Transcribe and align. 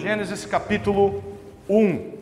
Gênesis 0.00 0.46
capítulo 0.46 1.22
1. 1.68 2.14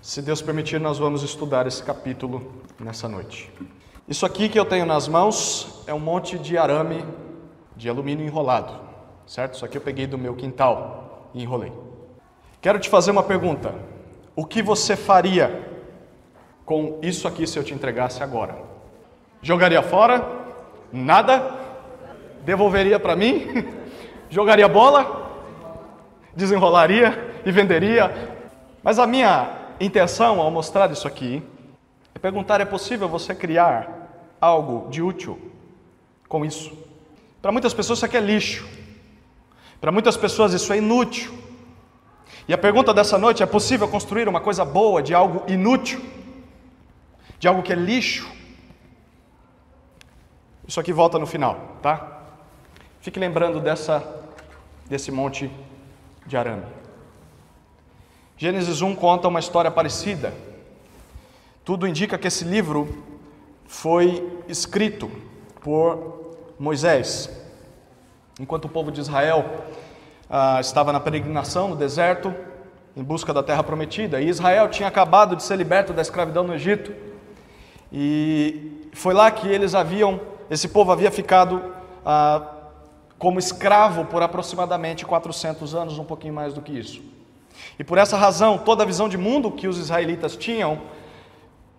Se 0.00 0.22
Deus 0.22 0.40
permitir, 0.40 0.78
nós 0.78 1.00
vamos 1.00 1.24
estudar 1.24 1.66
esse 1.66 1.82
capítulo 1.82 2.62
nessa 2.78 3.08
noite. 3.08 3.52
Isso 4.06 4.24
aqui 4.24 4.48
que 4.48 4.56
eu 4.56 4.64
tenho 4.64 4.86
nas 4.86 5.08
mãos 5.08 5.82
é 5.88 5.92
um 5.92 5.98
monte 5.98 6.38
de 6.38 6.56
arame 6.56 7.04
de 7.76 7.88
alumínio 7.88 8.24
enrolado, 8.24 8.72
certo? 9.26 9.54
Isso 9.54 9.64
aqui 9.64 9.76
eu 9.76 9.80
peguei 9.80 10.06
do 10.06 10.16
meu 10.16 10.36
quintal 10.36 11.28
e 11.34 11.42
enrolei. 11.42 11.72
Quero 12.60 12.78
te 12.78 12.88
fazer 12.88 13.10
uma 13.10 13.24
pergunta. 13.24 13.74
O 14.36 14.46
que 14.46 14.62
você 14.62 14.94
faria 14.94 15.68
com 16.64 17.00
isso 17.02 17.26
aqui 17.26 17.48
se 17.48 17.58
eu 17.58 17.64
te 17.64 17.74
entregasse 17.74 18.22
agora? 18.22 18.56
Jogaria 19.42 19.82
fora? 19.82 20.24
Nada? 20.92 21.52
Devolveria 22.44 23.00
para 23.00 23.16
mim? 23.16 23.48
Jogaria 24.30 24.68
bola? 24.68 25.23
Desenrolaria 26.36 27.40
e 27.44 27.52
venderia. 27.52 28.36
Mas 28.82 28.98
a 28.98 29.06
minha 29.06 29.50
intenção 29.80 30.40
ao 30.40 30.50
mostrar 30.50 30.90
isso 30.90 31.06
aqui 31.06 31.42
é 32.14 32.18
perguntar: 32.18 32.60
é 32.60 32.64
possível 32.64 33.08
você 33.08 33.34
criar 33.34 34.34
algo 34.40 34.90
de 34.90 35.02
útil 35.02 35.38
com 36.28 36.44
isso? 36.44 36.76
Para 37.40 37.52
muitas 37.52 37.74
pessoas 37.74 37.98
isso 37.98 38.06
aqui 38.06 38.16
é 38.16 38.20
lixo. 38.20 38.66
Para 39.80 39.92
muitas 39.92 40.16
pessoas 40.16 40.52
isso 40.52 40.72
é 40.72 40.78
inútil. 40.78 41.32
E 42.48 42.52
a 42.52 42.58
pergunta 42.58 42.92
dessa 42.92 43.18
noite 43.18 43.42
é: 43.42 43.46
possível 43.46 43.88
construir 43.88 44.28
uma 44.28 44.40
coisa 44.40 44.64
boa 44.64 45.02
de 45.02 45.14
algo 45.14 45.42
inútil? 45.50 46.00
De 47.38 47.48
algo 47.48 47.62
que 47.62 47.72
é 47.72 47.76
lixo? 47.76 48.30
Isso 50.66 50.80
aqui 50.80 50.92
volta 50.92 51.18
no 51.18 51.26
final, 51.26 51.76
tá? 51.82 52.22
Fique 53.00 53.20
lembrando 53.20 53.60
dessa, 53.60 54.02
desse 54.86 55.12
monte 55.12 55.50
de 56.26 56.36
arame. 56.36 56.66
Gênesis 58.36 58.82
1 58.82 58.94
conta 58.94 59.28
uma 59.28 59.40
história 59.40 59.70
parecida. 59.70 60.32
Tudo 61.64 61.86
indica 61.86 62.18
que 62.18 62.28
esse 62.28 62.44
livro 62.44 63.04
foi 63.66 64.42
escrito 64.48 65.10
por 65.60 66.36
Moisés, 66.58 67.30
enquanto 68.38 68.66
o 68.66 68.68
povo 68.68 68.92
de 68.92 69.00
Israel 69.00 69.64
ah, 70.28 70.58
estava 70.60 70.92
na 70.92 71.00
peregrinação 71.00 71.68
no 71.68 71.76
deserto, 71.76 72.34
em 72.96 73.02
busca 73.02 73.32
da 73.32 73.42
terra 73.42 73.62
prometida. 73.62 74.20
E 74.20 74.28
Israel 74.28 74.68
tinha 74.68 74.88
acabado 74.88 75.36
de 75.36 75.42
ser 75.42 75.56
liberto 75.56 75.92
da 75.92 76.02
escravidão 76.02 76.44
no 76.44 76.54
Egito. 76.54 76.92
E 77.92 78.88
foi 78.92 79.14
lá 79.14 79.30
que 79.30 79.48
eles 79.48 79.74
haviam, 79.74 80.20
esse 80.50 80.68
povo 80.68 80.92
havia 80.92 81.10
ficado 81.10 81.62
ah, 82.04 82.53
como 83.18 83.38
escravo 83.38 84.04
por 84.04 84.22
aproximadamente 84.22 85.04
400 85.04 85.74
anos, 85.74 85.98
um 85.98 86.04
pouquinho 86.04 86.34
mais 86.34 86.52
do 86.52 86.60
que 86.60 86.72
isso. 86.72 87.02
E 87.78 87.84
por 87.84 87.98
essa 87.98 88.16
razão, 88.16 88.58
toda 88.58 88.82
a 88.82 88.86
visão 88.86 89.08
de 89.08 89.16
mundo 89.16 89.50
que 89.50 89.68
os 89.68 89.78
israelitas 89.78 90.36
tinham 90.36 90.80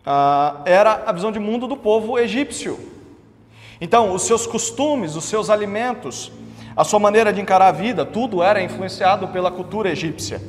ah, 0.06 0.62
era 0.66 1.04
a 1.06 1.12
visão 1.12 1.32
de 1.32 1.40
mundo 1.40 1.68
do 1.68 1.76
povo 1.76 2.18
egípcio. 2.18 2.80
Então, 3.80 4.14
os 4.14 4.24
seus 4.24 4.48
costumes, 4.48 5.16
os 5.16 5.26
seus 5.26 5.50
alimentos, 5.50 6.32
a 6.76 6.84
sua 6.84 7.00
maneira 7.00 7.34
de 7.34 7.42
encarar 7.42 7.68
a 7.68 7.72
vida, 7.72 8.06
tudo 8.06 8.42
era 8.42 8.62
influenciado 8.62 9.28
pela 9.30 9.52
cultura 9.52 9.90
egípcia. 9.90 10.42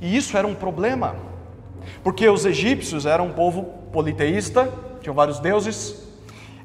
E 0.00 0.16
isso 0.16 0.36
era 0.36 0.46
um 0.46 0.54
problema, 0.54 1.16
porque 2.02 2.28
os 2.28 2.44
egípcios 2.44 3.06
eram 3.06 3.26
um 3.26 3.32
povo 3.32 3.64
politeísta, 3.92 4.72
tinham 5.00 5.14
vários 5.14 5.38
deuses, 5.38 6.02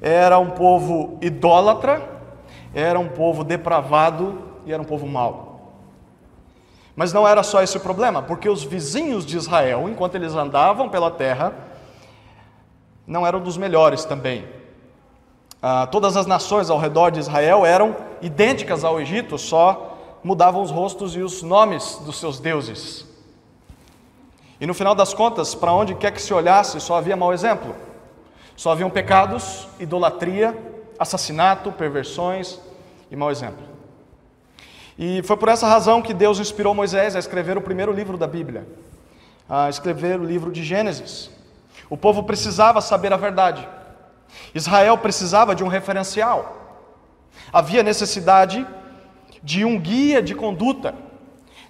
era 0.01 0.39
um 0.39 0.51
povo 0.51 1.17
idólatra, 1.21 2.16
era 2.73 2.99
um 2.99 3.07
povo 3.07 3.43
depravado 3.43 4.41
e 4.65 4.73
era 4.73 4.81
um 4.81 4.85
povo 4.85 5.07
mau. 5.07 5.73
Mas 6.95 7.13
não 7.13 7.27
era 7.27 7.43
só 7.43 7.61
esse 7.61 7.77
o 7.77 7.79
problema, 7.79 8.23
porque 8.23 8.49
os 8.49 8.63
vizinhos 8.63 9.25
de 9.25 9.37
Israel, 9.37 9.87
enquanto 9.87 10.15
eles 10.15 10.33
andavam 10.33 10.89
pela 10.89 11.11
terra, 11.11 11.53
não 13.05 13.25
eram 13.25 13.39
dos 13.39 13.55
melhores 13.55 14.03
também. 14.03 14.47
Ah, 15.61 15.87
todas 15.87 16.17
as 16.17 16.25
nações 16.25 16.69
ao 16.69 16.77
redor 16.77 17.11
de 17.11 17.19
Israel 17.19 17.65
eram 17.65 17.95
idênticas 18.21 18.83
ao 18.83 18.99
Egito, 18.99 19.37
só 19.37 19.97
mudavam 20.23 20.61
os 20.61 20.71
rostos 20.71 21.15
e 21.15 21.19
os 21.19 21.43
nomes 21.43 22.01
dos 22.03 22.19
seus 22.19 22.39
deuses. 22.39 23.05
E 24.59 24.65
no 24.65 24.73
final 24.73 24.95
das 24.95 25.13
contas, 25.13 25.53
para 25.53 25.71
onde 25.71 25.93
quer 25.93 26.11
que 26.11 26.21
se 26.21 26.33
olhasse, 26.33 26.81
só 26.81 26.95
havia 26.95 27.15
mau 27.15 27.31
exemplo. 27.31 27.75
Só 28.55 28.71
haviam 28.71 28.89
pecados, 28.89 29.67
idolatria, 29.79 30.57
assassinato, 30.99 31.71
perversões, 31.71 32.59
e 33.09 33.15
mau 33.15 33.31
exemplo. 33.31 33.63
E 34.97 35.21
foi 35.23 35.37
por 35.37 35.47
essa 35.47 35.67
razão 35.67 36.01
que 36.01 36.13
Deus 36.13 36.39
inspirou 36.39 36.73
Moisés 36.73 37.15
a 37.15 37.19
escrever 37.19 37.57
o 37.57 37.61
primeiro 37.61 37.91
livro 37.91 38.17
da 38.17 38.27
Bíblia, 38.27 38.67
a 39.47 39.69
escrever 39.69 40.19
o 40.19 40.25
livro 40.25 40.51
de 40.51 40.63
Gênesis. 40.63 41.29
O 41.89 41.95
povo 41.95 42.23
precisava 42.23 42.81
saber 42.81 43.13
a 43.13 43.17
verdade. 43.17 43.67
Israel 44.53 44.97
precisava 44.97 45.55
de 45.55 45.63
um 45.63 45.67
referencial. 45.67 46.81
Havia 47.53 47.83
necessidade 47.83 48.65
de 49.43 49.63
um 49.63 49.79
guia 49.79 50.21
de 50.21 50.33
conduta, 50.35 50.95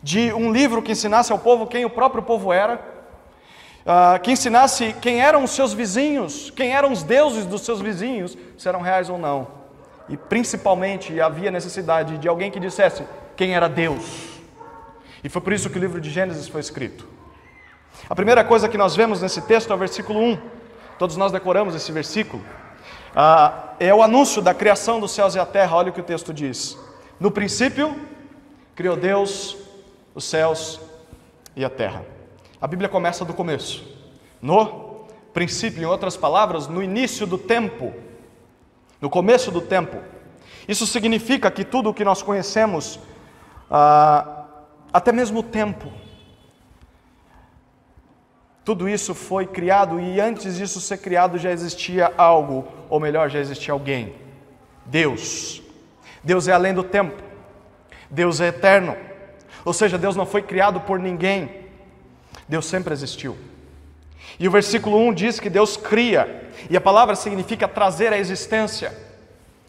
de 0.02 0.34
um 0.34 0.52
livro 0.52 0.82
que 0.82 0.94
ensinasse 0.94 1.32
ao 1.32 1.40
povo 1.40 1.68
quem 1.68 1.86
o 1.86 1.90
próprio 1.90 2.24
povo 2.24 2.54
era, 2.54 2.97
uh, 3.88 4.20
que 4.22 4.32
ensinasse 4.32 4.94
quem 5.02 5.22
eram 5.22 5.44
os 5.44 5.52
seus 5.52 5.74
vizinhos, 5.74 6.52
quem 6.52 6.76
eram 6.76 6.92
os 6.92 7.02
deuses 7.02 7.46
dos 7.46 7.62
seus 7.62 7.82
vizinhos, 7.82 8.38
se 8.58 8.68
eram 8.68 8.82
reais 8.82 9.10
ou 9.10 9.18
não 9.18 9.58
e 10.10 10.16
principalmente 10.16 11.20
havia 11.20 11.52
necessidade 11.52 12.18
de 12.18 12.28
alguém 12.28 12.50
que 12.50 12.60
dissesse 12.60 13.04
quem 13.36 13.54
era 13.54 13.68
Deus. 13.68 14.40
E 15.24 15.30
foi 15.30 15.42
por 15.42 15.52
isso 15.52 15.70
que 15.70 15.78
o 15.78 15.82
livro 15.82 16.00
de 16.00 16.10
Gênesis 16.10 16.48
foi 16.48 16.62
escrito. 16.62 17.08
A 18.10 18.16
primeira 18.16 18.44
coisa 18.44 18.70
que 18.70 18.78
nós 18.78 18.96
vemos 18.96 19.22
nesse 19.22 19.42
texto 19.42 19.72
é 19.72 19.76
o 19.76 19.78
versículo 19.78 20.20
1. 20.20 20.38
Todos 20.98 21.18
nós 21.18 21.32
decoramos 21.32 21.76
esse 21.76 21.92
versículo. 21.92 22.44
Ah, 23.16 23.74
é 23.80 23.94
o 23.94 24.02
anúncio 24.02 24.42
da 24.42 24.54
criação 24.54 25.00
dos 25.00 25.12
céus 25.12 25.36
e 25.36 25.40
a 25.40 25.46
terra. 25.46 25.76
Olha 25.76 25.90
o 25.90 25.94
que 25.94 26.00
o 26.00 26.04
texto 26.04 26.34
diz. 26.34 26.78
No 27.20 27.32
princípio, 27.32 28.00
criou 28.76 28.96
Deus 28.96 29.58
os 30.14 30.24
céus 30.24 30.80
e 31.56 31.66
a 31.66 31.70
terra. 31.70 32.17
A 32.60 32.68
Bíblia 32.68 32.90
começa 32.90 33.24
do 33.24 33.34
começo. 33.34 33.86
No 34.42 35.06
princípio, 35.34 35.84
em 35.84 35.86
outras 35.86 36.18
palavras, 36.18 36.68
no 36.68 36.82
início 36.82 37.28
do 37.28 37.38
tempo, 37.38 37.94
no 39.00 39.10
começo 39.10 39.52
do 39.52 39.62
tempo. 39.62 39.98
Isso 40.68 40.88
significa 40.88 41.52
que 41.52 41.64
tudo 41.64 41.90
o 41.90 41.94
que 41.94 42.04
nós 42.04 42.24
conhecemos, 42.24 43.00
ah, 43.70 44.46
até 44.92 45.12
mesmo 45.12 45.40
o 45.40 45.44
tempo, 45.44 45.92
tudo 48.66 48.90
isso 48.90 49.14
foi 49.14 49.46
criado 49.46 50.00
e 50.00 50.20
antes 50.20 50.58
disso 50.58 50.82
ser 50.82 50.98
criado 50.98 51.38
já 51.38 51.52
existia 51.52 52.12
algo, 52.18 52.68
ou 52.90 53.00
melhor, 53.00 53.30
já 53.30 53.40
existia 53.40 53.72
alguém. 53.72 54.16
Deus. 54.86 55.62
Deus 56.24 56.48
é 56.48 56.52
além 56.52 56.74
do 56.74 56.84
tempo. 56.84 57.22
Deus 58.10 58.42
é 58.42 58.48
eterno. 58.48 58.98
Ou 59.64 59.72
seja, 59.72 59.98
Deus 59.98 60.16
não 60.16 60.26
foi 60.26 60.42
criado 60.42 60.82
por 60.82 61.00
ninguém. 61.00 61.67
Deus 62.48 62.66
sempre 62.66 62.94
existiu. 62.94 63.38
E 64.40 64.48
o 64.48 64.52
versículo 64.52 64.98
1 64.98 65.14
diz 65.14 65.40
que 65.40 65.50
Deus 65.50 65.78
cria, 65.78 66.50
e 66.70 66.78
a 66.78 66.82
palavra 66.82 67.16
significa 67.16 67.68
trazer 67.68 68.14
à 68.14 68.18
existência 68.18 68.94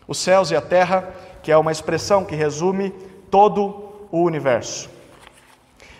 os 0.07 0.19
céus 0.19 0.51
e 0.51 0.57
a 0.57 0.61
terra, 0.61 1.09
que 1.43 1.53
é 1.53 1.57
uma 1.57 1.73
expressão 1.73 2.25
que 2.25 2.35
resume 2.35 2.91
todo 3.31 4.07
o 4.11 4.23
universo. 4.23 4.89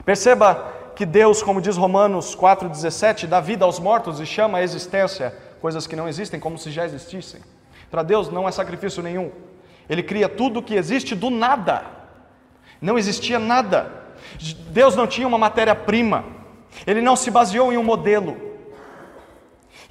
Perceba 0.05 0.73
que 0.97 1.05
Deus, 1.05 1.43
como 1.43 1.61
diz 1.61 1.77
Romanos 1.77 2.35
4,17, 2.35 3.27
dá 3.27 3.41
vida 3.41 3.65
aos 3.65 3.79
mortos 3.79 4.19
e 4.19 4.27
chama 4.27 4.59
à 4.59 4.63
existência 4.63 5.35
coisas 5.61 5.87
que 5.87 5.95
não 5.95 6.09
existem 6.09 6.41
como 6.41 6.57
se 6.57 6.71
já 6.71 6.87
existissem. 6.87 7.41
Para 7.91 8.03
Deus 8.03 8.31
não 8.31 8.49
é 8.49 8.53
sacrifício 8.53 9.03
nenhum. 9.03 9.31
Ele 9.89 10.03
cria 10.03 10.29
tudo 10.29 10.63
que 10.63 10.75
existe 10.75 11.15
do 11.15 11.31
nada. 11.31 11.85
Não 12.81 12.99
existia 12.99 13.39
nada. 13.39 13.93
Deus 14.71 14.97
não 14.97 15.07
tinha 15.07 15.27
uma 15.27 15.39
matéria-prima. 15.39 16.25
Ele 16.87 17.01
não 17.01 17.17
se 17.17 17.31
baseou 17.31 17.73
em 17.73 17.77
um 17.77 17.85
modelo. 17.85 18.37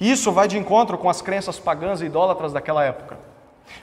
Isso 0.00 0.30
vai 0.30 0.46
de 0.46 0.58
encontro 0.58 0.96
com 0.96 1.08
as 1.08 1.20
crenças 1.20 1.58
pagãs 1.58 2.00
e 2.00 2.06
idólatras 2.06 2.52
daquela 2.52 2.84
época. 2.84 3.18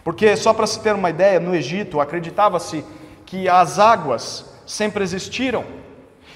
Porque, 0.03 0.35
só 0.35 0.53
para 0.53 0.67
se 0.67 0.79
ter 0.79 0.95
uma 0.95 1.09
ideia, 1.09 1.39
no 1.39 1.55
Egito 1.55 1.99
acreditava-se 1.99 2.83
que 3.25 3.49
as 3.49 3.79
águas 3.79 4.45
sempre 4.65 5.03
existiram 5.03 5.65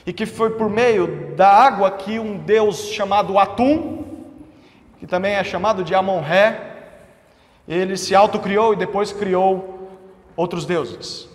e 0.06 0.14
que 0.14 0.26
foi 0.26 0.52
por 0.52 0.70
meio 0.70 1.36
da 1.36 1.50
água 1.50 1.92
que 1.92 2.20
um 2.20 2.38
deus 2.38 2.90
chamado 2.90 3.38
Atum, 3.38 4.06
que 5.00 5.08
também 5.08 5.36
é 5.36 5.44
chamado 5.44 5.84
de 5.84 5.96
Amon-Ré, 5.96 6.68
ele 7.68 7.96
se 7.96 8.16
autocriou 8.16 8.74
e 8.74 8.76
depois 8.76 9.14
criou 9.14 9.90
outros 10.36 10.66
deuses. 10.66 11.30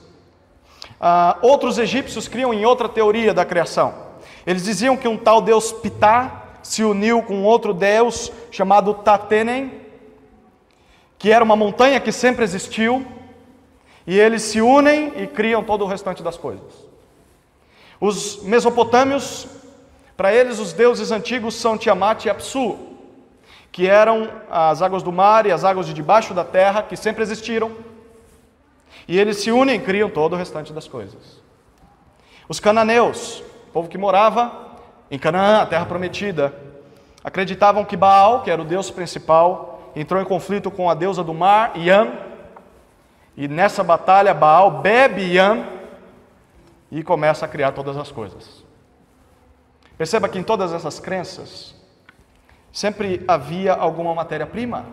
Ah, 1.01 1.39
outros 1.43 1.79
egípcios 1.79 2.27
criam 2.27 2.53
em 2.53 2.65
outra 2.65 2.89
teoria 2.89 3.33
da 3.33 3.45
criação. 3.45 4.04
Eles 4.47 4.65
diziam 4.65 4.97
que 4.97 5.09
um 5.09 5.17
tal 5.17 5.41
deus 5.41 5.73
Ptah 5.73 6.43
se 6.63 6.83
uniu 6.83 7.23
com 7.23 7.43
outro 7.45 7.73
deus 7.75 8.33
chamado 8.51 8.95
Tatenem, 8.95 9.81
que 11.19 11.31
era 11.31 11.45
uma 11.45 11.57
montanha 11.57 12.01
que 12.01 12.13
sempre 12.13 12.45
existiu, 12.45 13.07
e 14.07 14.19
eles 14.19 14.43
se 14.43 14.61
unem 14.61 15.13
e 15.17 15.27
criam 15.27 15.63
todo 15.63 15.85
o 15.85 15.87
restante 15.87 16.23
das 16.23 16.37
coisas. 16.37 16.85
Os 18.01 18.43
mesopotâmios, 18.43 19.47
para 20.17 20.35
eles, 20.35 20.59
os 20.59 20.73
deuses 20.73 21.11
antigos 21.11 21.55
são 21.55 21.79
Tiamat 21.79 22.25
e 22.25 22.31
Apsu, 22.31 22.77
que 23.73 23.89
eram 23.89 24.31
as 24.51 24.83
águas 24.83 25.03
do 25.03 25.11
mar 25.11 25.47
e 25.47 25.53
as 25.53 25.65
águas 25.65 25.87
de 25.87 25.95
debaixo 25.95 26.35
da 26.35 26.45
terra, 26.45 26.83
que 26.83 26.97
sempre 26.97 27.23
existiram. 27.23 27.73
E 29.09 29.19
eles 29.19 29.39
se 29.39 29.51
unem 29.51 29.77
e 29.77 29.83
criam 29.83 30.09
todo 30.09 30.35
o 30.35 30.37
restante 30.37 30.73
das 30.73 30.87
coisas. 30.87 31.43
Os 32.49 32.61
cananeus, 32.61 33.43
povo 33.75 33.89
que 33.89 33.99
morava 33.99 34.53
em 35.11 35.19
Canaã, 35.19 35.61
a 35.61 35.67
terra 35.67 35.85
prometida, 35.85 36.55
acreditavam 37.25 37.85
que 37.85 37.97
Baal, 37.97 38.43
que 38.43 38.51
era 38.51 38.63
o 38.63 38.65
deus 38.65 38.89
principal, 38.89 39.91
entrou 39.97 40.23
em 40.23 40.25
conflito 40.25 40.71
com 40.71 40.89
a 40.89 40.95
deusa 40.95 41.25
do 41.25 41.35
mar, 41.35 41.77
Yam, 41.77 42.13
e 43.37 43.49
nessa 43.49 43.83
batalha 43.83 44.33
Baal 44.33 44.81
bebe 44.81 45.35
Yam 45.35 45.67
e 46.89 47.03
começa 47.03 47.47
a 47.47 47.49
criar 47.49 47.73
todas 47.73 47.97
as 47.97 48.13
coisas. 48.13 48.65
Perceba 49.99 50.29
que 50.29 50.39
em 50.39 50.45
todas 50.45 50.73
essas 50.73 51.01
crenças 51.01 51.75
sempre 52.73 53.25
havia 53.27 53.73
alguma 53.73 54.15
matéria-prima 54.15 54.87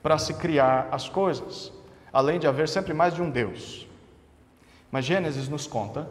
para 0.00 0.16
se 0.16 0.34
criar 0.34 0.86
as 0.92 1.08
coisas, 1.08 1.72
além 2.12 2.38
de 2.38 2.46
haver 2.46 2.68
sempre 2.68 2.94
mais 2.94 3.14
de 3.14 3.20
um 3.20 3.28
Deus. 3.28 3.88
Mas 4.92 5.04
Gênesis 5.04 5.48
nos 5.48 5.66
conta 5.66 6.08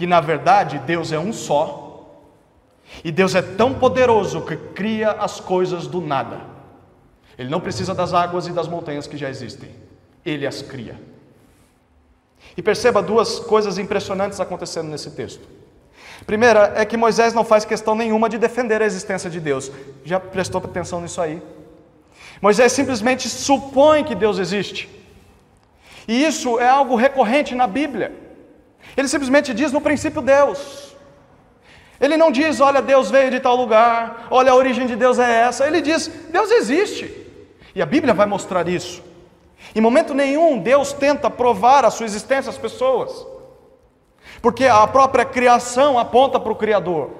que 0.00 0.06
na 0.06 0.18
verdade 0.18 0.78
Deus 0.78 1.12
é 1.12 1.18
um 1.18 1.30
só, 1.30 2.08
e 3.04 3.12
Deus 3.12 3.34
é 3.34 3.42
tão 3.42 3.74
poderoso 3.74 4.40
que 4.40 4.56
cria 4.56 5.10
as 5.10 5.40
coisas 5.40 5.86
do 5.86 6.00
nada. 6.00 6.40
Ele 7.36 7.50
não 7.50 7.60
precisa 7.60 7.94
das 7.94 8.14
águas 8.14 8.46
e 8.46 8.50
das 8.50 8.66
montanhas 8.66 9.06
que 9.06 9.18
já 9.18 9.28
existem, 9.28 9.68
ele 10.24 10.46
as 10.46 10.62
cria. 10.62 10.98
E 12.56 12.62
perceba 12.62 13.02
duas 13.02 13.40
coisas 13.40 13.76
impressionantes 13.76 14.40
acontecendo 14.40 14.88
nesse 14.88 15.10
texto. 15.10 15.46
Primeira 16.24 16.72
é 16.76 16.86
que 16.86 16.96
Moisés 16.96 17.34
não 17.34 17.44
faz 17.44 17.66
questão 17.66 17.94
nenhuma 17.94 18.26
de 18.26 18.38
defender 18.38 18.80
a 18.80 18.86
existência 18.86 19.28
de 19.28 19.38
Deus. 19.38 19.70
Já 20.02 20.18
prestou 20.18 20.62
atenção 20.64 21.02
nisso 21.02 21.20
aí? 21.20 21.42
Moisés 22.40 22.72
simplesmente 22.72 23.28
supõe 23.28 24.02
que 24.02 24.14
Deus 24.14 24.38
existe. 24.38 24.88
E 26.08 26.24
isso 26.24 26.58
é 26.58 26.70
algo 26.70 26.96
recorrente 26.96 27.54
na 27.54 27.66
Bíblia. 27.66 28.29
Ele 28.96 29.08
simplesmente 29.08 29.54
diz 29.54 29.72
no 29.72 29.80
princípio 29.80 30.22
Deus. 30.22 30.96
Ele 32.00 32.16
não 32.16 32.32
diz, 32.32 32.60
olha, 32.60 32.80
Deus 32.80 33.10
veio 33.10 33.30
de 33.30 33.40
tal 33.40 33.54
lugar, 33.54 34.26
olha, 34.30 34.52
a 34.52 34.54
origem 34.54 34.86
de 34.86 34.96
Deus 34.96 35.18
é 35.18 35.42
essa. 35.42 35.66
Ele 35.66 35.82
diz, 35.82 36.08
Deus 36.30 36.50
existe. 36.50 37.14
E 37.74 37.82
a 37.82 37.86
Bíblia 37.86 38.14
vai 38.14 38.26
mostrar 38.26 38.66
isso. 38.68 39.02
Em 39.74 39.80
momento 39.80 40.14
nenhum 40.14 40.58
Deus 40.58 40.92
tenta 40.92 41.28
provar 41.28 41.84
a 41.84 41.90
sua 41.90 42.06
existência 42.06 42.48
às 42.48 42.58
pessoas, 42.58 43.26
porque 44.40 44.64
a 44.64 44.86
própria 44.86 45.24
criação 45.24 45.98
aponta 45.98 46.40
para 46.40 46.52
o 46.52 46.56
Criador. 46.56 47.10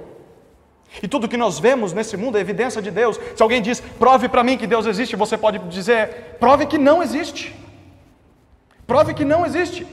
E 1.02 1.06
tudo 1.06 1.28
que 1.28 1.36
nós 1.36 1.58
vemos 1.58 1.92
nesse 1.92 2.16
mundo 2.16 2.36
é 2.36 2.40
evidência 2.40 2.82
de 2.82 2.90
Deus. 2.90 3.20
Se 3.36 3.42
alguém 3.42 3.62
diz, 3.62 3.80
prove 3.80 4.28
para 4.28 4.42
mim 4.42 4.56
que 4.56 4.66
Deus 4.66 4.86
existe, 4.86 5.14
você 5.14 5.36
pode 5.36 5.58
dizer, 5.68 6.36
prove 6.40 6.66
que 6.66 6.78
não 6.78 7.02
existe. 7.02 7.54
Prove 8.86 9.14
que 9.14 9.24
não 9.24 9.46
existe. 9.46 9.86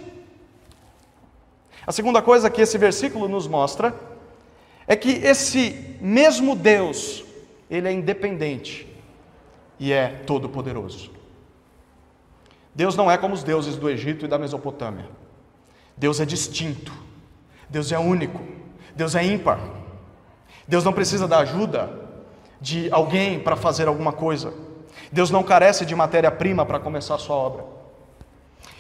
A 1.88 1.94
segunda 1.94 2.22
coisa 2.22 2.50
que 2.50 2.62
esse 2.62 2.78
versículo 2.78 3.30
nos 3.30 3.48
mostra 3.48 3.96
é 4.86 4.94
que 4.94 5.10
esse 5.10 5.98
mesmo 6.02 6.54
Deus, 6.54 7.24
ele 7.70 7.88
é 7.88 7.94
independente 7.94 8.86
e 9.80 9.94
é 9.94 10.10
todo-poderoso. 10.26 11.10
Deus 12.76 12.98
não 12.98 13.10
é 13.10 13.18
como 13.18 13.34
os 13.34 13.42
deuses 13.42 13.78
do 13.78 13.90
Egito 13.90 14.26
e 14.26 14.28
da 14.28 14.38
Mesopotâmia. 14.38 15.06
Deus 15.96 16.20
é 16.20 16.26
distinto. 16.26 16.92
Deus 17.70 17.90
é 17.94 17.98
único. 17.98 18.42
Deus 18.94 19.16
é 19.16 19.24
ímpar. 19.24 19.58
Deus 20.68 20.84
não 20.84 20.92
precisa 20.92 21.26
da 21.26 21.40
ajuda 21.40 21.90
de 22.60 22.92
alguém 22.92 23.40
para 23.40 23.56
fazer 23.56 23.88
alguma 23.88 24.12
coisa. 24.12 24.54
Deus 25.10 25.32
não 25.32 25.42
carece 25.42 25.86
de 25.86 25.96
matéria-prima 25.96 26.66
para 26.66 26.80
começar 26.80 27.16
a 27.16 27.20
sua 27.20 27.38
obra. 27.38 27.77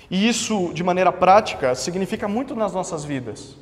E 0.09 0.27
isso, 0.27 0.71
de 0.73 0.83
maneira 0.83 1.11
prática, 1.11 1.75
significa 1.75 2.27
muito 2.27 2.55
nas 2.55 2.73
nossas 2.73 3.03
vidas. 3.03 3.55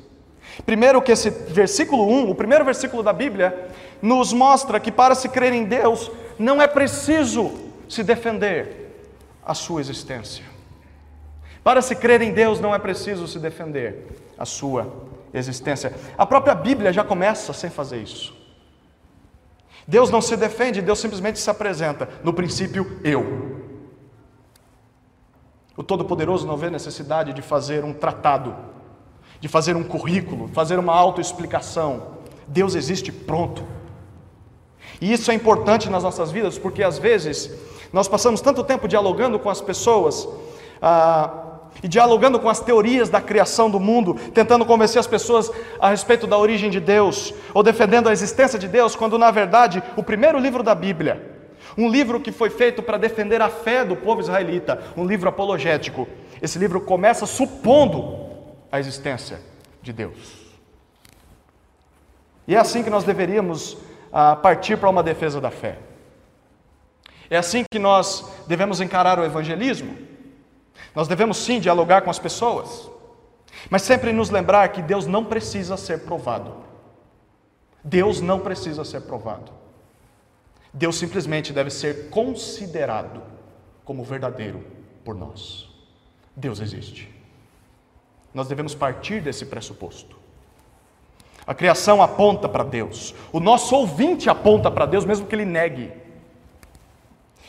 Primeiro 0.64 1.02
que 1.02 1.12
esse 1.12 1.28
versículo 1.28 2.08
1, 2.08 2.30
o 2.30 2.34
primeiro 2.34 2.64
versículo 2.64 3.02
da 3.02 3.12
Bíblia, 3.12 3.68
nos 4.00 4.32
mostra 4.32 4.80
que 4.80 4.92
para 4.92 5.14
se 5.14 5.28
crer 5.28 5.52
em 5.52 5.64
Deus 5.64 6.10
não 6.38 6.62
é 6.62 6.66
preciso 6.66 7.52
se 7.88 8.02
defender, 8.02 8.86
a 9.46 9.54
sua 9.54 9.80
existência. 9.80 10.44
Para 11.62 11.80
se 11.80 11.94
crer 11.94 12.20
em 12.20 12.32
Deus 12.32 12.60
não 12.60 12.74
é 12.74 12.78
preciso 12.78 13.28
se 13.28 13.38
defender 13.38 14.06
a 14.36 14.44
sua 14.44 14.92
existência. 15.32 15.94
A 16.18 16.26
própria 16.26 16.54
Bíblia 16.54 16.92
já 16.92 17.04
começa 17.04 17.52
sem 17.52 17.70
fazer 17.70 17.98
isso. 17.98 18.34
Deus 19.86 20.10
não 20.10 20.20
se 20.20 20.36
defende, 20.36 20.82
Deus 20.82 20.98
simplesmente 20.98 21.38
se 21.38 21.48
apresenta. 21.48 22.08
No 22.24 22.32
princípio, 22.32 23.00
eu. 23.04 23.55
O 25.76 25.82
Todo-Poderoso 25.82 26.46
não 26.46 26.56
vê 26.56 26.70
necessidade 26.70 27.32
de 27.32 27.42
fazer 27.42 27.84
um 27.84 27.92
tratado, 27.92 28.54
de 29.40 29.48
fazer 29.48 29.76
um 29.76 29.84
currículo, 29.84 30.48
fazer 30.48 30.78
uma 30.78 30.94
autoexplicação. 30.94 32.16
Deus 32.48 32.74
existe 32.74 33.12
pronto. 33.12 33.62
E 35.00 35.12
isso 35.12 35.30
é 35.30 35.34
importante 35.34 35.90
nas 35.90 36.02
nossas 36.02 36.32
vidas, 36.32 36.58
porque 36.58 36.82
às 36.82 36.98
vezes 36.98 37.50
nós 37.92 38.08
passamos 38.08 38.40
tanto 38.40 38.64
tempo 38.64 38.88
dialogando 38.88 39.38
com 39.38 39.50
as 39.50 39.60
pessoas 39.60 40.26
ah, 40.80 41.58
e 41.82 41.88
dialogando 41.88 42.40
com 42.40 42.48
as 42.48 42.60
teorias 42.60 43.10
da 43.10 43.20
criação 43.20 43.68
do 43.68 43.78
mundo, 43.78 44.14
tentando 44.32 44.64
convencer 44.64 44.98
as 44.98 45.06
pessoas 45.06 45.50
a 45.78 45.90
respeito 45.90 46.26
da 46.26 46.38
origem 46.38 46.70
de 46.70 46.80
Deus, 46.80 47.34
ou 47.52 47.62
defendendo 47.62 48.08
a 48.08 48.12
existência 48.12 48.58
de 48.58 48.66
Deus, 48.66 48.96
quando 48.96 49.18
na 49.18 49.30
verdade 49.30 49.82
o 49.94 50.02
primeiro 50.02 50.38
livro 50.38 50.62
da 50.62 50.74
Bíblia, 50.74 51.35
um 51.76 51.88
livro 51.88 52.20
que 52.20 52.32
foi 52.32 52.50
feito 52.50 52.82
para 52.82 52.96
defender 52.96 53.40
a 53.40 53.48
fé 53.48 53.84
do 53.84 53.96
povo 53.96 54.20
israelita, 54.20 54.82
um 54.96 55.04
livro 55.04 55.28
apologético, 55.28 56.08
esse 56.40 56.58
livro 56.58 56.80
começa 56.80 57.26
supondo 57.26 58.26
a 58.70 58.78
existência 58.78 59.40
de 59.82 59.92
Deus. 59.92 60.46
E 62.46 62.54
é 62.54 62.58
assim 62.58 62.82
que 62.82 62.90
nós 62.90 63.04
deveríamos 63.04 63.76
ah, 64.12 64.36
partir 64.36 64.76
para 64.76 64.88
uma 64.88 65.02
defesa 65.02 65.40
da 65.40 65.50
fé. 65.50 65.78
É 67.28 67.36
assim 67.36 67.64
que 67.70 67.78
nós 67.78 68.30
devemos 68.46 68.80
encarar 68.80 69.18
o 69.18 69.24
evangelismo. 69.24 69.96
Nós 70.94 71.08
devemos 71.08 71.38
sim 71.38 71.58
dialogar 71.58 72.02
com 72.02 72.10
as 72.10 72.18
pessoas, 72.18 72.90
mas 73.68 73.82
sempre 73.82 74.12
nos 74.12 74.30
lembrar 74.30 74.68
que 74.68 74.80
Deus 74.80 75.06
não 75.06 75.24
precisa 75.24 75.76
ser 75.76 76.00
provado. 76.00 76.54
Deus 77.82 78.20
não 78.20 78.40
precisa 78.40 78.84
ser 78.84 79.02
provado. 79.02 79.52
Deus 80.76 80.96
simplesmente 80.96 81.54
deve 81.54 81.70
ser 81.70 82.10
considerado 82.10 83.22
como 83.82 84.04
verdadeiro 84.04 84.62
por 85.02 85.14
nós. 85.14 85.70
Deus 86.36 86.60
existe. 86.60 87.10
Nós 88.34 88.46
devemos 88.46 88.74
partir 88.74 89.22
desse 89.22 89.46
pressuposto. 89.46 90.18
A 91.46 91.54
criação 91.54 92.02
aponta 92.02 92.46
para 92.46 92.62
Deus, 92.62 93.14
o 93.32 93.40
nosso 93.40 93.74
ouvinte 93.74 94.28
aponta 94.28 94.70
para 94.70 94.84
Deus, 94.84 95.06
mesmo 95.06 95.26
que 95.26 95.34
ele 95.34 95.46
negue. 95.46 95.90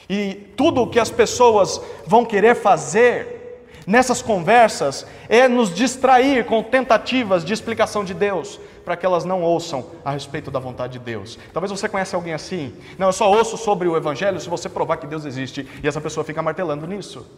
E 0.10 0.54
tudo 0.56 0.84
o 0.84 0.90
que 0.90 1.00
as 1.00 1.10
pessoas 1.10 1.82
vão 2.06 2.24
querer 2.24 2.56
fazer 2.56 3.66
nessas 3.86 4.22
conversas 4.22 5.06
é 5.28 5.50
nos 5.50 5.74
distrair 5.74 6.46
com 6.46 6.64
tentativas 6.64 7.44
de 7.44 7.52
explicação 7.52 8.06
de 8.06 8.14
Deus, 8.14 8.58
para 8.88 8.96
que 8.96 9.06
elas 9.06 9.26
não 9.26 9.42
ouçam 9.42 9.86
a 10.06 10.12
respeito 10.12 10.50
da 10.50 10.60
vontade 10.60 10.94
de 10.94 11.00
Deus. 11.00 11.38
Talvez 11.52 11.70
você 11.70 11.90
conhece 11.90 12.16
alguém 12.16 12.34
assim. 12.34 12.74
Não, 12.98 13.08
eu 13.08 13.12
só 13.12 13.30
ouço 13.30 13.58
sobre 13.58 13.86
o 13.86 13.98
evangelho 13.98 14.40
se 14.40 14.48
você 14.48 14.70
provar 14.70 14.96
que 14.96 15.06
Deus 15.06 15.26
existe, 15.26 15.68
e 15.84 15.86
essa 15.86 16.00
pessoa 16.00 16.24
fica 16.24 16.42
martelando 16.42 16.88
nisso. 16.88 17.30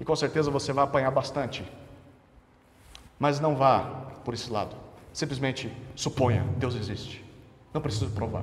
E 0.00 0.04
com 0.04 0.16
certeza 0.16 0.50
você 0.50 0.72
vai 0.72 0.82
apanhar 0.82 1.12
bastante. 1.12 1.64
Mas 3.16 3.38
não 3.38 3.54
vá 3.54 3.82
por 4.24 4.34
esse 4.34 4.50
lado. 4.50 4.74
Simplesmente 5.12 5.72
suponha, 5.94 6.44
Deus 6.56 6.74
existe. 6.74 7.24
Não 7.72 7.80
preciso 7.80 8.10
provar. 8.10 8.42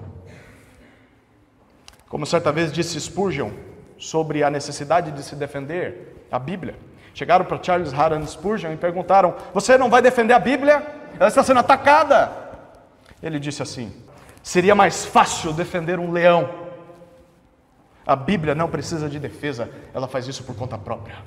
Como 2.07 2.25
certa 2.25 2.53
vez 2.53 2.71
disse 2.71 2.97
Spurgeon 3.01 3.51
sobre 3.97 4.45
a 4.45 4.49
necessidade 4.49 5.11
de 5.11 5.23
se 5.23 5.35
defender 5.35 6.25
a 6.31 6.39
Bíblia. 6.39 6.75
Chegaram 7.13 7.43
para 7.43 7.61
Charles 7.61 7.93
Haddon 7.93 8.25
Spurgeon 8.25 8.71
e 8.71 8.77
perguntaram: 8.77 9.35
Você 9.53 9.77
não 9.77 9.89
vai 9.89 10.01
defender 10.01 10.33
a 10.33 10.39
Bíblia? 10.39 11.03
Ela 11.19 11.27
está 11.27 11.43
sendo 11.43 11.59
atacada. 11.59 12.44
Ele 13.25 13.39
disse 13.39 13.63
assim: 13.63 13.91
Seria 14.43 14.75
mais 14.75 15.03
fácil 15.03 15.51
defender 15.51 15.97
um 15.97 16.11
leão. 16.11 16.47
A 18.05 18.15
Bíblia 18.15 18.53
não 18.53 18.69
precisa 18.69 19.09
de 19.09 19.19
defesa, 19.19 19.67
ela 19.91 20.07
faz 20.07 20.27
isso 20.27 20.43
por 20.43 20.55
conta 20.55 20.77
própria. 20.77 21.17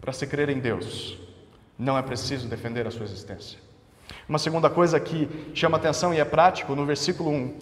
Para 0.00 0.12
se 0.12 0.24
crer 0.28 0.48
em 0.48 0.60
Deus, 0.60 1.18
não 1.76 1.98
é 1.98 2.02
preciso 2.02 2.46
defender 2.46 2.86
a 2.86 2.90
sua 2.92 3.02
existência. 3.02 3.58
Uma 4.28 4.38
segunda 4.38 4.70
coisa 4.70 5.00
que 5.00 5.50
chama 5.52 5.76
atenção 5.76 6.14
e 6.14 6.20
é 6.20 6.24
prático 6.24 6.76
no 6.76 6.86
versículo 6.86 7.30
1 7.30 7.58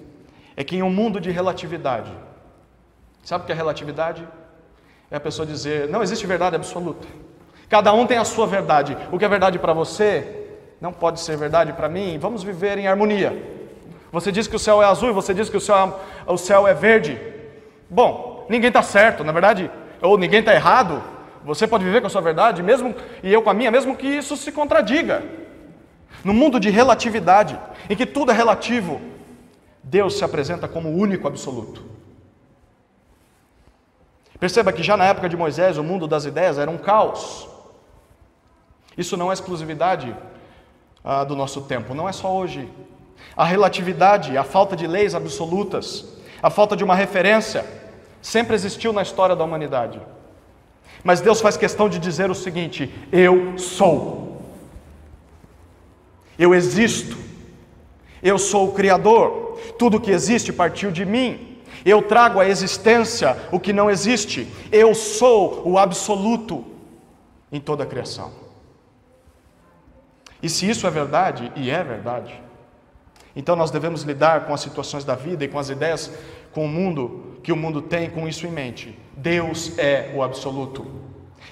é 0.55 0.63
que 0.63 0.77
em 0.77 0.83
um 0.83 0.91
mundo 0.91 1.19
de 1.19 1.31
relatividade, 1.31 2.13
sabe 3.25 3.45
o 3.45 3.47
que 3.47 3.53
é 3.53 3.55
relatividade? 3.55 4.27
É 5.11 5.17
a 5.17 5.21
pessoa 5.21 5.47
dizer, 5.47 5.89
não 5.89 6.03
existe 6.03 6.27
verdade 6.27 6.57
absoluta. 6.57 7.09
Cada 7.71 7.93
um 7.93 8.05
tem 8.05 8.19
a 8.19 8.25
sua 8.25 8.49
verdade. 8.49 8.97
O 9.13 9.19
que 9.19 9.25
é 9.25 9.29
verdade 9.29 9.57
para 9.57 9.73
você 9.73 10.49
não 10.81 10.93
pode 10.93 11.21
ser 11.21 11.37
verdade 11.37 11.73
para 11.73 11.89
mim. 11.89 12.19
Vamos 12.19 12.43
viver 12.43 12.77
em 12.77 12.89
harmonia. 12.89 13.61
Você 14.11 14.33
diz 14.33 14.49
que 14.49 14.57
o 14.57 14.59
céu 14.59 14.83
é 14.83 14.87
azul 14.87 15.15
você 15.15 15.33
diz 15.33 15.49
que 15.49 15.57
o 15.57 15.61
céu, 15.61 16.01
o 16.27 16.37
céu 16.37 16.67
é 16.67 16.75
verde. 16.75 17.17
Bom, 17.89 18.45
ninguém 18.51 18.69
está 18.69 18.83
certo, 18.83 19.23
na 19.23 19.31
verdade, 19.31 19.71
ou 20.03 20.19
ninguém 20.19 20.41
está 20.41 20.53
errado. 20.53 21.01
Você 21.45 21.65
pode 21.65 21.85
viver 21.85 22.01
com 22.01 22.09
a 22.09 22.11
sua 22.11 22.21
verdade, 22.21 22.61
mesmo 22.61 22.93
e 23.23 23.33
eu 23.33 23.41
com 23.41 23.51
a 23.51 23.55
minha, 23.55 23.71
mesmo 23.71 23.97
que 23.97 24.07
isso 24.09 24.37
se 24.37 24.51
contradiga. 24.51 25.23
No 26.25 26.35
mundo 26.35 26.59
de 26.59 26.71
relatividade, 26.71 27.57
em 27.89 27.95
que 27.95 28.05
tudo 28.05 28.33
é 28.33 28.35
relativo, 28.35 29.01
Deus 29.81 30.19
se 30.19 30.25
apresenta 30.25 30.67
como 30.67 30.89
o 30.89 30.97
único 30.97 31.29
absoluto. 31.29 31.85
Perceba 34.41 34.73
que 34.73 34.83
já 34.83 34.97
na 34.97 35.05
época 35.05 35.29
de 35.29 35.37
Moisés, 35.37 35.79
o 35.79 35.85
mundo 35.85 36.09
das 36.09 36.25
ideias 36.25 36.59
era 36.59 36.71
um 36.71 36.79
caos. 36.79 37.49
Isso 38.97 39.17
não 39.17 39.31
é 39.31 39.35
exclusividade 39.35 40.15
ah, 41.05 41.25
do 41.25 41.35
nosso 41.35 41.63
tempo, 41.63 41.95
não 41.95 42.09
é 42.09 42.13
só 42.13 42.35
hoje. 42.35 42.69
A 43.37 43.45
relatividade, 43.45 44.37
a 44.37 44.45
falta 44.45 44.77
de 44.77 44.87
leis 44.87 45.15
absolutas, 45.15 46.05
a 46.43 46.51
falta 46.51 46.77
de 46.77 46.85
uma 46.85 46.95
referência, 46.95 47.65
sempre 48.21 48.55
existiu 48.55 48.93
na 48.93 49.03
história 49.03 49.37
da 49.37 49.45
humanidade. 49.45 50.01
Mas 51.03 51.21
Deus 51.21 51.41
faz 51.41 51.57
questão 51.57 51.89
de 51.89 51.99
dizer 51.99 52.31
o 52.31 52.35
seguinte: 52.35 52.93
Eu 53.11 53.57
sou, 53.59 54.43
eu 56.39 56.55
existo, 56.55 57.17
eu 58.23 58.39
sou 58.39 58.69
o 58.69 58.73
Criador, 58.73 59.59
tudo 59.79 60.01
que 60.01 60.11
existe 60.11 60.53
partiu 60.53 60.91
de 60.91 61.05
mim, 61.05 61.59
eu 61.85 62.03
trago 62.03 62.41
à 62.41 62.47
existência 62.47 63.37
o 63.51 63.59
que 63.59 63.73
não 63.73 63.91
existe, 63.91 64.47
eu 64.71 64.95
sou 64.95 65.63
o 65.65 65.79
absoluto 65.79 66.65
em 67.51 67.61
toda 67.61 67.85
a 67.85 67.87
criação. 67.87 68.40
E 70.43 70.49
se 70.49 70.69
isso 70.69 70.87
é 70.87 70.91
verdade, 70.91 71.53
e 71.55 71.71
é 71.71 71.83
verdade, 71.83 72.41
então 73.35 73.55
nós 73.55 73.71
devemos 73.71 74.03
lidar 74.03 74.47
com 74.47 74.55
as 74.55 74.61
situações 74.61 75.05
da 75.05 75.15
vida 75.15 75.45
e 75.45 75.49
com 75.49 75.59
as 75.59 75.71
ideias, 75.71 76.11
com 76.53 76.65
o 76.65 76.69
mundo 76.69 77.39
que 77.43 77.53
o 77.53 77.57
mundo 77.57 77.81
tem 77.81 78.11
com 78.11 78.27
isso 78.27 78.47
em 78.47 78.51
mente. 78.51 78.99
Deus 79.17 79.79
é 79.79 80.13
o 80.15 80.23
absoluto. 80.23 80.87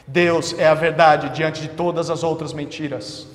Deus 0.06 0.58
é 0.58 0.66
a 0.66 0.74
verdade 0.74 1.30
diante 1.30 1.60
de 1.60 1.68
todas 1.68 2.10
as 2.10 2.22
outras 2.22 2.52
mentiras. 2.52 3.26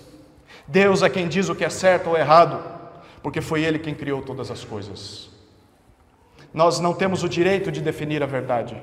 Deus 0.67 1.01
é 1.01 1.09
quem 1.09 1.27
diz 1.27 1.49
o 1.49 1.55
que 1.55 1.65
é 1.65 1.69
certo 1.69 2.09
ou 2.09 2.17
errado, 2.17 2.61
porque 3.21 3.41
foi 3.41 3.63
Ele 3.63 3.79
quem 3.79 3.93
criou 3.93 4.21
todas 4.21 4.49
as 4.49 4.63
coisas. 4.63 5.29
Nós 6.53 6.79
não 6.79 6.93
temos 6.93 7.23
o 7.23 7.29
direito 7.29 7.71
de 7.71 7.81
definir 7.81 8.21
a 8.21 8.27
verdade, 8.27 8.81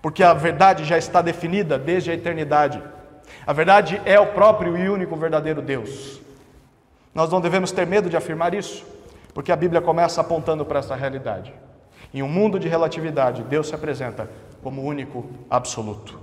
porque 0.00 0.22
a 0.22 0.32
verdade 0.32 0.84
já 0.84 0.96
está 0.96 1.20
definida 1.20 1.78
desde 1.78 2.10
a 2.10 2.14
eternidade. 2.14 2.82
A 3.46 3.52
verdade 3.52 4.00
é 4.04 4.18
o 4.20 4.28
próprio 4.28 4.76
e 4.76 4.88
único 4.88 5.16
verdadeiro 5.16 5.60
Deus. 5.60 6.20
Nós 7.14 7.30
não 7.30 7.40
devemos 7.40 7.72
ter 7.72 7.86
medo 7.86 8.08
de 8.08 8.16
afirmar 8.16 8.54
isso, 8.54 8.84
porque 9.34 9.50
a 9.50 9.56
Bíblia 9.56 9.80
começa 9.80 10.20
apontando 10.20 10.64
para 10.64 10.78
essa 10.78 10.94
realidade. 10.94 11.52
Em 12.14 12.22
um 12.22 12.28
mundo 12.28 12.58
de 12.58 12.68
relatividade, 12.68 13.42
Deus 13.42 13.68
se 13.68 13.74
apresenta 13.74 14.30
como 14.62 14.82
único 14.82 15.26
absoluto. 15.50 16.18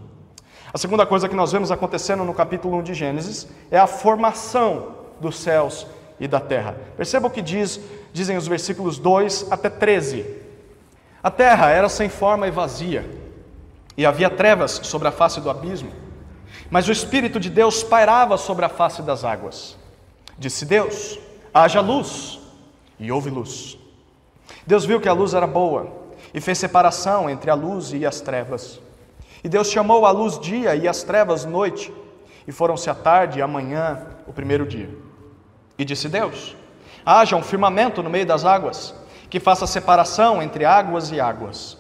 A 0.74 0.78
segunda 0.78 1.06
coisa 1.06 1.28
que 1.28 1.36
nós 1.36 1.52
vemos 1.52 1.72
acontecendo 1.72 2.24
no 2.24 2.34
capítulo 2.34 2.78
1 2.78 2.84
de 2.84 2.94
Gênesis 2.94 3.48
é 3.70 3.78
a 3.78 3.88
formação 3.88 4.96
dos 5.20 5.38
céus 5.38 5.88
e 6.20 6.28
da 6.28 6.40
terra. 6.40 6.76
Perceba 6.96 7.28
o 7.28 7.32
que 7.32 7.42
diz, 7.42 7.80
dizem 8.14 8.38
os 8.38 8.48
versículos 8.48 8.98
2 8.98 9.48
até 9.52 9.70
13. 9.70 10.26
A 11.22 11.30
terra 11.30 11.70
era 11.70 11.90
sem 11.90 12.08
forma 12.08 12.48
e 12.48 12.52
vazia, 12.52 13.06
e 13.98 14.06
havia 14.06 14.30
trevas 14.30 14.80
sobre 14.84 15.08
a 15.08 15.12
face 15.12 15.42
do 15.42 15.50
abismo, 15.50 15.92
mas 16.70 16.88
o 16.88 16.92
Espírito 16.92 17.40
de 17.40 17.50
Deus 17.50 17.84
pairava 17.84 18.38
sobre 18.38 18.66
a 18.66 18.70
face 18.70 19.02
das 19.02 19.24
águas. 19.24 19.78
Disse 20.38 20.66
Deus: 20.66 21.20
haja 21.54 21.82
luz, 21.82 22.40
e 23.00 23.12
houve 23.12 23.30
luz. 23.30 23.78
Deus 24.66 24.86
viu 24.86 25.00
que 25.00 25.10
a 25.10 25.14
luz 25.14 25.34
era 25.34 25.48
boa 25.48 25.88
e 26.34 26.40
fez 26.40 26.58
separação 26.58 27.30
entre 27.30 27.50
a 27.50 27.56
luz 27.56 27.92
e 27.92 28.06
as 28.06 28.22
trevas. 28.22 28.80
E 29.44 29.50
Deus 29.50 29.70
chamou 29.72 30.06
a 30.06 30.12
luz 30.12 30.40
dia 30.40 30.76
e 30.76 30.88
as 30.88 31.02
trevas 31.02 31.46
noite, 31.46 31.94
e 32.48 32.52
foram-se 32.52 32.90
a 32.90 32.96
tarde 32.96 33.40
e 33.40 33.42
a 33.42 33.48
manhã 33.48 34.06
o 34.28 34.34
primeiro 34.34 34.66
dia. 34.66 34.90
E 35.78 35.86
disse 35.86 36.08
Deus: 36.08 36.56
haja 37.06 37.36
um 37.36 37.42
firmamento 37.42 38.04
no 38.04 38.10
meio 38.10 38.26
das 38.26 38.46
águas, 38.46 38.94
que 39.30 39.40
faça 39.40 39.66
separação 39.66 40.42
entre 40.44 40.66
águas 40.66 41.12
e 41.12 41.20
águas. 41.20 41.79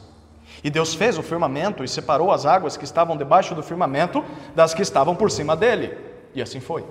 E 0.63 0.69
Deus 0.69 0.93
fez 0.93 1.17
o 1.17 1.23
firmamento 1.23 1.83
e 1.83 1.87
separou 1.87 2.31
as 2.31 2.45
águas 2.45 2.75
que 2.75 2.83
estavam 2.83 3.15
debaixo 3.15 3.55
do 3.55 3.63
firmamento 3.63 4.23
das 4.55 4.73
que 4.73 4.81
estavam 4.81 5.15
por 5.15 5.31
cima 5.31 5.55
dele. 5.55 5.97
E 6.33 6.41
assim 6.41 6.59
foi. 6.59 6.85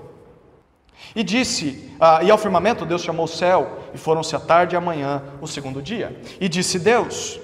E 1.14 1.22
disse, 1.22 1.94
ah, 2.00 2.22
e 2.22 2.30
ao 2.30 2.38
firmamento 2.38 2.84
Deus 2.84 3.02
chamou 3.02 3.25
o 3.25 3.28
céu, 3.28 3.78
e 3.94 3.98
foram-se 3.98 4.34
a 4.34 4.40
tarde 4.40 4.75
e 4.75 4.76
a 4.76 4.80
manhã, 4.80 5.22
o 5.40 5.46
segundo 5.46 5.80
dia. 5.80 6.20
E 6.40 6.48
disse 6.48 6.78
Deus: 6.78 7.40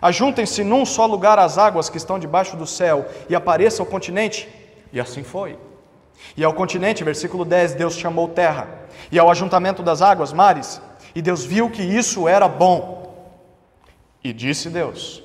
Ajuntem-se 0.00 0.62
num 0.62 0.84
só 0.84 1.06
lugar 1.06 1.38
as 1.38 1.58
águas 1.58 1.88
que 1.88 1.96
estão 1.96 2.18
debaixo 2.18 2.56
do 2.56 2.66
céu, 2.66 3.06
e 3.28 3.34
apareça 3.34 3.82
o 3.82 3.86
continente. 3.86 4.48
E 4.92 5.00
assim 5.00 5.22
foi. 5.22 5.58
E 6.36 6.44
ao 6.44 6.52
continente, 6.52 7.04
versículo 7.04 7.44
10, 7.44 7.74
Deus 7.74 7.94
chamou 7.94 8.28
terra, 8.28 8.68
e 9.10 9.18
ao 9.18 9.30
ajuntamento 9.30 9.82
das 9.82 10.02
águas, 10.02 10.32
mares. 10.32 10.80
E 11.14 11.22
Deus 11.22 11.44
viu 11.44 11.70
que 11.70 11.82
isso 11.82 12.28
era 12.28 12.46
bom. 12.46 13.32
E 14.22 14.32
disse 14.32 14.68
Deus: 14.68 15.22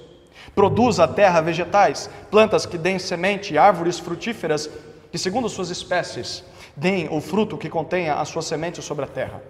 Produza 0.55 1.05
a 1.05 1.07
terra 1.07 1.41
vegetais, 1.41 2.09
plantas 2.29 2.65
que 2.65 2.77
deem 2.77 2.99
semente, 2.99 3.57
árvores 3.57 3.97
frutíferas, 3.97 4.69
que 5.11 5.17
segundo 5.17 5.49
suas 5.49 5.69
espécies 5.69 6.43
deem 6.75 7.07
o 7.11 7.21
fruto 7.21 7.57
que 7.57 7.69
contenha 7.69 8.15
a 8.15 8.25
sua 8.25 8.41
semente 8.41 8.81
sobre 8.81 9.05
a 9.05 9.07
terra. 9.07 9.41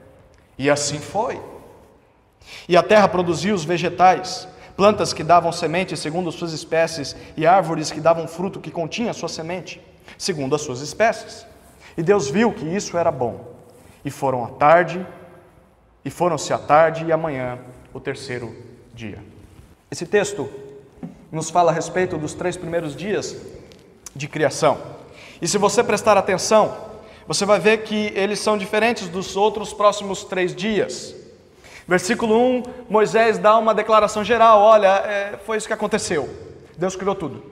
E 0.58 0.70
assim 0.70 1.00
foi. 1.00 1.42
E 2.68 2.76
a 2.76 2.84
terra 2.84 3.08
produziu 3.08 3.56
os 3.56 3.64
vegetais, 3.64 4.48
plantas 4.76 5.14
que 5.14 5.24
davam 5.24 5.52
semente 5.52 5.96
segundo 5.96 6.32
suas 6.32 6.52
espécies, 6.52 7.16
e 7.38 7.46
árvores 7.46 7.92
que 7.92 8.02
davam 8.02 8.28
fruto 8.28 8.60
que 8.60 8.72
continha 8.72 9.12
a 9.12 9.14
sua 9.14 9.30
semente, 9.30 9.82
segundo 10.18 10.56
as 10.56 10.62
suas 10.62 10.82
espécies. 10.82 11.46
E 11.98 12.04
Deus 12.04 12.30
viu 12.30 12.52
que 12.52 12.66
isso 12.66 12.98
era 12.98 13.12
bom. 13.12 13.54
E 14.04 14.12
foram 14.12 14.44
à 14.44 14.50
tarde, 14.50 15.06
e 16.04 16.10
foram-se 16.10 16.52
à 16.52 16.58
tarde 16.58 17.06
e 17.06 17.12
amanhã, 17.12 17.60
o 17.94 18.00
terceiro 18.00 18.54
dia. 18.94 19.24
Esse 19.90 20.06
texto 20.06 20.50
nos 21.34 21.50
fala 21.50 21.72
a 21.72 21.74
respeito 21.74 22.16
dos 22.16 22.36
três 22.36 22.56
primeiros 22.56 22.96
dias 22.96 23.36
de 24.16 24.28
criação. 24.28 24.78
E 25.42 25.48
se 25.48 25.58
você 25.58 25.84
prestar 25.84 26.16
atenção, 26.16 26.78
você 27.28 27.44
vai 27.44 27.60
ver 27.60 27.80
que 27.80 28.14
eles 28.16 28.40
são 28.40 28.56
diferentes 28.56 29.10
dos 29.10 29.36
outros 29.36 29.74
próximos 29.74 30.24
três 30.24 30.56
dias. 30.56 31.16
Versículo 31.88 32.38
1, 32.38 32.64
Moisés 32.88 33.40
dá 33.40 33.58
uma 33.58 33.74
declaração 33.74 34.24
geral: 34.24 34.62
olha, 34.62 34.88
é, 34.88 35.40
foi 35.44 35.58
isso 35.58 35.66
que 35.66 35.74
aconteceu. 35.74 36.30
Deus 36.78 36.96
criou 36.96 37.16
tudo. 37.16 37.44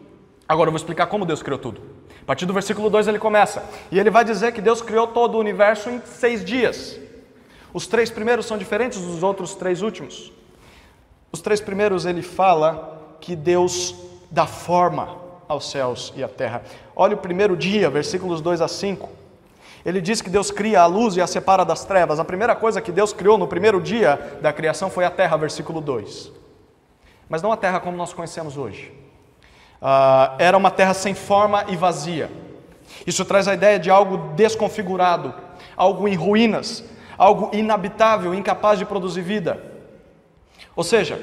Agora 0.47 0.67
eu 0.67 0.71
vou 0.71 0.77
explicar 0.77 1.07
como 1.07 1.25
Deus 1.25 1.41
criou 1.41 1.57
tudo. 1.57 1.81
A 2.21 2.25
partir 2.25 2.45
do 2.45 2.53
versículo 2.53 2.87
2 2.87 3.07
ele 3.07 3.17
começa. 3.17 3.63
E 3.91 3.99
ele 3.99 4.11
vai 4.11 4.23
dizer 4.23 4.51
que 4.51 4.61
Deus 4.61 4.83
criou 4.83 5.07
todo 5.07 5.35
o 5.35 5.39
universo 5.39 5.89
em 5.89 5.99
seis 6.05 6.45
dias. 6.45 6.99
Os 7.73 7.87
três 7.87 8.11
primeiros 8.11 8.45
são 8.45 8.59
diferentes 8.59 9.01
dos 9.01 9.23
outros 9.23 9.55
três 9.55 9.81
últimos. 9.81 10.31
Os 11.31 11.41
três 11.41 11.59
primeiros 11.59 12.05
ele 12.05 12.21
fala 12.21 13.00
que 13.21 13.35
Deus 13.35 13.95
dá 14.29 14.45
forma 14.45 15.15
aos 15.47 15.69
céus 15.69 16.11
e 16.15 16.23
à 16.23 16.27
terra. 16.27 16.63
Olha 16.95 17.15
o 17.15 17.19
primeiro 17.19 17.55
dia, 17.55 17.89
versículos 17.89 18.41
2 18.41 18.61
a 18.61 18.67
5. 18.67 19.09
Ele 19.85 20.01
diz 20.01 20.21
que 20.21 20.29
Deus 20.29 20.51
cria 20.51 20.81
a 20.81 20.85
luz 20.85 21.15
e 21.15 21.21
a 21.21 21.27
separa 21.27 21.63
das 21.63 21.85
trevas. 21.85 22.19
A 22.19 22.25
primeira 22.25 22.55
coisa 22.55 22.81
que 22.81 22.91
Deus 22.91 23.13
criou 23.13 23.37
no 23.37 23.47
primeiro 23.47 23.81
dia 23.81 24.37
da 24.41 24.51
criação 24.53 24.89
foi 24.89 25.05
a 25.05 25.09
terra, 25.09 25.37
versículo 25.37 25.81
2. 25.81 26.31
Mas 27.27 27.41
não 27.41 27.51
a 27.51 27.57
terra 27.57 27.79
como 27.79 27.97
nós 27.97 28.13
conhecemos 28.13 28.57
hoje. 28.57 28.93
Uh, 29.81 30.35
era 30.37 30.57
uma 30.57 30.69
terra 30.69 30.93
sem 30.93 31.13
forma 31.13 31.65
e 31.67 31.75
vazia. 31.75 32.29
Isso 33.07 33.25
traz 33.25 33.47
a 33.47 33.53
ideia 33.53 33.79
de 33.79 33.89
algo 33.89 34.33
desconfigurado, 34.35 35.33
algo 35.75 36.07
em 36.07 36.15
ruínas, 36.15 36.83
algo 37.17 37.49
inabitável, 37.53 38.33
incapaz 38.33 38.77
de 38.77 38.85
produzir 38.85 39.21
vida. 39.21 39.63
Ou 40.75 40.83
seja, 40.83 41.19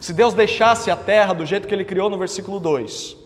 se 0.00 0.12
Deus 0.12 0.34
deixasse 0.34 0.90
a 0.90 0.96
terra 0.96 1.32
do 1.32 1.46
jeito 1.46 1.66
que 1.66 1.74
ele 1.74 1.84
criou 1.84 2.08
no 2.10 2.18
versículo 2.18 2.58
2, 2.60 3.16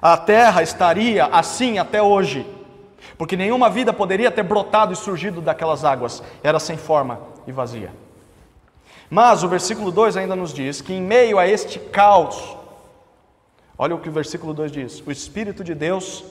a 0.00 0.16
terra 0.16 0.62
estaria 0.62 1.26
assim 1.26 1.78
até 1.78 2.02
hoje 2.02 2.46
porque 3.22 3.36
nenhuma 3.36 3.70
vida 3.70 3.92
poderia 3.92 4.30
ter 4.30 4.42
brotado 4.42 4.92
e 4.92 4.96
surgido 4.96 5.40
daquelas 5.40 5.84
águas, 5.84 6.22
era 6.42 6.58
sem 6.58 6.76
forma 6.76 7.20
e 7.46 7.52
vazia. 7.52 7.92
Mas 9.08 9.42
o 9.42 9.48
versículo 9.48 9.92
2 9.92 10.16
ainda 10.16 10.34
nos 10.34 10.52
diz 10.52 10.80
que 10.80 10.92
em 10.92 11.00
meio 11.00 11.38
a 11.38 11.46
este 11.46 11.78
caos, 11.78 12.56
olha 13.76 13.94
o 13.94 14.00
que 14.00 14.08
o 14.08 14.12
versículo 14.12 14.54
2 14.54 14.72
diz: 14.72 15.02
o 15.06 15.12
Espírito 15.12 15.62
de 15.62 15.74
Deus 15.74 16.24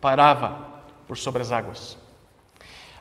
parava 0.00 0.58
por 1.06 1.16
sobre 1.16 1.42
as 1.42 1.50
águas. 1.50 1.96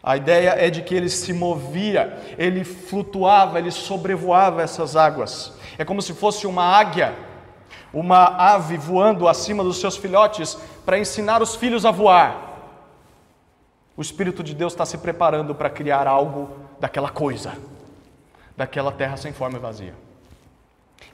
A 0.01 0.15
ideia 0.15 0.55
é 0.57 0.69
de 0.69 0.81
que 0.81 0.95
ele 0.95 1.09
se 1.09 1.33
movia, 1.33 2.17
ele 2.37 2.63
flutuava, 2.63 3.59
ele 3.59 3.71
sobrevoava 3.71 4.61
essas 4.61 4.95
águas. 4.95 5.53
É 5.77 5.85
como 5.85 6.01
se 6.01 6.13
fosse 6.13 6.47
uma 6.47 6.63
águia 6.63 7.15
uma 7.93 8.25
ave 8.53 8.77
voando 8.77 9.27
acima 9.27 9.63
dos 9.63 9.79
seus 9.79 9.97
filhotes 9.97 10.57
para 10.85 10.99
ensinar 10.99 11.41
os 11.41 11.55
filhos 11.55 11.85
a 11.85 11.91
voar. 11.91 12.45
O 13.95 14.01
Espírito 14.01 14.43
de 14.43 14.53
Deus 14.53 14.73
está 14.73 14.85
se 14.85 14.97
preparando 14.97 15.55
para 15.55 15.69
criar 15.69 16.07
algo 16.07 16.49
daquela 16.79 17.09
coisa, 17.09 17.57
daquela 18.55 18.91
terra 18.91 19.17
sem 19.17 19.33
forma 19.33 19.57
e 19.57 19.61
vazia. 19.61 19.95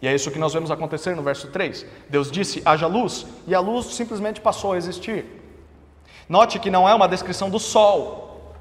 E 0.01 0.07
é 0.07 0.13
isso 0.13 0.31
que 0.31 0.39
nós 0.39 0.53
vemos 0.53 0.71
acontecer 0.71 1.15
no 1.15 1.23
verso 1.23 1.47
3. 1.47 1.85
Deus 2.09 2.29
disse: 2.29 2.61
haja 2.65 2.87
luz, 2.87 3.25
e 3.47 3.55
a 3.55 3.59
luz 3.59 3.85
simplesmente 3.87 4.41
passou 4.41 4.73
a 4.73 4.77
existir. 4.77 5.25
Note 6.27 6.59
que 6.59 6.69
não 6.69 6.87
é 6.87 6.93
uma 6.93 7.07
descrição 7.07 7.49
do 7.49 7.59
sol, 7.59 8.53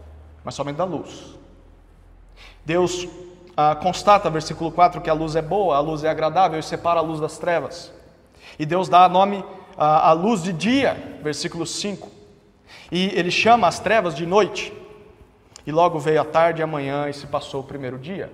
mas 0.45 0.55
somente 0.55 0.77
da 0.77 0.85
luz. 0.85 1.37
Deus 2.65 3.09
ah, 3.57 3.75
constata, 3.75 4.31
versículo 4.31 4.71
4, 4.71 5.01
que 5.01 5.11
a 5.11 5.13
luz 5.13 5.37
é 5.37 5.43
boa, 5.43 5.77
a 5.77 5.81
luz 5.81 6.05
é 6.05 6.09
agradável 6.09 6.59
e 6.59 6.63
separa 6.63 7.01
a 7.01 7.03
luz 7.03 7.21
das 7.21 7.39
trevas. 7.39 7.93
E 8.59 8.65
Deus 8.65 8.89
dá 8.89 9.09
nome 9.09 9.45
à, 9.77 10.11
à 10.11 10.13
luz 10.13 10.43
de 10.43 10.53
dia, 10.53 11.19
versículo 11.23 11.67
5. 11.67 12.11
E 12.91 13.11
ele 13.15 13.31
chama 13.31 13.69
as 13.69 13.79
trevas 13.79 14.15
de 14.15 14.25
noite. 14.25 14.73
E 15.67 15.73
logo 15.73 15.99
veio 15.99 16.21
a 16.21 16.25
tarde 16.25 16.61
e 16.61 16.63
a 16.63 16.67
manhã 16.67 17.09
e 17.09 17.13
se 17.15 17.27
passou 17.27 17.61
o 17.61 17.65
primeiro 17.65 17.99
dia. 17.99 18.33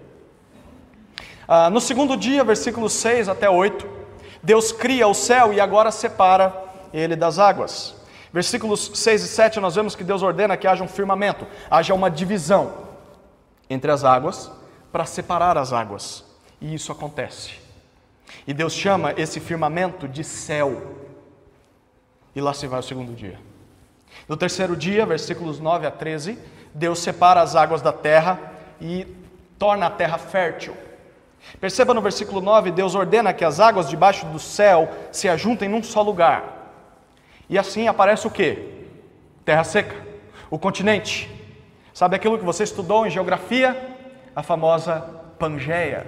Ah, 1.47 1.69
no 1.69 1.81
segundo 1.81 2.17
dia, 2.17 2.45
versículos 2.45 2.93
6 2.93 3.29
até 3.29 3.51
8, 3.51 3.87
Deus 4.43 4.71
cria 4.71 5.09
o 5.09 5.15
céu 5.15 5.53
e 5.53 5.61
agora 5.61 5.91
separa 5.91 6.55
ele 6.93 7.17
das 7.17 7.39
águas. 7.39 7.97
Versículos 8.33 8.93
6 8.95 9.25
e 9.25 9.29
7, 9.29 9.61
nós 9.61 9.75
vemos 9.75 9.97
que 9.97 10.05
Deus 10.05 10.23
ordena 10.23 10.57
que 10.57 10.67
haja 10.67 10.85
um 10.85 10.89
firmamento, 10.89 11.47
haja 11.71 11.93
uma 11.93 12.11
divisão 12.11 12.73
entre 13.69 13.91
as 13.91 14.05
águas 14.05 14.58
para 14.93 15.05
separar 15.05 15.57
as 15.57 15.73
águas. 15.73 16.25
E 16.61 16.75
isso 16.75 16.91
acontece. 16.91 17.53
E 18.47 18.53
Deus 18.53 18.73
chama 18.73 19.13
esse 19.17 19.41
firmamento 19.41 20.09
de 20.09 20.25
céu. 20.25 20.97
E 22.35 22.41
lá 22.41 22.53
se 22.53 22.67
vai 22.67 22.81
o 22.81 22.83
segundo 22.83 23.15
dia. 23.15 23.39
No 24.29 24.37
terceiro 24.37 24.77
dia, 24.77 25.07
versículos 25.07 25.61
9 25.61 25.87
a 25.87 25.91
13, 25.91 26.39
Deus 26.75 26.99
separa 26.99 27.41
as 27.41 27.57
águas 27.57 27.83
da 27.83 27.93
terra 27.93 28.53
e 28.81 29.07
torna 29.59 29.87
a 29.87 29.91
terra 29.91 30.19
fértil. 30.19 30.77
Perceba 31.61 31.95
no 31.95 32.03
versículo 32.03 32.41
9, 32.41 32.71
Deus 32.71 32.95
ordena 32.95 33.33
que 33.33 33.45
as 33.45 33.61
águas 33.61 33.89
debaixo 33.89 34.27
do 34.27 34.39
céu 34.39 34.91
se 35.11 35.29
ajuntem 35.29 35.69
num 35.69 35.83
só 35.83 36.03
lugar. 36.03 36.73
E 37.49 37.59
assim 37.59 37.89
aparece 37.89 38.27
o 38.27 38.31
que? 38.31 38.87
Terra 39.45 39.65
seca, 39.65 39.97
o 40.51 40.59
continente. 40.59 41.31
Sabe 41.95 42.15
aquilo 42.15 42.39
que 42.39 42.45
você 42.45 42.65
estudou 42.65 43.07
em 43.07 43.11
geografia? 43.11 43.98
A 44.39 44.43
famosa 44.45 45.05
Pangeia. 45.37 46.07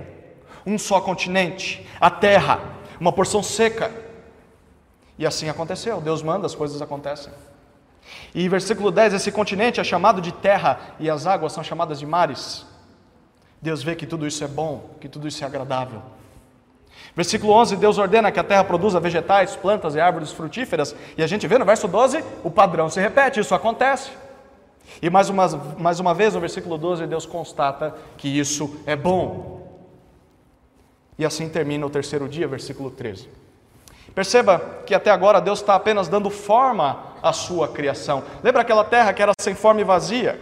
Um 0.64 0.78
só 0.78 1.00
continente, 1.00 1.84
a 2.00 2.08
terra, 2.08 2.60
uma 3.00 3.10
porção 3.10 3.42
seca. 3.42 3.90
E 5.18 5.26
assim 5.26 5.48
aconteceu. 5.48 6.00
Deus 6.00 6.22
manda, 6.22 6.46
as 6.46 6.54
coisas 6.54 6.80
acontecem. 6.80 7.32
E 8.32 8.48
versículo 8.48 8.92
10, 8.92 9.14
esse 9.14 9.32
continente 9.32 9.80
é 9.80 9.84
chamado 9.84 10.20
de 10.20 10.30
terra 10.30 10.78
e 11.00 11.10
as 11.10 11.26
águas 11.26 11.52
são 11.52 11.64
chamadas 11.64 11.98
de 11.98 12.06
mares. 12.06 12.64
Deus 13.60 13.82
vê 13.82 13.96
que 13.96 14.06
tudo 14.06 14.24
isso 14.28 14.44
é 14.44 14.46
bom, 14.46 14.90
que 15.00 15.08
tudo 15.08 15.26
isso 15.26 15.42
é 15.42 15.46
agradável. 15.48 16.00
Versículo 17.16 17.52
11, 17.54 17.74
Deus 17.78 17.98
ordena 17.98 18.30
que 18.30 18.38
a 18.38 18.44
terra 18.44 18.62
produza 18.62 19.00
vegetais, 19.00 19.56
plantas 19.56 19.96
e 19.96 20.00
árvores 20.00 20.30
frutíferas, 20.30 20.94
e 21.18 21.22
a 21.24 21.26
gente 21.26 21.48
vê 21.48 21.58
no 21.58 21.64
verso 21.64 21.88
12, 21.88 22.24
o 22.44 22.50
padrão 22.50 22.88
se 22.88 23.00
repete, 23.00 23.40
isso 23.40 23.56
acontece. 23.56 24.12
E 25.00 25.08
mais 25.08 25.28
uma, 25.28 25.46
mais 25.78 26.00
uma 26.00 26.12
vez, 26.12 26.34
no 26.34 26.40
versículo 26.40 26.76
12, 26.76 27.06
Deus 27.06 27.26
constata 27.26 27.94
que 28.16 28.28
isso 28.28 28.80
é 28.86 28.96
bom. 28.96 29.60
E 31.18 31.24
assim 31.24 31.48
termina 31.48 31.86
o 31.86 31.90
terceiro 31.90 32.28
dia, 32.28 32.48
versículo 32.48 32.90
13. 32.90 33.28
Perceba 34.14 34.58
que 34.86 34.94
até 34.94 35.10
agora 35.10 35.40
Deus 35.40 35.60
está 35.60 35.74
apenas 35.74 36.08
dando 36.08 36.30
forma 36.30 37.14
à 37.22 37.32
sua 37.32 37.68
criação. 37.68 38.24
Lembra 38.42 38.62
aquela 38.62 38.84
terra 38.84 39.12
que 39.12 39.22
era 39.22 39.32
sem 39.40 39.54
forma 39.54 39.80
e 39.80 39.84
vazia? 39.84 40.40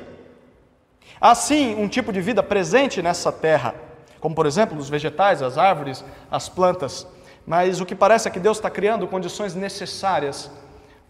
Há 1.21 1.35
sim 1.35 1.75
um 1.75 1.89
tipo 1.89 2.13
de 2.13 2.21
vida 2.21 2.43
presente 2.43 3.03
nessa 3.03 3.33
terra, 3.33 3.75
como 4.21 4.35
por 4.35 4.47
exemplo 4.47 4.79
os 4.79 4.89
vegetais, 4.89 5.43
as 5.43 5.59
árvores, 5.59 6.05
as 6.31 6.49
plantas, 6.49 7.07
mas 7.47 7.81
o 7.81 7.87
que 7.87 7.95
parece 7.95 8.29
é 8.29 8.31
que 8.31 8.39
Deus 8.39 8.59
está 8.59 8.71
criando 8.71 9.07
condições 9.07 9.55
necessárias 9.55 10.51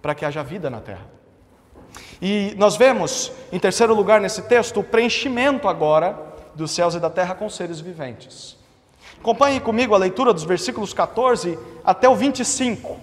para 0.01 0.15
que 0.15 0.25
haja 0.25 0.43
vida 0.43 0.71
na 0.71 0.81
terra. 0.81 1.18
E 2.21 2.55
nós 2.57 2.77
vemos, 2.77 3.31
em 3.53 3.59
terceiro 3.59 3.95
lugar 3.95 4.21
nesse 4.21 4.43
texto, 4.43 4.81
o 4.81 4.85
preenchimento 4.85 5.69
agora 5.69 6.19
dos 6.55 6.73
céus 6.73 6.95
e 6.95 7.01
da 7.01 7.09
terra 7.09 7.35
com 7.35 7.49
seres 7.49 7.81
viventes. 7.81 8.57
Acompanhe 9.21 9.61
comigo 9.61 9.95
a 9.95 9.99
leitura 9.99 10.33
dos 10.33 10.45
versículos 10.45 10.93
14 10.93 11.59
até 11.85 12.09
o 12.09 12.15
25. 12.15 12.99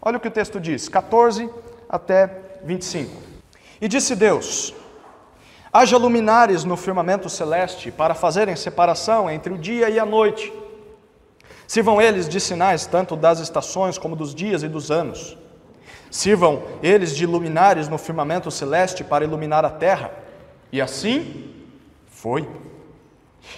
Olha 0.00 0.16
o 0.16 0.20
que 0.20 0.28
o 0.28 0.30
texto 0.30 0.60
diz, 0.60 0.88
14 0.88 1.48
até 1.88 2.30
25. 2.64 3.10
E 3.80 3.88
disse 3.88 4.14
Deus: 4.14 4.74
Haja 5.72 5.96
luminares 5.96 6.64
no 6.64 6.76
firmamento 6.76 7.28
celeste 7.28 7.90
para 7.90 8.14
fazerem 8.14 8.56
separação 8.56 9.30
entre 9.30 9.52
o 9.52 9.58
dia 9.58 9.88
e 9.90 9.98
a 9.98 10.06
noite. 10.06 10.52
Sirvam 11.66 12.00
eles 12.00 12.28
de 12.28 12.38
sinais 12.40 12.86
tanto 12.86 13.16
das 13.16 13.40
estações 13.40 13.98
como 13.98 14.14
dos 14.14 14.34
dias 14.34 14.62
e 14.62 14.68
dos 14.68 14.90
anos. 14.90 15.36
Sirvam 16.14 16.62
eles 16.80 17.12
de 17.12 17.26
luminares 17.26 17.88
no 17.88 17.98
firmamento 17.98 18.48
celeste 18.48 19.02
para 19.02 19.24
iluminar 19.24 19.64
a 19.64 19.68
terra. 19.68 20.12
E 20.70 20.80
assim 20.80 21.52
foi. 22.06 22.48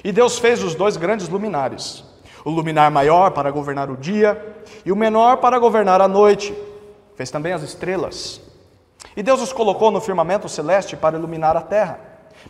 E 0.03 0.11
Deus 0.11 0.39
fez 0.39 0.63
os 0.63 0.75
dois 0.75 0.97
grandes 0.97 1.29
luminares: 1.29 2.03
o 2.47 2.51
luminar 2.51 2.91
maior 2.91 3.33
para 3.33 3.51
governar 3.51 3.91
o 3.91 3.97
dia 3.97 4.57
e 4.87 4.91
o 4.91 4.97
menor 4.97 5.37
para 5.37 5.59
governar 5.59 6.01
a 6.01 6.09
noite. 6.09 6.57
Fez 7.15 7.31
também 7.31 7.53
as 7.53 7.63
estrelas. 7.63 8.41
E 9.15 9.23
Deus 9.23 9.43
os 9.43 9.53
colocou 9.53 9.91
no 9.91 10.01
firmamento 10.01 10.49
celeste 10.49 10.97
para 10.97 11.19
iluminar 11.19 11.59
a 11.59 11.61
terra, 11.61 12.01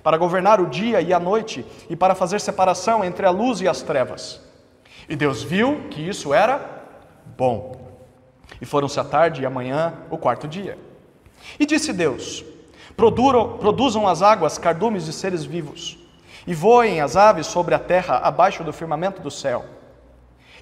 para 0.04 0.16
governar 0.16 0.60
o 0.60 0.68
dia 0.68 1.00
e 1.00 1.12
a 1.12 1.18
noite 1.18 1.66
e 1.90 1.96
para 1.96 2.14
fazer 2.14 2.40
separação 2.40 3.04
entre 3.04 3.26
a 3.26 3.30
luz 3.30 3.60
e 3.60 3.66
as 3.66 3.82
trevas. 3.82 4.40
E 5.08 5.16
Deus 5.16 5.42
viu 5.42 5.88
que 5.90 6.00
isso 6.00 6.32
era 6.32 6.60
bom. 7.36 7.85
E 8.60 8.66
foram-se 8.66 8.98
a 8.98 9.04
tarde 9.04 9.42
e 9.42 9.46
amanhã 9.46 9.94
o 10.10 10.16
quarto 10.16 10.46
dia. 10.46 10.78
E 11.58 11.66
disse 11.66 11.92
Deus: 11.92 12.44
Produzam 12.96 14.08
as 14.08 14.22
águas 14.22 14.58
cardumes 14.58 15.04
de 15.04 15.12
seres 15.12 15.44
vivos, 15.44 15.98
e 16.46 16.54
voem 16.54 17.00
as 17.00 17.16
aves 17.16 17.46
sobre 17.46 17.74
a 17.74 17.78
terra 17.78 18.18
abaixo 18.18 18.64
do 18.64 18.72
firmamento 18.72 19.20
do 19.20 19.30
céu. 19.30 19.64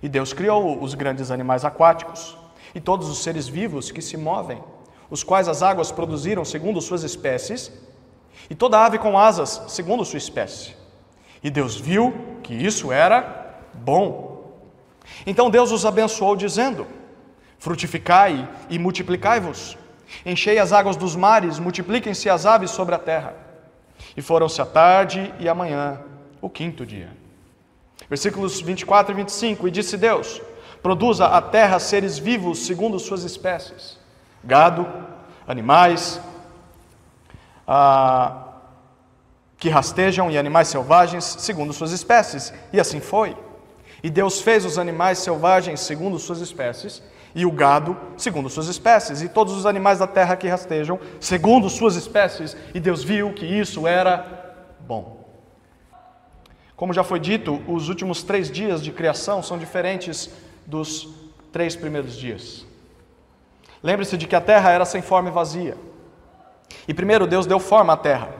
E 0.02 0.08
Deus 0.08 0.32
criou 0.32 0.82
os 0.82 0.94
grandes 0.94 1.30
animais 1.30 1.64
aquáticos 1.64 2.36
e 2.74 2.80
todos 2.80 3.08
os 3.08 3.22
seres 3.22 3.46
vivos 3.46 3.90
que 3.90 4.02
se 4.02 4.16
movem 4.16 4.62
os 5.10 5.22
quais 5.22 5.48
as 5.48 5.62
águas 5.62 5.92
produziram 5.92 6.44
segundo 6.44 6.80
suas 6.80 7.04
espécies, 7.04 7.70
e 8.50 8.54
toda 8.54 8.84
ave 8.84 8.98
com 8.98 9.18
asas 9.18 9.62
segundo 9.68 10.04
sua 10.04 10.18
espécie. 10.18 10.74
E 11.42 11.50
Deus 11.50 11.76
viu 11.76 12.12
que 12.42 12.52
isso 12.52 12.90
era 12.90 13.60
bom. 13.72 14.52
Então 15.26 15.50
Deus 15.50 15.70
os 15.70 15.86
abençoou, 15.86 16.34
dizendo: 16.34 16.86
Frutificai 17.64 18.48
e 18.68 18.78
multiplicai-vos, 18.78 19.78
enchei 20.24 20.58
as 20.58 20.70
águas 20.70 20.96
dos 20.96 21.16
mares, 21.16 21.58
multipliquem-se 21.58 22.28
as 22.28 22.44
aves 22.44 22.70
sobre 22.70 22.94
a 22.94 22.98
terra. 22.98 23.34
E 24.14 24.20
foram-se 24.20 24.60
a 24.60 24.66
tarde 24.66 25.32
e 25.38 25.48
a 25.48 25.54
manhã, 25.54 25.98
o 26.42 26.50
quinto 26.50 26.84
dia. 26.84 27.10
Versículos 28.08 28.60
24 28.60 29.12
e 29.12 29.16
25: 29.16 29.66
E 29.66 29.70
disse 29.70 29.96
Deus: 29.96 30.42
Produza 30.82 31.26
a 31.26 31.40
terra 31.40 31.78
seres 31.78 32.18
vivos 32.18 32.66
segundo 32.66 32.98
suas 32.98 33.24
espécies 33.24 34.04
gado, 34.44 34.86
animais 35.46 36.20
ah, 37.66 38.48
que 39.56 39.68
rastejam 39.70 40.30
e 40.30 40.36
animais 40.36 40.68
selvagens 40.68 41.24
segundo 41.24 41.72
suas 41.72 41.92
espécies. 41.92 42.52
E 42.72 42.78
assim 42.78 43.00
foi. 43.00 43.36
E 44.02 44.10
Deus 44.10 44.42
fez 44.42 44.64
os 44.66 44.78
animais 44.78 45.18
selvagens 45.18 45.80
segundo 45.80 46.18
suas 46.18 46.40
espécies, 46.40 47.02
e 47.34 47.44
o 47.44 47.50
gado 47.50 47.96
segundo 48.16 48.48
suas 48.48 48.68
espécies, 48.68 49.20
e 49.22 49.28
todos 49.28 49.54
os 49.54 49.66
animais 49.66 49.98
da 49.98 50.06
terra 50.06 50.36
que 50.36 50.48
rastejam 50.48 51.00
segundo 51.18 51.68
suas 51.68 51.96
espécies. 51.96 52.56
E 52.72 52.80
Deus 52.80 53.02
viu 53.02 53.32
que 53.32 53.44
isso 53.44 53.86
era 53.86 54.54
bom. 54.80 55.24
Como 56.76 56.92
já 56.92 57.04
foi 57.04 57.20
dito, 57.20 57.62
os 57.68 57.88
últimos 57.88 58.22
três 58.22 58.50
dias 58.50 58.82
de 58.82 58.92
criação 58.92 59.42
são 59.42 59.58
diferentes 59.58 60.30
dos 60.66 61.08
três 61.52 61.76
primeiros 61.76 62.16
dias. 62.16 62.66
Lembre-se 63.82 64.16
de 64.16 64.26
que 64.26 64.34
a 64.34 64.40
terra 64.40 64.70
era 64.70 64.84
sem 64.84 65.02
forma 65.02 65.28
e 65.28 65.32
vazia. 65.32 65.76
E 66.88 66.94
primeiro 66.94 67.26
Deus 67.26 67.46
deu 67.46 67.60
forma 67.60 67.92
à 67.92 67.96
terra. 67.96 68.30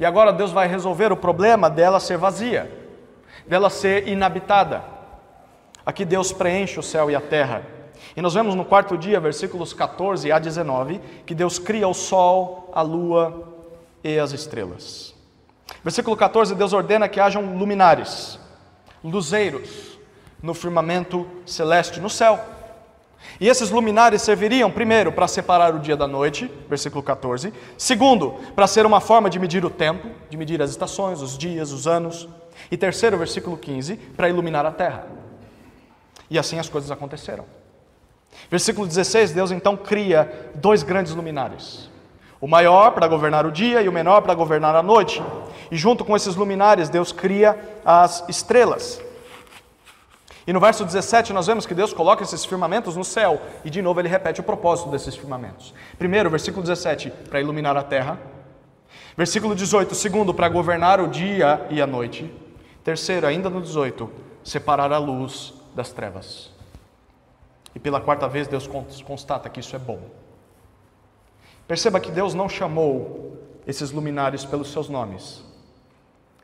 E 0.00 0.04
agora 0.04 0.32
Deus 0.32 0.50
vai 0.50 0.66
resolver 0.66 1.12
o 1.12 1.16
problema 1.16 1.68
dela 1.68 2.00
ser 2.00 2.16
vazia, 2.16 2.70
dela 3.46 3.68
ser 3.68 4.08
inabitada. 4.08 4.82
Aqui 5.84 6.04
Deus 6.04 6.32
preenche 6.32 6.80
o 6.80 6.82
céu 6.82 7.10
e 7.10 7.14
a 7.14 7.20
terra. 7.20 7.62
E 8.16 8.20
nós 8.20 8.34
vemos 8.34 8.54
no 8.54 8.64
quarto 8.64 8.96
dia, 8.96 9.18
versículos 9.18 9.72
14 9.72 10.30
a 10.30 10.38
19, 10.38 11.00
que 11.24 11.34
Deus 11.34 11.58
cria 11.58 11.88
o 11.88 11.94
sol, 11.94 12.70
a 12.74 12.82
lua 12.82 13.48
e 14.04 14.18
as 14.18 14.32
estrelas. 14.32 15.14
Versículo 15.82 16.16
14, 16.16 16.54
Deus 16.54 16.72
ordena 16.72 17.08
que 17.08 17.18
hajam 17.18 17.56
luminares, 17.56 18.38
luzeiros, 19.02 19.98
no 20.42 20.52
firmamento 20.54 21.26
celeste, 21.46 22.00
no 22.00 22.10
céu 22.10 22.38
E 23.40 23.48
esses 23.48 23.70
luminares 23.70 24.22
serviriam, 24.22 24.70
primeiro, 24.70 25.12
para 25.12 25.28
separar 25.28 25.74
o 25.74 25.78
dia 25.78 25.96
da 25.96 26.08
noite, 26.08 26.50
versículo 26.68 27.02
14. 27.02 27.52
Segundo, 27.78 28.32
para 28.54 28.66
ser 28.66 28.84
uma 28.84 29.00
forma 29.00 29.30
de 29.30 29.38
medir 29.38 29.64
o 29.64 29.70
tempo, 29.70 30.08
de 30.28 30.36
medir 30.36 30.60
as 30.60 30.70
estações, 30.70 31.22
os 31.22 31.38
dias, 31.38 31.70
os 31.70 31.86
anos. 31.86 32.28
E 32.70 32.76
terceiro, 32.76 33.16
versículo 33.16 33.56
15, 33.56 33.96
para 33.96 34.28
iluminar 34.28 34.66
a 34.66 34.72
terra. 34.72 35.06
E 36.28 36.38
assim 36.38 36.58
as 36.58 36.68
coisas 36.68 36.90
aconteceram. 36.90 37.44
Versículo 38.50 38.86
16, 38.86 39.32
Deus 39.32 39.50
então 39.50 39.76
cria 39.76 40.50
dois 40.54 40.82
grandes 40.82 41.14
luminares. 41.14 41.90
O 42.40 42.48
maior 42.48 42.90
para 42.90 43.06
governar 43.06 43.46
o 43.46 43.52
dia 43.52 43.80
e 43.82 43.88
o 43.88 43.92
menor 43.92 44.20
para 44.20 44.34
governar 44.34 44.74
a 44.74 44.82
noite. 44.82 45.22
E 45.70 45.76
junto 45.76 46.04
com 46.04 46.16
esses 46.16 46.34
luminares, 46.34 46.88
Deus 46.88 47.12
cria 47.12 47.58
as 47.84 48.24
estrelas. 48.28 49.00
E 50.46 50.52
no 50.52 50.58
verso 50.58 50.84
17 50.84 51.32
nós 51.32 51.46
vemos 51.46 51.66
que 51.66 51.74
Deus 51.74 51.92
coloca 51.92 52.24
esses 52.24 52.44
firmamentos 52.44 52.96
no 52.96 53.04
céu, 53.04 53.40
e 53.64 53.70
de 53.70 53.80
novo 53.80 54.00
ele 54.00 54.08
repete 54.08 54.40
o 54.40 54.44
propósito 54.44 54.90
desses 54.90 55.14
firmamentos. 55.14 55.72
Primeiro, 55.96 56.28
versículo 56.28 56.62
17, 56.62 57.10
para 57.30 57.40
iluminar 57.40 57.76
a 57.76 57.82
terra. 57.82 58.18
Versículo 59.16 59.54
18, 59.54 59.94
segundo, 59.94 60.34
para 60.34 60.48
governar 60.48 61.00
o 61.00 61.06
dia 61.06 61.64
e 61.70 61.80
a 61.80 61.86
noite. 61.86 62.32
Terceiro, 62.82 63.26
ainda 63.26 63.48
no 63.48 63.60
18, 63.60 64.10
separar 64.42 64.92
a 64.92 64.98
luz 64.98 65.54
das 65.74 65.92
trevas. 65.92 66.51
E 67.74 67.78
pela 67.78 68.00
quarta 68.00 68.28
vez 68.28 68.46
Deus 68.46 68.68
constata 69.04 69.48
que 69.48 69.60
isso 69.60 69.74
é 69.74 69.78
bom. 69.78 70.00
Perceba 71.66 72.00
que 72.00 72.10
Deus 72.10 72.34
não 72.34 72.48
chamou 72.48 73.38
esses 73.66 73.90
luminares 73.90 74.44
pelos 74.44 74.70
seus 74.70 74.88
nomes: 74.88 75.44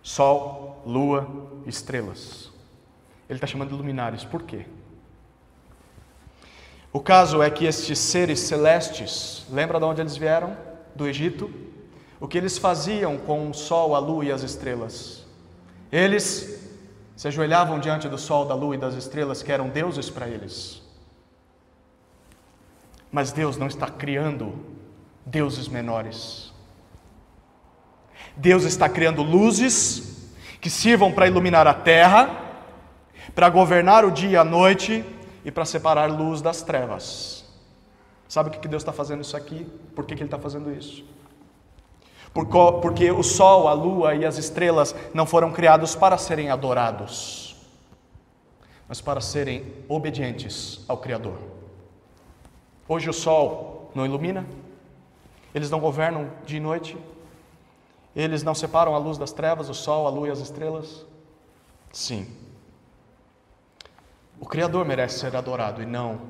Sol, 0.02 0.82
Lua, 0.86 1.28
estrelas. 1.66 2.50
Ele 3.28 3.36
está 3.36 3.46
chamando 3.46 3.68
de 3.70 3.74
luminares. 3.74 4.24
Por 4.24 4.42
quê? 4.42 4.64
O 6.90 7.00
caso 7.00 7.42
é 7.42 7.50
que 7.50 7.66
estes 7.66 7.98
seres 7.98 8.40
celestes, 8.40 9.44
lembra 9.50 9.78
de 9.78 9.84
onde 9.84 10.00
eles 10.00 10.16
vieram? 10.16 10.56
Do 10.94 11.06
Egito? 11.06 11.50
O 12.18 12.26
que 12.26 12.38
eles 12.38 12.56
faziam 12.56 13.18
com 13.18 13.50
o 13.50 13.54
sol, 13.54 13.94
a 13.94 13.98
lua 13.98 14.24
e 14.24 14.32
as 14.32 14.42
estrelas? 14.42 15.26
Eles 15.92 16.72
se 17.14 17.28
ajoelhavam 17.28 17.78
diante 17.78 18.08
do 18.08 18.16
sol, 18.16 18.46
da 18.46 18.54
lua 18.54 18.74
e 18.74 18.78
das 18.78 18.94
estrelas, 18.94 19.42
que 19.42 19.52
eram 19.52 19.68
deuses 19.68 20.08
para 20.08 20.26
eles. 20.26 20.82
Mas 23.10 23.32
Deus 23.32 23.56
não 23.56 23.66
está 23.66 23.86
criando 23.86 24.54
deuses 25.24 25.68
menores. 25.68 26.52
Deus 28.36 28.64
está 28.64 28.88
criando 28.88 29.22
luzes 29.22 30.30
que 30.60 30.68
sirvam 30.70 31.12
para 31.12 31.26
iluminar 31.26 31.66
a 31.66 31.74
terra 31.74 32.48
para 33.34 33.48
governar 33.48 34.04
o 34.04 34.10
dia 34.10 34.30
e 34.30 34.36
a 34.36 34.42
noite 34.42 35.04
e 35.44 35.50
para 35.52 35.64
separar 35.64 36.10
luz 36.10 36.42
das 36.42 36.62
trevas. 36.62 37.44
Sabe 38.28 38.48
o 38.48 38.52
que 38.52 38.66
Deus 38.66 38.82
está 38.82 38.92
fazendo 38.92 39.22
isso 39.22 39.36
aqui? 39.36 39.64
Por 39.94 40.04
que 40.04 40.14
Ele 40.14 40.24
está 40.24 40.38
fazendo 40.38 40.72
isso? 40.72 41.04
Porque 42.32 43.10
o 43.10 43.22
sol, 43.22 43.68
a 43.68 43.72
lua 43.72 44.14
e 44.14 44.24
as 44.24 44.38
estrelas 44.38 44.94
não 45.14 45.24
foram 45.24 45.52
criados 45.52 45.94
para 45.94 46.18
serem 46.18 46.50
adorados, 46.50 47.56
mas 48.88 49.00
para 49.00 49.20
serem 49.20 49.72
obedientes 49.88 50.84
ao 50.88 50.98
Criador. 50.98 51.38
Hoje 52.88 53.11
o 53.11 53.12
sol 53.12 53.90
não 53.94 54.07
ilumina, 54.07 54.46
eles 55.55 55.70
não 55.70 55.79
governam 55.79 56.31
dia 56.46 56.57
e 56.57 56.61
noite, 56.61 56.96
eles 58.16 58.42
não 58.42 58.55
separam 58.55 58.94
a 58.94 58.98
luz 58.98 59.18
das 59.18 59.33
trevas, 59.33 59.68
o 59.68 59.74
sol, 59.74 60.07
a 60.07 60.11
lua 60.11 60.29
e 60.29 60.31
as 60.31 60.38
estrelas? 60.38 61.05
Sim, 61.92 62.27
o 64.40 64.46
Criador 64.46 64.85
merece 64.85 65.18
ser 65.18 65.37
adorado 65.37 65.83
e 65.83 65.87
não 65.87 66.20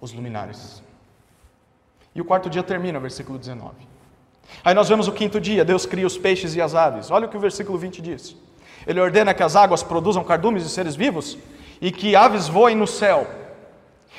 os 0.00 0.12
luminares. 0.12 0.82
E 2.14 2.20
o 2.20 2.24
quarto 2.24 2.48
dia 2.48 2.62
termina, 2.62 3.00
versículo 3.00 3.38
19. 3.38 3.74
Aí 4.64 4.74
nós 4.74 4.88
vemos 4.88 5.08
o 5.08 5.12
quinto 5.12 5.40
dia, 5.40 5.64
Deus 5.64 5.86
cria 5.86 6.06
os 6.06 6.16
peixes 6.16 6.54
e 6.54 6.60
as 6.60 6.74
aves. 6.74 7.10
Olha 7.10 7.26
o 7.26 7.28
que 7.28 7.36
o 7.36 7.40
versículo 7.40 7.78
20 7.78 8.00
diz. 8.00 8.36
Ele 8.86 9.00
ordena 9.00 9.34
que 9.34 9.42
as 9.42 9.56
águas 9.56 9.82
produzam 9.82 10.22
cardumes 10.22 10.64
e 10.64 10.68
seres 10.68 10.94
vivos 10.94 11.36
e 11.80 11.90
que 11.90 12.14
aves 12.14 12.46
voem 12.46 12.76
no 12.76 12.86
céu. 12.86 13.26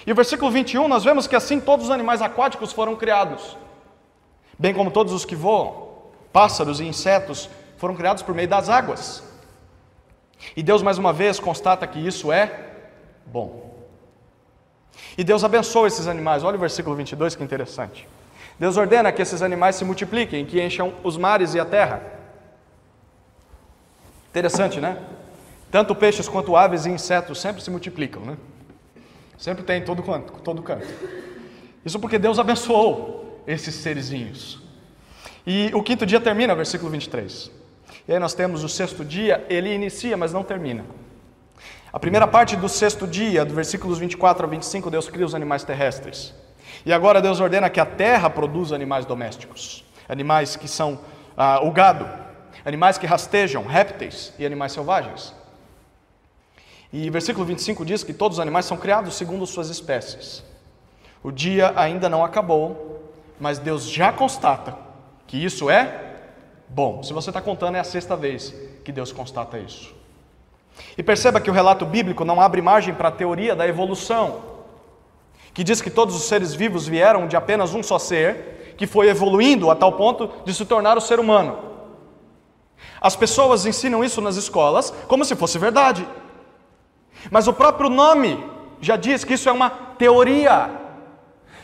E 0.08 0.12
o 0.12 0.16
versículo 0.16 0.50
21, 0.50 0.88
nós 0.88 1.04
vemos 1.04 1.28
que 1.28 1.36
assim 1.36 1.60
todos 1.60 1.88
os 1.88 1.92
animais 1.92 2.22
aquáticos 2.22 2.72
foram 2.72 2.96
criados, 2.96 3.58
bem 4.58 4.74
como 4.74 4.90
todos 4.90 5.12
os 5.12 5.26
que 5.26 5.36
voam, 5.36 5.90
pássaros 6.32 6.80
e 6.80 6.86
insetos, 6.86 7.50
foram 7.78 7.94
criados 7.94 8.24
por 8.24 8.34
meio 8.34 8.48
das 8.48 8.70
águas. 8.70 9.22
E 10.56 10.64
Deus 10.64 10.82
mais 10.82 10.98
uma 10.98 11.12
vez 11.12 11.42
constata 11.42 11.86
que 11.86 12.00
isso 12.00 12.32
é 12.32 12.70
bom. 13.26 13.76
E 15.18 15.26
Deus 15.26 15.44
abençoa 15.44 15.88
esses 15.88 16.08
animais. 16.08 16.42
Olha 16.42 16.56
o 16.56 16.60
versículo 16.60 16.96
22 16.96 17.36
que 17.36 17.44
interessante. 17.44 18.08
Deus 18.58 18.78
ordena 18.78 19.12
que 19.12 19.22
esses 19.22 19.42
animais 19.42 19.76
se 19.76 19.84
multipliquem, 19.84 20.46
que 20.46 20.62
encham 20.62 20.94
os 21.04 21.18
mares 21.18 21.54
e 21.54 21.60
a 21.60 21.66
terra. 21.66 22.02
Interessante, 24.30 24.80
né? 24.80 25.04
Tanto 25.70 25.94
peixes 25.94 26.30
quanto 26.30 26.56
aves 26.56 26.86
e 26.86 26.90
insetos 26.90 27.42
sempre 27.42 27.62
se 27.62 27.70
multiplicam, 27.70 28.22
né? 28.24 28.38
Sempre 29.38 29.64
tem 29.64 29.82
em 29.82 29.86
todo 29.86 30.02
canto, 30.02 30.34
todo 30.42 30.62
canto. 30.64 30.88
Isso 31.86 32.00
porque 32.00 32.18
Deus 32.18 32.40
abençoou 32.40 33.44
esses 33.46 33.76
serizinhos. 33.76 34.60
E 35.46 35.72
o 35.74 35.82
quinto 35.82 36.06
dia 36.06 36.20
termina, 36.20 36.56
versículo 36.56 36.90
23. 36.92 37.52
E 38.08 38.14
aí 38.14 38.20
nós 38.20 38.34
temos 38.34 38.64
o 38.64 38.70
sexto 38.70 39.06
dia, 39.06 39.46
ele 39.48 39.74
inicia, 39.74 40.18
mas 40.18 40.34
não 40.34 40.44
termina. 40.44 40.84
A 41.94 42.00
primeira 42.00 42.28
parte 42.28 42.56
do 42.56 42.68
sexto 42.68 43.08
dia, 43.08 43.46
do 43.46 43.54
versículos 43.54 44.00
24 44.00 44.46
a 44.46 44.50
25, 44.50 44.92
Deus 44.92 45.08
cria 45.08 45.26
os 45.26 45.34
animais 45.34 45.64
terrestres. 45.64 46.34
E 46.86 46.92
agora 46.92 47.22
Deus 47.22 47.40
ordena 47.40 47.70
que 47.70 47.80
a 47.80 47.86
terra 47.86 48.30
produza 48.30 48.76
animais 48.76 49.06
domésticos, 49.06 49.86
animais 50.10 50.56
que 50.56 50.68
são 50.68 51.00
ah, 51.36 51.62
o 51.64 51.72
gado, 51.72 52.08
animais 52.66 52.98
que 52.98 53.06
rastejam, 53.06 53.66
répteis 53.66 54.34
e 54.38 54.46
animais 54.46 54.74
selvagens. 54.74 55.34
E 57.00 57.12
versículo 57.12 57.46
25 57.46 57.86
diz 57.86 58.04
que 58.04 58.12
todos 58.12 58.40
os 58.40 58.42
animais 58.42 58.66
são 58.66 58.76
criados 58.76 59.14
segundo 59.14 59.46
suas 59.46 59.70
espécies. 59.70 60.44
O 61.22 61.32
dia 61.32 61.72
ainda 61.76 62.10
não 62.10 62.26
acabou, 62.26 63.14
mas 63.40 63.60
Deus 63.60 63.88
já 63.88 64.12
constata 64.12 64.76
que 65.28 65.38
isso 65.38 65.70
é 65.70 66.16
bom. 66.68 67.04
Se 67.04 67.14
você 67.14 67.30
está 67.30 67.40
contando, 67.40 67.76
é 67.76 67.80
a 67.80 67.84
sexta 67.84 68.16
vez 68.16 68.52
que 68.84 68.92
Deus 68.92 69.12
constata 69.12 69.60
isso. 69.60 69.94
E 70.98 71.04
perceba 71.04 71.40
que 71.40 71.52
o 71.52 71.54
relato 71.54 71.86
bíblico 71.86 72.26
não 72.26 72.42
abre 72.42 72.64
margem 72.64 72.96
para 72.96 73.10
a 73.10 73.12
teoria 73.12 73.56
da 73.56 73.68
evolução, 73.68 74.42
que 75.54 75.64
diz 75.64 75.80
que 75.84 75.92
todos 75.92 76.16
os 76.16 76.24
seres 76.24 76.56
vivos 76.56 76.88
vieram 76.88 77.28
de 77.28 77.36
apenas 77.36 77.76
um 77.76 77.84
só 77.84 78.00
ser, 78.00 78.74
que 78.76 78.88
foi 78.88 79.08
evoluindo 79.08 79.70
a 79.70 79.76
tal 79.76 79.92
ponto 79.92 80.32
de 80.44 80.52
se 80.52 80.66
tornar 80.66 80.98
o 80.98 81.02
ser 81.02 81.20
humano. 81.20 81.60
As 83.00 83.16
pessoas 83.16 83.68
ensinam 83.68 84.04
isso 84.04 84.20
nas 84.20 84.36
escolas 84.36 84.92
como 85.08 85.24
se 85.24 85.36
fosse 85.36 85.60
verdade. 85.60 86.08
Mas 87.32 87.48
o 87.48 87.54
próprio 87.54 87.90
nome 87.90 88.44
já 88.80 88.96
diz 88.96 89.24
que 89.24 89.34
isso 89.34 89.50
é 89.50 89.52
uma 89.52 89.70
teoria. 89.70 90.70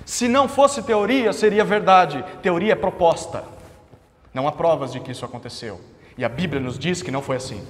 Se 0.06 0.28
não 0.28 0.48
fosse 0.48 0.82
teoria, 0.84 1.32
seria 1.32 1.64
verdade. 1.64 2.24
Teoria 2.42 2.74
é 2.74 2.76
proposta. 2.76 3.44
Não 4.34 4.48
há 4.48 4.52
provas 4.52 4.92
de 4.92 5.00
que 5.00 5.12
isso 5.12 5.26
aconteceu. 5.26 5.80
E 6.18 6.26
a 6.26 6.30
Bíblia 6.30 6.62
nos 6.62 6.78
diz 6.78 7.02
que 7.02 7.12
não 7.12 7.22
foi 7.22 7.38
assim. 7.38 7.66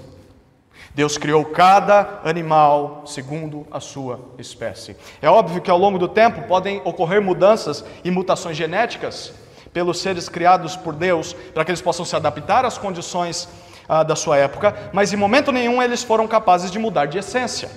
Deus 0.96 1.18
criou 1.18 1.44
cada 1.46 2.22
animal 2.24 3.04
segundo 3.06 3.66
a 3.72 3.80
sua 3.80 4.20
espécie. 4.38 4.96
É 5.22 5.30
óbvio 5.30 5.62
que 5.62 5.72
ao 5.72 5.78
longo 5.78 5.98
do 5.98 6.08
tempo 6.08 6.48
podem 6.48 6.82
ocorrer 6.84 7.22
mudanças 7.22 7.84
e 8.04 8.12
mutações 8.12 8.56
genéticas 8.56 9.34
pelos 9.74 10.00
seres 10.00 10.30
criados 10.30 10.76
por 10.76 10.94
Deus, 10.94 11.34
para 11.54 11.66
que 11.66 11.72
eles 11.72 11.82
possam 11.82 12.06
se 12.06 12.16
adaptar 12.16 12.64
às 12.64 12.78
condições 12.78 13.50
ah, 13.88 14.04
da 14.04 14.16
sua 14.16 14.38
época, 14.38 14.90
mas 14.94 15.14
em 15.14 15.18
momento 15.18 15.52
nenhum 15.52 15.82
eles 15.82 16.04
foram 16.04 16.28
capazes 16.28 16.72
de 16.72 16.80
mudar 16.80 17.06
de 17.06 17.18
essência. 17.18 17.70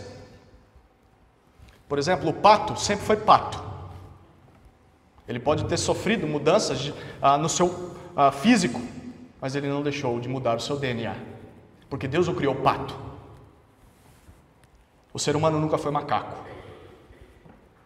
Por 1.88 1.99
exemplo, 1.99 2.31
o 2.31 2.33
pato 2.33 2.79
sempre 2.79 3.05
foi 3.05 3.16
pato. 3.16 3.62
Ele 5.29 5.38
pode 5.38 5.64
ter 5.64 5.77
sofrido 5.77 6.27
mudanças 6.27 6.79
de, 6.79 6.95
ah, 7.21 7.37
no 7.37 7.49
seu 7.49 7.95
ah, 8.16 8.31
físico, 8.31 8.81
mas 9.40 9.55
ele 9.55 9.69
não 9.69 9.83
deixou 9.83 10.19
de 10.21 10.29
mudar 10.29 10.57
o 10.57 10.61
seu 10.61 10.77
DNA, 10.77 11.14
porque 11.88 12.07
Deus 12.07 12.29
o 12.29 12.35
criou 12.35 12.55
pato. 12.55 12.97
O 15.12 15.19
ser 15.19 15.35
humano 15.35 15.59
nunca 15.59 15.79
foi 15.79 15.90
macaco. 15.90 16.45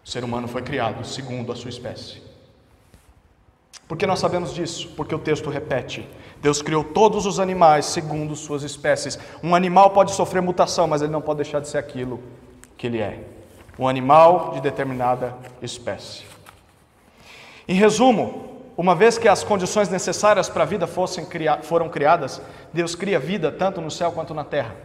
O 0.04 0.08
ser 0.08 0.24
humano 0.24 0.48
foi 0.48 0.62
criado 0.62 1.04
segundo 1.06 1.52
a 1.52 1.56
sua 1.56 1.70
espécie. 1.70 2.22
Por 3.86 3.96
que 3.96 4.06
nós 4.06 4.18
sabemos 4.18 4.54
disso? 4.54 4.88
Porque 4.96 5.14
o 5.14 5.18
texto 5.18 5.50
repete: 5.50 6.08
Deus 6.40 6.62
criou 6.62 6.82
todos 6.82 7.26
os 7.26 7.38
animais 7.38 7.86
segundo 7.86 8.34
suas 8.34 8.62
espécies. 8.62 9.18
Um 9.42 9.54
animal 9.54 9.90
pode 9.90 10.12
sofrer 10.12 10.40
mutação, 10.40 10.86
mas 10.86 11.02
ele 11.02 11.12
não 11.12 11.20
pode 11.20 11.42
deixar 11.42 11.60
de 11.60 11.68
ser 11.68 11.78
aquilo 11.78 12.20
que 12.76 12.86
ele 12.86 12.98
é 12.98 13.20
um 13.80 13.88
animal 13.88 14.50
de 14.52 14.60
determinada 14.60 15.34
espécie. 15.62 16.22
Em 17.66 17.74
resumo, 17.74 18.60
uma 18.76 18.94
vez 18.94 19.16
que 19.16 19.26
as 19.26 19.42
condições 19.42 19.88
necessárias 19.88 20.50
para 20.50 20.64
a 20.64 20.66
vida 20.66 20.86
fossem, 20.86 21.26
foram 21.62 21.88
criadas, 21.88 22.42
Deus 22.74 22.94
cria 22.94 23.18
vida 23.18 23.50
tanto 23.50 23.80
no 23.80 23.90
céu 23.90 24.12
quanto 24.12 24.34
na 24.34 24.44
terra. 24.44 24.76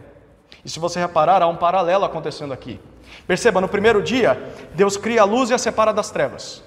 E 0.64 0.70
se 0.70 0.80
você 0.80 0.98
reparar, 0.98 1.42
há 1.42 1.46
um 1.46 1.56
paralelo 1.56 2.06
acontecendo 2.06 2.54
aqui. 2.54 2.80
Perceba, 3.26 3.60
no 3.60 3.68
primeiro 3.68 4.02
dia, 4.02 4.50
Deus 4.74 4.96
cria 4.96 5.20
a 5.20 5.24
luz 5.24 5.50
e 5.50 5.54
a 5.54 5.58
separa 5.58 5.92
das 5.92 6.10
trevas. 6.10 6.62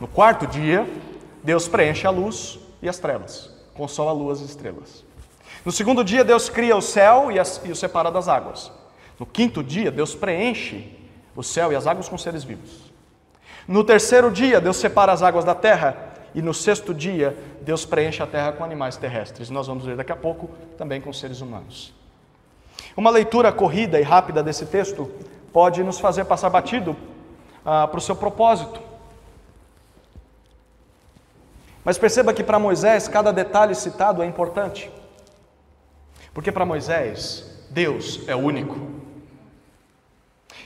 No 0.00 0.08
quarto 0.08 0.46
dia, 0.46 0.88
Deus 1.44 1.68
preenche 1.68 2.06
a 2.06 2.10
luz 2.10 2.58
e 2.80 2.88
as 2.88 2.98
trevas, 2.98 3.50
com 3.76 3.86
sol, 3.86 4.08
a 4.08 4.12
lua 4.12 4.30
e 4.30 4.32
as 4.32 4.40
estrelas. 4.40 5.04
No 5.64 5.72
segundo 5.72 6.04
dia, 6.04 6.24
Deus 6.24 6.48
cria 6.48 6.76
o 6.76 6.82
céu 6.82 7.30
e, 7.30 7.38
as, 7.38 7.60
e 7.64 7.70
o 7.70 7.76
separa 7.76 8.10
das 8.10 8.28
águas. 8.28 8.70
No 9.18 9.26
quinto 9.26 9.62
dia, 9.62 9.90
Deus 9.90 10.14
preenche 10.14 10.96
o 11.34 11.42
céu 11.42 11.72
e 11.72 11.76
as 11.76 11.86
águas 11.86 12.08
com 12.08 12.16
seres 12.16 12.44
vivos. 12.44 12.92
No 13.66 13.82
terceiro 13.82 14.30
dia, 14.30 14.60
Deus 14.60 14.76
separa 14.76 15.12
as 15.12 15.22
águas 15.22 15.44
da 15.44 15.54
terra. 15.54 16.14
E 16.34 16.42
no 16.42 16.52
sexto 16.52 16.92
dia, 16.92 17.36
Deus 17.62 17.84
preenche 17.84 18.22
a 18.22 18.26
terra 18.26 18.52
com 18.52 18.62
animais 18.62 18.96
terrestres. 18.96 19.50
Nós 19.50 19.66
vamos 19.66 19.84
ver 19.84 19.96
daqui 19.96 20.12
a 20.12 20.16
pouco 20.16 20.50
também 20.76 21.00
com 21.00 21.12
seres 21.12 21.40
humanos. 21.40 21.94
Uma 22.96 23.10
leitura 23.10 23.50
corrida 23.50 23.98
e 23.98 24.02
rápida 24.02 24.42
desse 24.42 24.66
texto 24.66 25.10
pode 25.52 25.82
nos 25.82 25.98
fazer 25.98 26.26
passar 26.26 26.50
batido 26.50 26.96
ah, 27.64 27.88
para 27.88 27.98
o 27.98 28.00
seu 28.00 28.14
propósito. 28.14 28.80
Mas 31.86 31.96
perceba 31.96 32.34
que 32.34 32.42
para 32.42 32.58
Moisés 32.58 33.06
cada 33.06 33.32
detalhe 33.32 33.72
citado 33.72 34.20
é 34.20 34.26
importante. 34.26 34.90
Porque 36.34 36.50
para 36.50 36.66
Moisés, 36.66 37.64
Deus 37.70 38.26
é 38.26 38.34
único. 38.34 38.76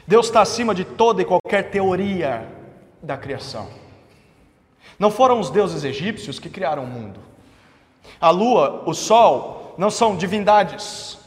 Deus 0.06 0.26
está 0.26 0.40
acima 0.40 0.74
de 0.74 0.82
toda 0.82 1.20
e 1.20 1.26
qualquer 1.26 1.70
teoria 1.70 2.48
da 3.02 3.18
criação. 3.18 3.68
Não 4.98 5.10
foram 5.10 5.38
os 5.38 5.50
deuses 5.50 5.84
egípcios 5.84 6.38
que 6.38 6.48
criaram 6.48 6.84
o 6.84 6.86
mundo. 6.86 7.20
A 8.18 8.30
lua, 8.30 8.82
o 8.86 8.94
sol, 8.94 9.74
não 9.76 9.90
são 9.90 10.16
divindades. 10.16 11.18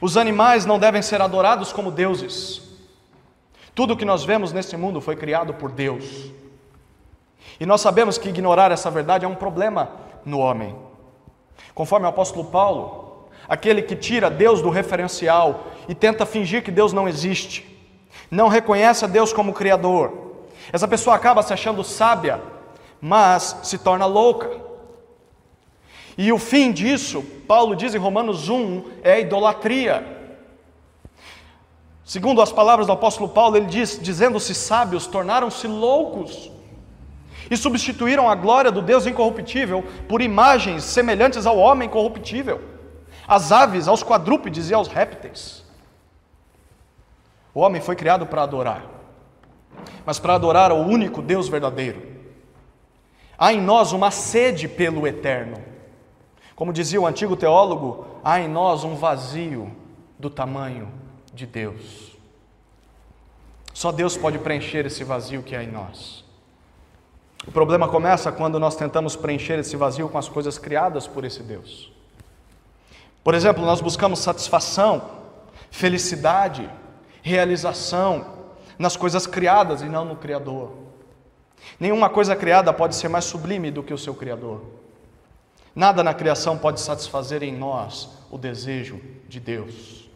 Os 0.00 0.16
animais 0.16 0.66
não 0.66 0.80
devem 0.80 1.00
ser 1.00 1.22
adorados 1.22 1.72
como 1.72 1.92
deuses. 1.92 2.60
Tudo 3.72 3.94
o 3.94 3.96
que 3.96 4.04
nós 4.04 4.24
vemos 4.24 4.52
nesse 4.52 4.76
mundo 4.76 5.00
foi 5.00 5.14
criado 5.14 5.54
por 5.54 5.70
Deus. 5.70 6.32
E 7.58 7.66
nós 7.66 7.80
sabemos 7.80 8.18
que 8.18 8.28
ignorar 8.28 8.70
essa 8.70 8.90
verdade 8.90 9.24
é 9.24 9.28
um 9.28 9.34
problema 9.34 9.90
no 10.24 10.38
homem. 10.38 10.76
Conforme 11.74 12.06
o 12.06 12.10
apóstolo 12.10 12.44
Paulo, 12.46 13.28
aquele 13.48 13.82
que 13.82 13.96
tira 13.96 14.30
Deus 14.30 14.60
do 14.60 14.70
referencial 14.70 15.66
e 15.88 15.94
tenta 15.94 16.26
fingir 16.26 16.62
que 16.62 16.70
Deus 16.70 16.92
não 16.92 17.08
existe, 17.08 17.64
não 18.30 18.48
reconhece 18.48 19.04
a 19.04 19.08
Deus 19.08 19.32
como 19.32 19.52
Criador, 19.52 20.26
essa 20.72 20.88
pessoa 20.88 21.16
acaba 21.16 21.42
se 21.42 21.52
achando 21.52 21.84
sábia, 21.84 22.40
mas 23.00 23.60
se 23.62 23.78
torna 23.78 24.04
louca. 24.04 24.50
E 26.18 26.32
o 26.32 26.38
fim 26.38 26.72
disso, 26.72 27.22
Paulo 27.46 27.76
diz 27.76 27.94
em 27.94 27.98
Romanos 27.98 28.48
1, 28.48 28.84
é 29.02 29.12
a 29.12 29.20
idolatria. 29.20 30.16
Segundo 32.04 32.40
as 32.40 32.50
palavras 32.50 32.86
do 32.86 32.92
apóstolo 32.92 33.28
Paulo, 33.28 33.56
ele 33.56 33.66
diz: 33.66 33.98
dizendo-se 34.00 34.54
sábios, 34.54 35.06
tornaram-se 35.06 35.66
loucos 35.66 36.50
e 37.50 37.56
substituíram 37.56 38.28
a 38.28 38.34
glória 38.34 38.70
do 38.70 38.82
Deus 38.82 39.06
incorruptível 39.06 39.84
por 40.08 40.20
imagens 40.20 40.84
semelhantes 40.84 41.46
ao 41.46 41.56
homem 41.56 41.88
corruptível, 41.88 42.60
às 43.26 43.52
aves, 43.52 43.88
aos 43.88 44.02
quadrúpedes 44.02 44.70
e 44.70 44.74
aos 44.74 44.88
répteis. 44.88 45.64
O 47.54 47.60
homem 47.60 47.80
foi 47.80 47.96
criado 47.96 48.26
para 48.26 48.42
adorar, 48.42 48.84
mas 50.04 50.18
para 50.18 50.34
adorar 50.34 50.70
ao 50.70 50.80
único 50.80 51.22
Deus 51.22 51.48
verdadeiro. 51.48 52.02
Há 53.38 53.52
em 53.52 53.60
nós 53.60 53.92
uma 53.92 54.10
sede 54.10 54.68
pelo 54.68 55.06
eterno. 55.06 55.62
Como 56.54 56.72
dizia 56.72 57.00
o 57.00 57.06
antigo 57.06 57.36
teólogo, 57.36 58.06
há 58.24 58.40
em 58.40 58.48
nós 58.48 58.82
um 58.82 58.94
vazio 58.94 59.74
do 60.18 60.28
tamanho 60.28 60.90
de 61.32 61.46
Deus. 61.46 62.16
Só 63.72 63.92
Deus 63.92 64.16
pode 64.16 64.38
preencher 64.38 64.86
esse 64.86 65.04
vazio 65.04 65.42
que 65.42 65.54
há 65.54 65.62
em 65.62 65.70
nós. 65.70 66.25
O 67.46 67.52
problema 67.52 67.88
começa 67.88 68.32
quando 68.32 68.58
nós 68.58 68.74
tentamos 68.74 69.14
preencher 69.14 69.58
esse 69.58 69.76
vazio 69.76 70.08
com 70.08 70.18
as 70.18 70.28
coisas 70.28 70.58
criadas 70.58 71.06
por 71.06 71.24
esse 71.24 71.42
Deus. 71.42 71.92
Por 73.22 73.34
exemplo, 73.34 73.64
nós 73.64 73.80
buscamos 73.80 74.18
satisfação, 74.18 75.10
felicidade, 75.70 76.68
realização 77.22 78.34
nas 78.78 78.96
coisas 78.96 79.26
criadas 79.26 79.80
e 79.82 79.86
não 79.86 80.04
no 80.04 80.16
Criador. 80.16 80.72
Nenhuma 81.78 82.08
coisa 82.08 82.34
criada 82.36 82.72
pode 82.72 82.94
ser 82.94 83.08
mais 83.08 83.24
sublime 83.24 83.70
do 83.70 83.82
que 83.82 83.94
o 83.94 83.98
seu 83.98 84.14
Criador. 84.14 84.62
Nada 85.74 86.02
na 86.02 86.14
criação 86.14 86.56
pode 86.56 86.80
satisfazer 86.80 87.42
em 87.42 87.54
nós 87.54 88.08
o 88.30 88.38
desejo 88.38 89.00
de 89.28 89.38
Deus. 89.38 90.08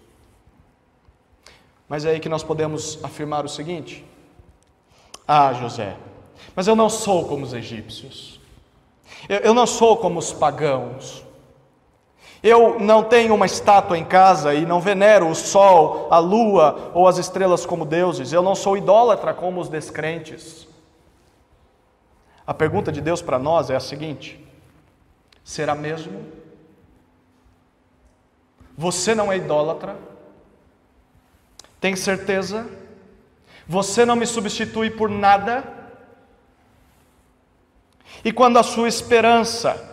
Mas 1.88 2.04
é 2.04 2.10
aí 2.10 2.20
que 2.20 2.28
nós 2.28 2.42
podemos 2.42 3.02
afirmar 3.04 3.44
o 3.44 3.48
seguinte: 3.48 4.04
Ah, 5.26 5.52
José, 5.52 5.96
mas 6.54 6.66
eu 6.66 6.76
não 6.76 6.88
sou 6.88 7.26
como 7.26 7.44
os 7.44 7.52
egípcios, 7.52 8.40
eu, 9.28 9.54
não 9.54 9.66
sou 9.66 9.96
como 9.96 10.18
os 10.18 10.32
pagãos. 10.32 11.24
Eu 12.42 12.80
não 12.80 13.04
tenho 13.04 13.34
uma 13.34 13.44
estátua 13.44 13.98
em 13.98 14.04
casa 14.04 14.54
e 14.54 14.64
não 14.64 14.80
venero 14.80 15.28
o 15.28 15.34
sol, 15.34 16.08
a 16.10 16.18
lua 16.18 16.90
ou 16.94 17.06
as 17.06 17.18
estrelas 17.18 17.66
como 17.66 17.84
deuses. 17.84 18.32
Eu 18.32 18.42
não 18.42 18.54
sou 18.54 18.78
idólatra 18.78 19.34
como 19.34 19.60
os 19.60 19.68
descrentes. 19.68 20.66
A 22.46 22.54
pergunta 22.54 22.90
de 22.90 23.02
Deus 23.02 23.20
para 23.20 23.38
nós 23.38 23.68
é 23.68 23.76
a 23.76 23.80
seguinte: 23.80 24.42
será 25.44 25.74
mesmo? 25.74 26.24
Você 28.76 29.14
não 29.14 29.30
é 29.30 29.36
idólatra? 29.36 29.96
Tem 31.78 31.94
certeza? 31.94 32.66
Você 33.68 34.06
não 34.06 34.16
me 34.16 34.26
substitui 34.26 34.90
por 34.90 35.10
nada? 35.10 35.79
E 38.24 38.32
quando 38.32 38.58
a 38.58 38.62
sua 38.62 38.88
esperança 38.88 39.88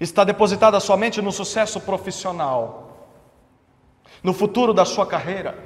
está 0.00 0.24
depositada 0.24 0.80
somente 0.80 1.22
no 1.22 1.30
sucesso 1.30 1.80
profissional, 1.80 3.08
no 4.22 4.32
futuro 4.32 4.72
da 4.72 4.84
sua 4.84 5.06
carreira, 5.06 5.56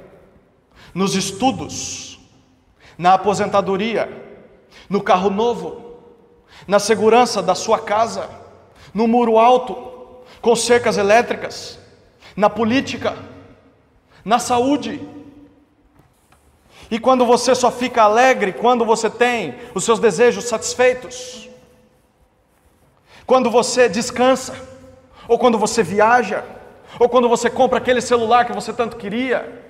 nos 0.93 1.15
estudos, 1.15 2.19
na 2.97 3.13
aposentadoria, 3.13 4.09
no 4.89 5.01
carro 5.01 5.29
novo, 5.29 5.97
na 6.67 6.79
segurança 6.79 7.41
da 7.41 7.55
sua 7.55 7.79
casa, 7.79 8.29
no 8.93 9.07
muro 9.07 9.37
alto, 9.37 10.23
com 10.41 10.55
cercas 10.55 10.97
elétricas, 10.97 11.79
na 12.35 12.49
política, 12.49 13.17
na 14.23 14.39
saúde. 14.39 15.01
E 16.89 16.99
quando 16.99 17.25
você 17.25 17.53
só 17.53 17.71
fica 17.71 18.03
alegre 18.03 18.53
quando 18.53 18.85
você 18.85 19.09
tem 19.09 19.55
os 19.75 19.83
seus 19.83 19.99
desejos 19.99 20.45
satisfeitos, 20.45 21.46
quando 23.27 23.51
você 23.51 23.89
descansa, 23.89 24.55
ou 25.27 25.37
quando 25.37 25.59
você 25.59 25.83
viaja, 25.83 26.45
ou 26.97 27.09
quando 27.09 27.27
você 27.27 27.49
compra 27.49 27.77
aquele 27.77 27.99
celular 27.99 28.45
que 28.45 28.53
você 28.53 28.71
tanto 28.71 28.95
queria, 28.95 29.65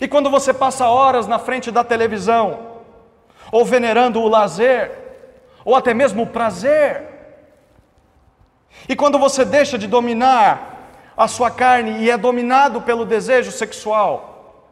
e 0.00 0.08
quando 0.08 0.30
você 0.30 0.54
passa 0.54 0.88
horas 0.88 1.26
na 1.26 1.38
frente 1.38 1.70
da 1.70 1.84
televisão, 1.84 2.78
ou 3.52 3.66
venerando 3.66 4.18
o 4.20 4.28
lazer, 4.28 4.90
ou 5.62 5.76
até 5.76 5.92
mesmo 5.92 6.22
o 6.22 6.26
prazer, 6.26 7.06
e 8.88 8.96
quando 8.96 9.18
você 9.18 9.44
deixa 9.44 9.76
de 9.76 9.86
dominar 9.86 10.92
a 11.14 11.28
sua 11.28 11.50
carne 11.50 11.98
e 11.98 12.10
é 12.10 12.16
dominado 12.16 12.80
pelo 12.80 13.04
desejo 13.04 13.52
sexual, 13.52 14.64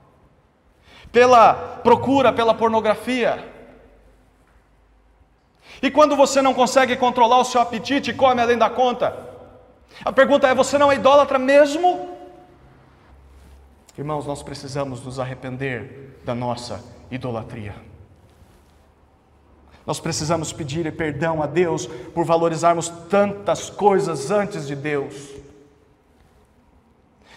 pela 1.12 1.52
procura 1.82 2.32
pela 2.32 2.54
pornografia, 2.54 3.53
e 5.84 5.90
quando 5.90 6.16
você 6.16 6.40
não 6.40 6.54
consegue 6.54 6.96
controlar 6.96 7.40
o 7.40 7.44
seu 7.44 7.60
apetite 7.60 8.14
come 8.14 8.40
além 8.40 8.56
da 8.56 8.70
conta? 8.70 9.14
A 10.02 10.10
pergunta 10.10 10.48
é: 10.48 10.54
você 10.54 10.78
não 10.78 10.90
é 10.90 10.94
idólatra 10.94 11.38
mesmo? 11.38 12.08
Irmãos, 13.98 14.24
nós 14.24 14.42
precisamos 14.42 15.04
nos 15.04 15.20
arrepender 15.20 16.22
da 16.24 16.34
nossa 16.34 16.82
idolatria. 17.10 17.74
Nós 19.86 20.00
precisamos 20.00 20.54
pedir 20.54 20.90
perdão 20.96 21.42
a 21.42 21.46
Deus 21.46 21.84
por 22.14 22.24
valorizarmos 22.24 22.88
tantas 23.10 23.68
coisas 23.68 24.30
antes 24.30 24.66
de 24.66 24.74
Deus. 24.74 25.32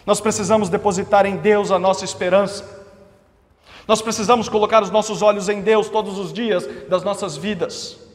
Nós 0.06 0.22
precisamos 0.22 0.70
depositar 0.70 1.26
em 1.26 1.36
Deus 1.36 1.70
a 1.70 1.78
nossa 1.78 2.02
esperança. 2.02 2.86
Nós 3.86 4.00
precisamos 4.00 4.48
colocar 4.48 4.82
os 4.82 4.90
nossos 4.90 5.20
olhos 5.20 5.50
em 5.50 5.60
Deus 5.60 5.90
todos 5.90 6.16
os 6.16 6.32
dias 6.32 6.66
das 6.88 7.04
nossas 7.04 7.36
vidas. 7.36 8.07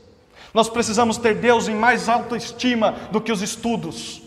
Nós 0.54 0.70
precisamos 0.70 1.18
ter 1.18 1.36
Deus 1.36 1.68
em 1.68 1.76
mais 1.76 2.08
alta 2.08 2.38
estima 2.38 2.92
do 3.12 3.20
que 3.20 3.32
os 3.32 3.42
estudos. 3.42 4.22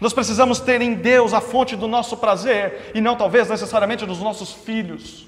Nós 0.00 0.12
precisamos 0.12 0.60
ter 0.60 0.80
em 0.80 0.94
Deus 0.94 1.34
a 1.34 1.40
fonte 1.40 1.76
do 1.76 1.86
nosso 1.86 2.16
prazer 2.16 2.92
e 2.94 3.00
não 3.00 3.16
talvez 3.16 3.48
necessariamente 3.48 4.06
dos 4.06 4.20
nossos 4.20 4.52
filhos. 4.52 5.26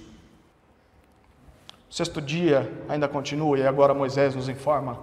O 1.90 1.94
sexto 1.94 2.22
dia 2.22 2.72
ainda 2.88 3.06
continua 3.06 3.58
e 3.58 3.66
agora 3.66 3.92
Moisés 3.92 4.34
nos 4.34 4.48
informa 4.48 4.98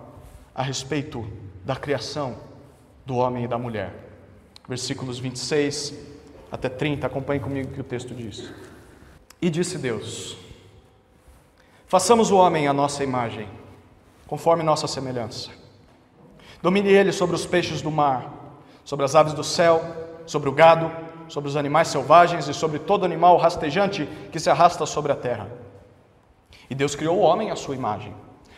a 0.56 0.64
respeito 0.64 1.26
da 1.64 1.76
criação 1.76 2.38
do 3.06 3.16
homem 3.16 3.44
e 3.44 3.48
da 3.48 3.60
mulher. 3.60 3.94
Versículos 4.68 5.20
26 5.20 5.94
até 6.52 6.68
30. 6.68 7.06
Acompanhe 7.06 7.40
comigo 7.40 7.70
o 7.70 7.74
que 7.74 7.82
o 7.82 7.84
texto 7.84 8.16
diz. 8.16 8.52
E 9.40 9.52
disse 9.52 9.78
Deus: 9.78 10.36
Façamos 11.88 12.32
o 12.32 12.38
homem 12.38 12.68
à 12.68 12.74
nossa 12.74 13.04
imagem, 13.04 13.48
conforme 14.30 14.62
nossa 14.62 14.88
semelhança. 14.88 15.50
Domine 16.62 16.90
ele 16.90 17.12
sobre 17.12 17.36
os 17.36 17.48
peixes 17.48 17.82
do 17.82 17.90
mar, 17.90 18.32
sobre 18.86 19.04
as 19.04 19.16
aves 19.16 19.34
do 19.34 19.44
céu, 19.44 19.84
sobre 20.28 20.48
o 20.48 20.52
gado, 20.52 20.92
sobre 21.28 21.50
os 21.50 21.56
animais 21.56 21.88
selvagens 21.88 22.48
e 22.48 22.54
sobre 22.54 22.78
todo 22.78 23.06
animal 23.06 23.38
rastejante 23.38 24.08
que 24.32 24.40
se 24.40 24.48
arrasta 24.48 24.86
sobre 24.86 25.12
a 25.12 25.16
terra. 25.16 25.50
E 26.70 26.76
Deus 26.76 26.96
criou 26.96 27.18
o 27.18 27.22
homem 27.22 27.50
à 27.50 27.56
sua 27.56 27.74
imagem. 27.74 28.14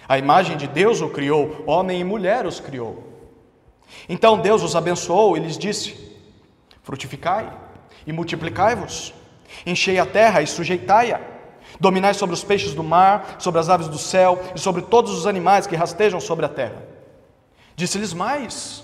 A 0.09 0.17
imagem 0.17 0.57
de 0.57 0.67
Deus 0.67 0.99
o 0.99 1.07
criou, 1.07 1.63
homem 1.65 2.01
e 2.01 2.03
mulher 2.03 2.45
os 2.45 2.59
criou. 2.59 3.03
Então 4.09 4.39
Deus 4.39 4.63
os 4.63 4.75
abençoou 4.75 5.37
e 5.37 5.39
lhes 5.39 5.57
disse: 5.57 6.19
Frutificai 6.83 7.49
e 8.05 8.11
multiplicai-vos, 8.11 9.13
enchei 9.65 9.99
a 9.99 10.05
terra 10.05 10.41
e 10.41 10.47
sujeitai-a, 10.47 11.30
dominai 11.81 12.13
sobre 12.13 12.35
os 12.35 12.43
peixes 12.43 12.73
do 12.75 12.83
mar, 12.83 13.35
sobre 13.39 13.59
as 13.59 13.67
aves 13.67 13.87
do 13.87 13.97
céu 13.97 14.39
e 14.55 14.59
sobre 14.59 14.83
todos 14.83 15.11
os 15.11 15.25
animais 15.25 15.65
que 15.65 15.75
rastejam 15.75 16.21
sobre 16.21 16.45
a 16.45 16.49
terra. 16.49 16.83
Disse-lhes 17.75 18.13
mais: 18.13 18.83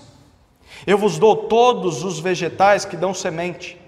Eu 0.84 0.98
vos 0.98 1.16
dou 1.16 1.36
todos 1.36 2.02
os 2.02 2.18
vegetais 2.18 2.84
que 2.84 2.96
dão 2.96 3.14
semente, 3.14 3.80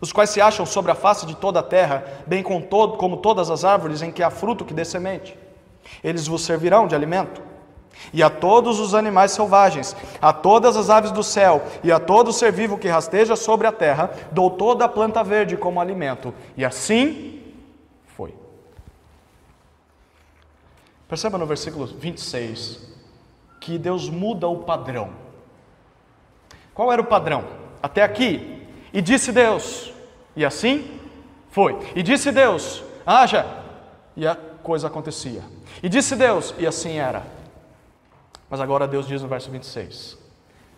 os 0.00 0.12
quais 0.12 0.30
se 0.30 0.40
acham 0.40 0.64
sobre 0.64 0.90
a 0.90 0.94
face 0.94 1.26
de 1.26 1.36
toda 1.36 1.60
a 1.60 1.62
terra, 1.62 2.04
bem 2.26 2.42
como, 2.42 2.62
todo, 2.62 2.96
como 2.96 3.18
todas 3.18 3.50
as 3.50 3.64
árvores 3.64 4.00
em 4.00 4.10
que 4.10 4.22
há 4.22 4.30
fruto 4.30 4.64
que 4.64 4.72
dê 4.72 4.84
semente. 4.84 5.38
Eles 6.02 6.26
vos 6.26 6.42
servirão 6.42 6.88
de 6.88 6.94
alimento. 6.94 7.42
E 8.12 8.22
a 8.22 8.30
todos 8.30 8.80
os 8.80 8.94
animais 8.94 9.32
selvagens, 9.32 9.94
a 10.20 10.32
todas 10.32 10.76
as 10.76 10.90
aves 10.90 11.12
do 11.12 11.22
céu 11.22 11.62
e 11.82 11.92
a 11.92 12.00
todo 12.00 12.32
ser 12.32 12.50
vivo 12.50 12.78
que 12.78 12.88
rasteja 12.88 13.36
sobre 13.36 13.66
a 13.66 13.72
terra, 13.72 14.10
dou 14.32 14.50
toda 14.50 14.86
a 14.86 14.88
planta 14.88 15.22
verde 15.22 15.56
como 15.56 15.80
alimento. 15.80 16.34
E 16.56 16.64
assim 16.64 17.42
foi. 18.06 18.34
Perceba 21.14 21.38
no 21.38 21.46
versículo 21.46 21.86
26 21.86 22.80
que 23.60 23.78
Deus 23.78 24.10
muda 24.10 24.48
o 24.48 24.64
padrão. 24.64 25.12
Qual 26.74 26.92
era 26.92 27.00
o 27.00 27.04
padrão? 27.04 27.44
Até 27.80 28.02
aqui. 28.02 28.66
E 28.92 29.00
disse 29.00 29.30
Deus, 29.30 29.92
e 30.34 30.44
assim 30.44 31.00
foi. 31.50 31.78
E 31.94 32.02
disse 32.02 32.32
Deus, 32.32 32.82
haja, 33.06 33.46
e 34.16 34.26
a 34.26 34.34
coisa 34.34 34.88
acontecia. 34.88 35.44
E 35.80 35.88
disse 35.88 36.16
Deus, 36.16 36.52
e 36.58 36.66
assim 36.66 36.96
era. 36.96 37.24
Mas 38.50 38.60
agora 38.60 38.88
Deus 38.88 39.06
diz 39.06 39.22
no 39.22 39.28
verso 39.28 39.52
26: 39.52 40.18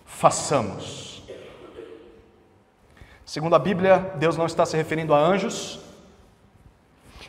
façamos. 0.04 1.22
Segundo 3.24 3.56
a 3.56 3.58
Bíblia, 3.58 4.12
Deus 4.16 4.36
não 4.36 4.44
está 4.44 4.66
se 4.66 4.76
referindo 4.76 5.14
a 5.14 5.18
anjos, 5.18 5.80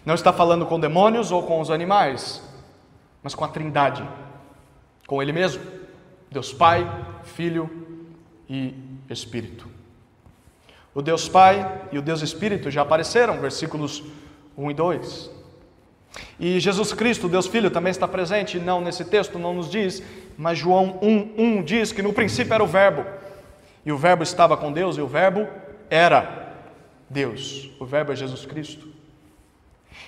não 0.05 0.13
está 0.13 0.33
falando 0.33 0.65
com 0.65 0.77
demônios 0.77 1.31
ou 1.31 1.43
com 1.43 1.61
os 1.61 1.71
animais, 1.71 2.45
mas 3.27 3.35
com 3.35 3.43
a 3.43 3.49
Trindade, 3.49 4.07
com 5.05 5.21
Ele 5.21 5.33
mesmo, 5.33 5.61
Deus 6.31 6.53
Pai, 6.53 6.89
Filho 7.25 7.69
e 8.49 8.73
Espírito. 9.09 9.67
O 10.95 11.01
Deus 11.01 11.27
Pai 11.27 11.89
e 11.91 11.97
o 11.97 12.01
Deus 12.01 12.21
Espírito 12.21 12.71
já 12.71 12.83
apareceram, 12.83 13.37
versículos 13.41 14.01
1 14.57 14.71
e 14.71 14.73
2. 14.73 15.31
E 16.39 16.59
Jesus 16.61 16.93
Cristo, 16.93 17.27
Deus 17.27 17.47
Filho, 17.47 17.69
também 17.69 17.91
está 17.91 18.07
presente, 18.07 18.59
não 18.59 18.79
nesse 18.79 19.03
texto, 19.03 19.37
não 19.37 19.53
nos 19.53 19.69
diz, 19.69 20.01
mas 20.37 20.57
João 20.57 20.97
1,1 21.03 21.65
diz 21.65 21.91
que 21.91 22.01
no 22.01 22.13
princípio 22.13 22.53
era 22.53 22.63
o 22.63 22.67
Verbo, 22.67 23.05
e 23.85 23.91
o 23.91 23.97
Verbo 23.97 24.23
estava 24.23 24.55
com 24.55 24.71
Deus, 24.71 24.95
e 24.97 25.01
o 25.01 25.07
Verbo 25.07 25.45
era 25.89 26.55
Deus, 27.09 27.71
o 27.77 27.85
Verbo 27.85 28.13
é 28.13 28.15
Jesus 28.15 28.45
Cristo. 28.45 28.87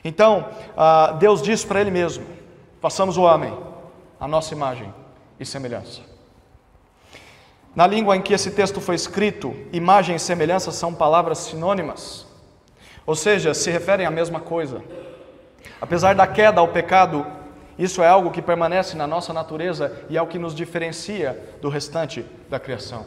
Então, 0.05 0.47
ah, 0.77 1.17
Deus 1.19 1.41
diz 1.41 1.65
para 1.65 1.81
Ele 1.81 1.91
mesmo: 1.91 2.38
façamos 2.81 3.17
o 3.17 3.23
homem, 3.23 3.55
a 4.19 4.27
nossa 4.27 4.53
imagem 4.53 4.93
e 5.39 5.45
semelhança. 5.45 6.01
Na 7.75 7.85
língua 7.85 8.17
em 8.17 8.21
que 8.21 8.33
esse 8.33 8.51
texto 8.51 8.81
foi 8.81 8.95
escrito, 8.95 9.55
imagem 9.71 10.15
e 10.15 10.19
semelhança 10.19 10.71
são 10.71 10.93
palavras 10.93 11.37
sinônimas, 11.39 12.27
ou 13.05 13.15
seja, 13.15 13.53
se 13.53 13.69
referem 13.69 14.05
à 14.05 14.11
mesma 14.11 14.39
coisa. 14.39 14.83
Apesar 15.79 16.15
da 16.15 16.27
queda 16.27 16.59
ao 16.59 16.67
pecado, 16.67 17.25
isso 17.77 18.03
é 18.03 18.07
algo 18.07 18.31
que 18.31 18.41
permanece 18.41 18.97
na 18.97 19.07
nossa 19.07 19.31
natureza 19.31 20.05
e 20.09 20.17
é 20.17 20.21
o 20.21 20.27
que 20.27 20.37
nos 20.37 20.53
diferencia 20.53 21.57
do 21.61 21.69
restante 21.69 22.25
da 22.49 22.59
criação. 22.59 23.05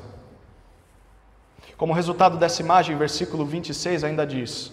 Como 1.77 1.93
resultado 1.93 2.39
dessa 2.39 2.63
imagem, 2.63 2.97
versículo 2.97 3.45
26 3.45 4.05
ainda 4.05 4.27
diz 4.27 4.73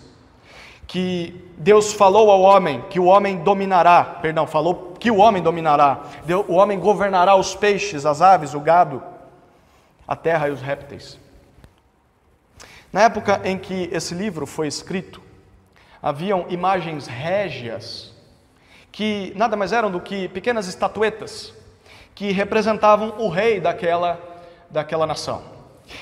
que 0.88 1.47
Deus 1.55 1.93
falou 1.93 2.31
ao 2.31 2.41
homem 2.41 2.83
que 2.89 2.99
o 2.99 3.05
homem 3.05 3.38
dominará, 3.38 4.03
perdão, 4.03 4.47
falou 4.47 4.88
que 4.99 5.09
o 5.09 5.17
homem 5.17 5.41
dominará, 5.41 6.03
o 6.47 6.55
homem 6.55 6.77
governará 6.77 7.35
os 7.35 7.55
peixes, 7.55 8.05
as 8.05 8.21
aves, 8.21 8.53
o 8.53 8.59
gado, 8.59 9.01
a 10.07 10.15
terra 10.15 10.49
e 10.49 10.51
os 10.51 10.62
répteis. 10.62 11.17
Na 12.91 13.03
época 13.03 13.41
em 13.43 13.57
que 13.57 13.89
esse 13.91 14.13
livro 14.13 14.45
foi 14.45 14.67
escrito, 14.67 15.21
haviam 16.01 16.45
imagens 16.49 17.07
régias, 17.07 18.13
que 18.91 19.31
nada 19.35 19.55
mais 19.55 19.71
eram 19.71 19.91
do 19.91 19.99
que 19.99 20.27
pequenas 20.27 20.67
estatuetas, 20.67 21.53
que 22.15 22.31
representavam 22.31 23.15
o 23.19 23.29
rei 23.29 23.59
daquela, 23.59 24.19
daquela 24.69 25.05
nação. 25.05 25.43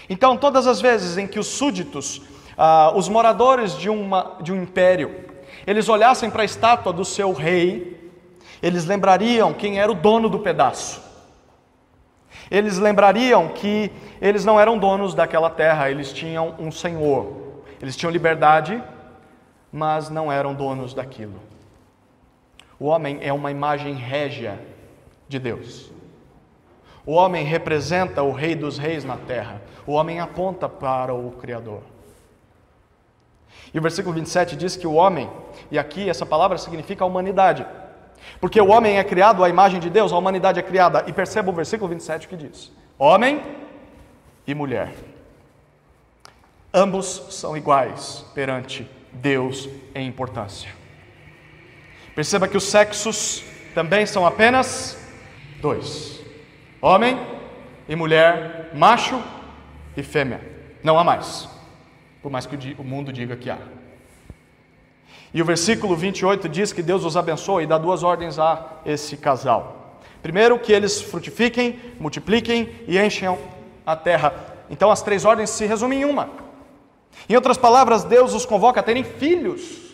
Então, 0.10 0.38
todas 0.38 0.66
as 0.66 0.82
vezes 0.82 1.18
em 1.18 1.28
que 1.28 1.40
os 1.40 1.48
súditos, 1.48 2.22
ah, 2.58 2.92
os 2.96 3.10
moradores 3.10 3.78
de, 3.78 3.90
uma, 3.90 4.38
de 4.42 4.52
um 4.52 4.64
império, 4.64 5.26
eles 5.66 5.90
olhassem 5.90 6.30
para 6.30 6.42
a 6.42 6.46
estátua 6.46 6.94
do 6.94 7.04
seu 7.04 7.34
rei, 7.34 7.97
eles 8.62 8.86
lembrariam 8.86 9.54
quem 9.54 9.80
era 9.80 9.92
o 9.92 9.96
dono 9.96 10.30
do 10.30 10.40
pedaço. 10.40 11.02
Eles 12.50 12.78
lembrariam 12.78 13.50
que 13.50 13.92
eles 14.22 14.46
não 14.46 14.60
eram 14.60 14.78
donos 14.78 15.14
daquela 15.14 15.50
terra, 15.50 15.90
eles 15.90 16.14
tinham 16.14 16.56
um 16.60 16.72
senhor. 16.72 17.64
Eles 17.82 17.96
tinham 17.96 18.12
liberdade 18.12 18.82
mas 19.72 20.10
não 20.10 20.32
eram 20.32 20.54
donos 20.54 20.94
daquilo. 20.94 21.40
O 22.80 22.86
homem 22.86 23.20
é 23.22 23.34
uma 23.34 23.52
imagem 23.52 23.94
régia 23.94 24.60
de 25.28 25.40
Deus. 25.40 25.92
O 27.06 27.14
homem 27.14 27.46
representa 27.46 28.22
o 28.22 28.32
Rei 28.32 28.56
dos 28.56 28.78
Reis 28.78 29.04
na 29.04 29.18
terra. 29.18 29.62
O 29.86 29.94
homem 29.94 30.20
aponta 30.20 30.68
para 30.68 31.14
o 31.14 31.32
Criador. 31.32 31.82
E 33.74 33.80
o 33.80 33.82
versículo 33.82 34.16
27 34.16 34.56
diz 34.56 34.76
que 34.76 34.88
o 34.88 34.94
homem, 34.94 35.30
e 35.72 35.78
aqui 35.78 36.10
essa 36.10 36.26
palavra 36.26 36.58
significa 36.58 37.04
a 37.04 37.08
humanidade, 37.08 37.66
porque 38.40 38.60
o 38.60 38.68
homem 38.68 38.98
é 38.98 39.04
criado 39.04 39.44
à 39.44 39.50
imagem 39.50 39.80
de 39.80 39.90
Deus, 39.90 40.12
a 40.12 40.18
humanidade 40.18 40.60
é 40.60 40.64
criada. 40.64 41.04
E 41.08 41.14
perceba 41.14 41.50
o 41.50 41.54
versículo 41.54 41.90
27 41.90 42.28
que 42.28 42.36
diz: 42.36 42.72
Homem 42.98 43.42
e 44.46 44.54
mulher. 44.54 44.94
Ambos 46.74 47.28
são 47.32 47.58
iguais 47.58 48.26
perante 48.36 48.88
Deus 49.12 49.70
em 49.96 50.08
importância. 50.08 50.70
Perceba 52.14 52.48
que 52.48 52.58
os 52.58 52.64
sexos 52.64 53.44
também 53.74 54.06
são 54.06 54.26
apenas 54.26 54.98
dois: 55.62 56.22
homem 56.82 57.18
e 57.88 57.96
mulher, 57.96 58.72
macho 58.74 59.22
e 59.96 60.04
fêmea. 60.04 60.42
Não 60.84 60.98
há 60.98 61.04
mais, 61.04 61.50
por 62.22 62.32
mais 62.32 62.46
que 62.46 62.76
o 62.78 62.84
mundo 62.84 63.12
diga 63.12 63.36
que 63.36 63.50
há. 63.50 63.77
E 65.34 65.42
o 65.42 65.46
versículo 65.46 65.96
28 65.96 66.48
diz 66.48 66.72
que 66.72 66.82
Deus 66.82 67.04
os 67.04 67.18
abençoa 67.18 67.64
e 67.64 67.68
dá 67.68 67.78
duas 67.78 68.04
ordens 68.04 68.40
a 68.40 68.80
esse 68.86 69.18
casal. 69.18 70.00
Primeiro, 70.22 70.58
que 70.60 70.74
eles 70.74 71.02
frutifiquem, 71.02 71.80
multipliquem 72.00 72.70
e 72.88 72.98
enchem 72.98 73.38
a 73.86 73.96
terra. 73.96 74.34
Então, 74.70 74.90
as 74.90 75.02
três 75.02 75.26
ordens 75.26 75.50
se 75.50 75.66
resumem 75.66 76.02
em 76.02 76.06
uma: 76.06 76.30
em 77.30 77.36
outras 77.36 77.58
palavras, 77.58 78.04
Deus 78.04 78.34
os 78.34 78.46
convoca 78.46 78.80
a 78.80 78.84
terem 78.84 79.04
filhos. 79.04 79.88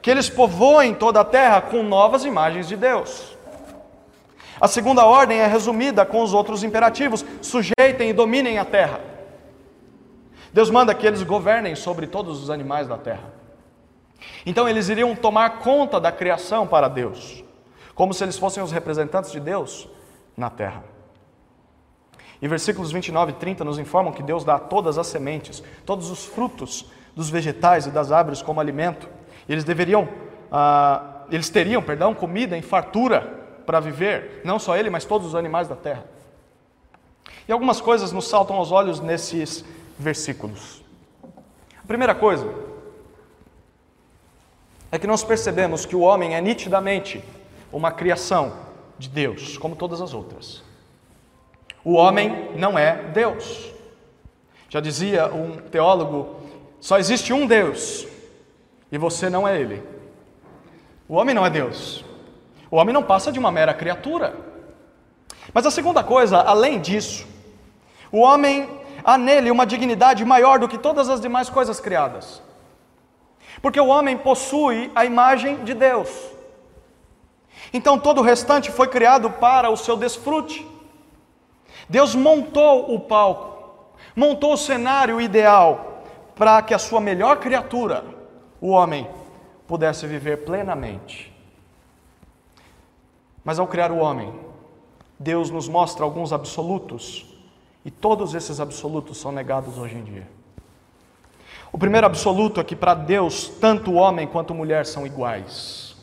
Que 0.00 0.10
eles 0.10 0.28
povoem 0.28 0.94
toda 0.94 1.20
a 1.20 1.24
terra 1.24 1.60
com 1.60 1.82
novas 1.82 2.24
imagens 2.24 2.68
de 2.68 2.76
Deus. 2.76 3.36
A 4.60 4.68
segunda 4.68 5.04
ordem 5.04 5.38
é 5.38 5.46
resumida 5.46 6.06
com 6.06 6.22
os 6.22 6.32
outros 6.32 6.62
imperativos: 6.62 7.24
sujeitem 7.42 8.10
e 8.10 8.12
dominem 8.12 8.58
a 8.58 8.64
terra. 8.64 9.09
Deus 10.52 10.70
manda 10.70 10.94
que 10.94 11.06
eles 11.06 11.22
governem 11.22 11.74
sobre 11.74 12.06
todos 12.06 12.42
os 12.42 12.50
animais 12.50 12.88
da 12.88 12.98
terra. 12.98 13.32
Então 14.44 14.68
eles 14.68 14.88
iriam 14.88 15.14
tomar 15.14 15.58
conta 15.58 16.00
da 16.00 16.10
criação 16.12 16.66
para 16.66 16.88
Deus, 16.88 17.44
como 17.94 18.12
se 18.12 18.24
eles 18.24 18.38
fossem 18.38 18.62
os 18.62 18.72
representantes 18.72 19.32
de 19.32 19.40
Deus 19.40 19.88
na 20.36 20.50
terra. 20.50 20.82
E 22.42 22.48
versículos 22.48 22.90
29 22.90 23.32
e 23.32 23.34
30 23.34 23.64
nos 23.64 23.78
informam 23.78 24.12
que 24.12 24.22
Deus 24.22 24.44
dá 24.44 24.58
todas 24.58 24.96
as 24.98 25.06
sementes, 25.06 25.62
todos 25.84 26.10
os 26.10 26.24
frutos 26.24 26.86
dos 27.14 27.28
vegetais 27.28 27.86
e 27.86 27.90
das 27.90 28.10
árvores 28.10 28.40
como 28.40 28.60
alimento. 28.60 29.08
Eles 29.48 29.62
deveriam, 29.62 30.08
ah, 30.50 31.24
eles 31.30 31.50
teriam, 31.50 31.82
perdão, 31.82 32.14
comida 32.14 32.56
em 32.56 32.62
fartura 32.62 33.38
para 33.66 33.78
viver, 33.78 34.40
não 34.44 34.58
só 34.58 34.76
ele, 34.76 34.88
mas 34.88 35.04
todos 35.04 35.28
os 35.28 35.34
animais 35.34 35.68
da 35.68 35.76
terra. 35.76 36.04
E 37.46 37.52
algumas 37.52 37.80
coisas 37.80 38.10
nos 38.10 38.26
saltam 38.26 38.56
aos 38.56 38.72
olhos 38.72 39.00
nesses 39.00 39.64
versículos. 40.00 40.82
A 41.82 41.86
primeira 41.86 42.14
coisa 42.14 42.48
é 44.90 44.98
que 44.98 45.06
nós 45.06 45.22
percebemos 45.22 45.84
que 45.84 45.94
o 45.94 46.00
homem 46.00 46.34
é 46.34 46.40
nitidamente 46.40 47.22
uma 47.72 47.92
criação 47.92 48.56
de 48.98 49.08
Deus, 49.08 49.58
como 49.58 49.76
todas 49.76 50.00
as 50.00 50.14
outras. 50.14 50.62
O 51.84 51.94
homem 51.94 52.50
não 52.56 52.78
é 52.78 52.96
Deus. 53.12 53.72
Já 54.68 54.80
dizia 54.80 55.26
um 55.26 55.56
teólogo: 55.56 56.40
só 56.80 56.98
existe 56.98 57.32
um 57.32 57.46
Deus 57.46 58.06
e 58.90 58.98
você 58.98 59.28
não 59.30 59.46
é 59.46 59.60
Ele. 59.60 59.82
O 61.08 61.14
homem 61.14 61.34
não 61.34 61.44
é 61.44 61.50
Deus. 61.50 62.04
O 62.70 62.76
homem 62.76 62.94
não 62.94 63.02
passa 63.02 63.30
de 63.30 63.38
uma 63.38 63.50
mera 63.50 63.74
criatura. 63.74 64.34
Mas 65.52 65.66
a 65.66 65.70
segunda 65.70 66.04
coisa, 66.04 66.38
além 66.38 66.80
disso, 66.80 67.26
o 68.12 68.20
homem 68.20 68.79
há 69.04 69.16
nele 69.18 69.50
uma 69.50 69.66
dignidade 69.66 70.24
maior 70.24 70.58
do 70.58 70.68
que 70.68 70.78
todas 70.78 71.08
as 71.08 71.20
demais 71.20 71.48
coisas 71.48 71.80
criadas. 71.80 72.42
Porque 73.60 73.80
o 73.80 73.88
homem 73.88 74.16
possui 74.16 74.90
a 74.94 75.04
imagem 75.04 75.64
de 75.64 75.74
Deus. 75.74 76.08
Então 77.72 77.98
todo 77.98 78.18
o 78.18 78.24
restante 78.24 78.70
foi 78.70 78.88
criado 78.88 79.30
para 79.30 79.70
o 79.70 79.76
seu 79.76 79.96
desfrute. 79.96 80.66
Deus 81.88 82.14
montou 82.14 82.94
o 82.94 83.00
palco, 83.00 83.94
montou 84.14 84.54
o 84.54 84.58
cenário 84.58 85.20
ideal 85.20 86.02
para 86.34 86.62
que 86.62 86.72
a 86.72 86.78
sua 86.78 87.00
melhor 87.00 87.38
criatura, 87.38 88.04
o 88.60 88.70
homem, 88.70 89.08
pudesse 89.66 90.06
viver 90.06 90.38
plenamente. 90.38 91.30
Mas 93.44 93.58
ao 93.58 93.66
criar 93.66 93.90
o 93.90 93.98
homem, 93.98 94.32
Deus 95.18 95.50
nos 95.50 95.68
mostra 95.68 96.04
alguns 96.04 96.32
absolutos 96.32 97.29
e 97.84 97.90
todos 97.90 98.34
esses 98.34 98.60
absolutos 98.60 99.18
são 99.18 99.32
negados 99.32 99.78
hoje 99.78 99.96
em 99.96 100.04
dia. 100.04 100.28
O 101.72 101.78
primeiro 101.78 102.06
absoluto 102.06 102.60
é 102.60 102.64
que 102.64 102.74
para 102.74 102.94
Deus, 102.94 103.48
tanto 103.48 103.92
o 103.92 103.94
homem 103.94 104.26
quanto 104.26 104.54
mulher 104.54 104.84
são 104.84 105.06
iguais. 105.06 105.96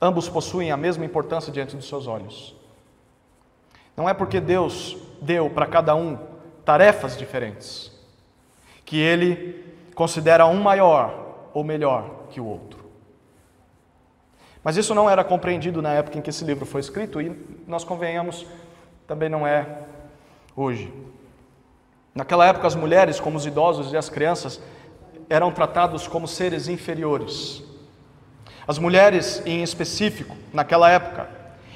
Ambos 0.00 0.28
possuem 0.28 0.72
a 0.72 0.76
mesma 0.76 1.04
importância 1.04 1.52
diante 1.52 1.76
dos 1.76 1.88
seus 1.88 2.06
olhos. 2.06 2.54
Não 3.96 4.08
é 4.08 4.12
porque 4.12 4.40
Deus 4.40 4.96
deu 5.20 5.48
para 5.48 5.66
cada 5.66 5.94
um 5.94 6.18
tarefas 6.64 7.16
diferentes 7.16 7.92
que 8.84 8.98
ele 8.98 9.64
considera 9.94 10.46
um 10.46 10.60
maior 10.60 11.48
ou 11.54 11.64
melhor 11.64 12.26
que 12.30 12.40
o 12.40 12.44
outro. 12.44 12.84
Mas 14.62 14.76
isso 14.76 14.94
não 14.94 15.08
era 15.08 15.24
compreendido 15.24 15.80
na 15.80 15.92
época 15.92 16.18
em 16.18 16.20
que 16.20 16.30
esse 16.30 16.44
livro 16.44 16.66
foi 16.66 16.80
escrito 16.80 17.20
e 17.20 17.30
nós 17.66 17.84
convenhamos, 17.84 18.44
também 19.06 19.28
não 19.28 19.46
é 19.46 19.66
hoje. 20.54 20.92
Naquela 22.14 22.46
época, 22.46 22.66
as 22.66 22.74
mulheres, 22.74 23.20
como 23.20 23.36
os 23.36 23.46
idosos 23.46 23.92
e 23.92 23.96
as 23.96 24.08
crianças, 24.08 24.60
eram 25.28 25.52
tratados 25.52 26.08
como 26.08 26.26
seres 26.26 26.68
inferiores. 26.68 27.62
As 28.66 28.78
mulheres, 28.78 29.42
em 29.44 29.62
específico, 29.62 30.36
naquela 30.52 30.90
época, 30.90 31.28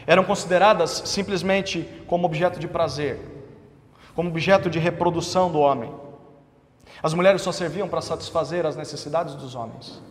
eram 0.07 0.25
consideradas 0.25 1.03
simplesmente 1.05 1.89
como 2.07 2.27
objeto 2.27 2.59
de 2.59 2.67
prazer, 2.67 3.21
como 4.15 4.29
objeto 4.29 4.69
de 4.69 4.79
reprodução 4.79 5.53
do 5.53 5.61
homem. 5.61 5.93
As 7.03 7.15
mulheres 7.15 7.43
só 7.43 7.53
serviam 7.53 7.89
para 7.89 8.01
satisfazer 8.01 8.67
as 8.67 8.77
necessidades 8.77 9.35
dos 9.35 9.55
homens. 9.55 10.03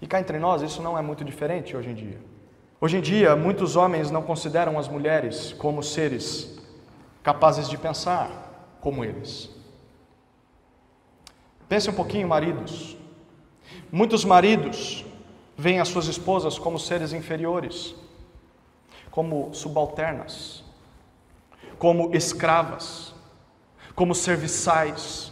E 0.00 0.06
cá 0.06 0.18
entre 0.18 0.38
nós, 0.38 0.60
isso 0.62 0.82
não 0.82 0.98
é 0.98 1.02
muito 1.02 1.24
diferente 1.24 1.76
hoje 1.76 1.90
em 1.90 1.94
dia. 1.94 2.33
Hoje 2.80 2.98
em 2.98 3.00
dia, 3.00 3.34
muitos 3.34 3.76
homens 3.76 4.10
não 4.10 4.22
consideram 4.22 4.78
as 4.78 4.88
mulheres 4.88 5.52
como 5.52 5.82
seres 5.82 6.58
capazes 7.22 7.68
de 7.68 7.78
pensar 7.78 8.76
como 8.80 9.04
eles. 9.04 9.50
Pense 11.68 11.88
um 11.88 11.94
pouquinho, 11.94 12.28
maridos. 12.28 12.96
Muitos 13.90 14.24
maridos 14.24 15.04
veem 15.56 15.80
as 15.80 15.88
suas 15.88 16.06
esposas 16.06 16.58
como 16.58 16.78
seres 16.78 17.12
inferiores 17.12 17.94
como 19.14 19.54
subalternas, 19.54 20.64
como 21.78 22.12
escravas, 22.16 23.14
como 23.94 24.12
serviçais. 24.12 25.30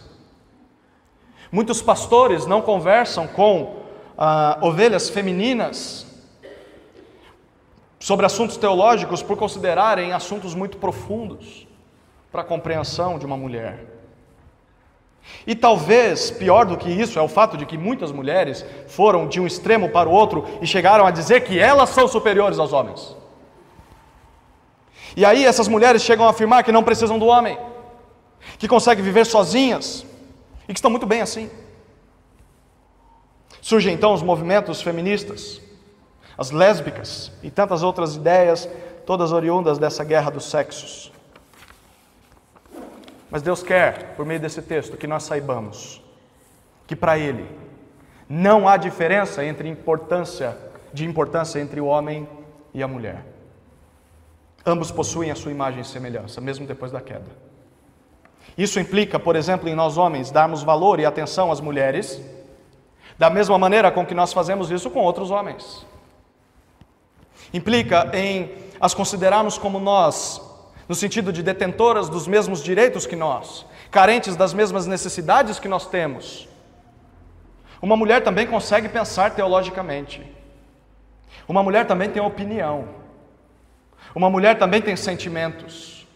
Muitos 1.50 1.82
pastores 1.82 2.46
não 2.46 2.62
conversam 2.62 3.26
com 3.26 3.82
ah, 4.16 4.56
ovelhas 4.62 5.10
femininas 5.10 6.06
sobre 8.02 8.26
assuntos 8.26 8.56
teológicos 8.56 9.22
por 9.22 9.36
considerarem 9.36 10.12
assuntos 10.12 10.56
muito 10.56 10.76
profundos 10.76 11.68
para 12.32 12.40
a 12.40 12.44
compreensão 12.44 13.16
de 13.16 13.24
uma 13.24 13.36
mulher. 13.36 13.86
E 15.46 15.54
talvez 15.54 16.28
pior 16.28 16.66
do 16.66 16.76
que 16.76 16.90
isso 16.90 17.16
é 17.16 17.22
o 17.22 17.28
fato 17.28 17.56
de 17.56 17.64
que 17.64 17.78
muitas 17.78 18.10
mulheres 18.10 18.66
foram 18.88 19.28
de 19.28 19.40
um 19.40 19.46
extremo 19.46 19.88
para 19.88 20.08
o 20.08 20.12
outro 20.12 20.44
e 20.60 20.66
chegaram 20.66 21.06
a 21.06 21.12
dizer 21.12 21.44
que 21.44 21.60
elas 21.60 21.90
são 21.90 22.08
superiores 22.08 22.58
aos 22.58 22.72
homens. 22.72 23.16
E 25.16 25.24
aí 25.24 25.44
essas 25.44 25.68
mulheres 25.68 26.02
chegam 26.02 26.26
a 26.26 26.30
afirmar 26.30 26.64
que 26.64 26.72
não 26.72 26.82
precisam 26.82 27.20
do 27.20 27.26
homem, 27.26 27.56
que 28.58 28.66
conseguem 28.66 29.04
viver 29.04 29.26
sozinhas 29.26 30.04
e 30.64 30.72
que 30.72 30.78
estão 30.80 30.90
muito 30.90 31.06
bem 31.06 31.20
assim. 31.20 31.48
Surgem 33.60 33.94
então 33.94 34.12
os 34.12 34.22
movimentos 34.22 34.82
feministas, 34.82 35.61
as 36.42 36.50
lésbicas 36.50 37.30
e 37.40 37.50
tantas 37.50 37.84
outras 37.84 38.16
ideias, 38.16 38.68
todas 39.06 39.30
oriundas 39.30 39.78
dessa 39.78 40.02
guerra 40.02 40.30
dos 40.30 40.44
sexos. 40.44 41.12
Mas 43.30 43.42
Deus 43.42 43.62
quer, 43.62 44.14
por 44.16 44.26
meio 44.26 44.40
desse 44.40 44.60
texto, 44.60 44.96
que 44.96 45.06
nós 45.06 45.22
saibamos 45.22 46.02
que 46.84 46.96
para 46.96 47.16
Ele 47.16 47.48
não 48.28 48.66
há 48.68 48.76
diferença 48.76 49.44
entre 49.44 49.68
importância 49.68 50.58
de 50.92 51.06
importância 51.06 51.60
entre 51.60 51.80
o 51.80 51.86
homem 51.86 52.28
e 52.74 52.82
a 52.82 52.88
mulher. 52.88 53.24
Ambos 54.66 54.90
possuem 54.90 55.30
a 55.30 55.34
sua 55.34 55.50
imagem 55.52 55.80
e 55.80 55.84
semelhança, 55.84 56.40
mesmo 56.40 56.66
depois 56.66 56.92
da 56.92 57.00
queda. 57.00 57.30
Isso 58.58 58.78
implica, 58.78 59.18
por 59.18 59.36
exemplo, 59.36 59.68
em 59.68 59.74
nós 59.74 59.96
homens 59.96 60.30
darmos 60.30 60.62
valor 60.62 61.00
e 61.00 61.06
atenção 61.06 61.50
às 61.50 61.60
mulheres, 61.60 62.20
da 63.16 63.30
mesma 63.30 63.56
maneira 63.58 63.90
com 63.90 64.04
que 64.04 64.14
nós 64.14 64.32
fazemos 64.32 64.70
isso 64.70 64.90
com 64.90 65.00
outros 65.00 65.30
homens. 65.30 65.86
Implica 67.52 68.10
em 68.14 68.50
as 68.80 68.94
considerarmos 68.94 69.58
como 69.58 69.78
nós, 69.78 70.40
no 70.88 70.94
sentido 70.94 71.32
de 71.32 71.42
detentoras 71.42 72.08
dos 72.08 72.26
mesmos 72.26 72.62
direitos 72.62 73.06
que 73.06 73.14
nós, 73.14 73.64
carentes 73.90 74.34
das 74.34 74.52
mesmas 74.52 74.86
necessidades 74.86 75.58
que 75.58 75.68
nós 75.68 75.86
temos. 75.86 76.48
Uma 77.80 77.96
mulher 77.96 78.22
também 78.22 78.46
consegue 78.46 78.88
pensar 78.88 79.34
teologicamente. 79.34 80.24
Uma 81.48 81.62
mulher 81.62 81.86
também 81.86 82.08
tem 82.08 82.22
opinião. 82.22 82.88
Uma 84.14 84.30
mulher 84.30 84.58
também 84.58 84.80
tem 84.80 84.96
sentimentos. 84.96 86.06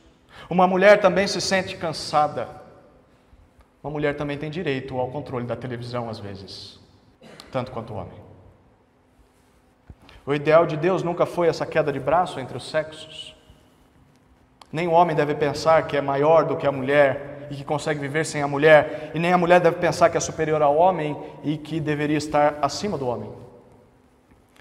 Uma 0.48 0.66
mulher 0.66 1.00
também 1.00 1.26
se 1.26 1.40
sente 1.40 1.76
cansada. 1.76 2.48
Uma 3.82 3.90
mulher 3.90 4.16
também 4.16 4.38
tem 4.38 4.50
direito 4.50 4.98
ao 4.98 5.08
controle 5.08 5.46
da 5.46 5.54
televisão, 5.54 6.08
às 6.08 6.18
vezes, 6.18 6.80
tanto 7.52 7.70
quanto 7.70 7.92
o 7.92 7.96
homem. 7.96 8.25
O 10.26 10.34
ideal 10.34 10.66
de 10.66 10.76
Deus 10.76 11.04
nunca 11.04 11.24
foi 11.24 11.46
essa 11.46 11.64
queda 11.64 11.92
de 11.92 12.00
braço 12.00 12.40
entre 12.40 12.56
os 12.56 12.68
sexos. 12.68 13.36
Nem 14.72 14.88
o 14.88 14.90
homem 14.90 15.14
deve 15.14 15.36
pensar 15.36 15.86
que 15.86 15.96
é 15.96 16.00
maior 16.00 16.44
do 16.44 16.56
que 16.56 16.66
a 16.66 16.72
mulher 16.72 17.46
e 17.48 17.54
que 17.54 17.64
consegue 17.64 18.00
viver 18.00 18.26
sem 18.26 18.42
a 18.42 18.48
mulher, 18.48 19.12
e 19.14 19.20
nem 19.20 19.32
a 19.32 19.38
mulher 19.38 19.60
deve 19.60 19.76
pensar 19.76 20.10
que 20.10 20.16
é 20.16 20.20
superior 20.20 20.60
ao 20.60 20.76
homem 20.76 21.16
e 21.44 21.56
que 21.56 21.78
deveria 21.78 22.18
estar 22.18 22.58
acima 22.60 22.98
do 22.98 23.06
homem. 23.06 23.30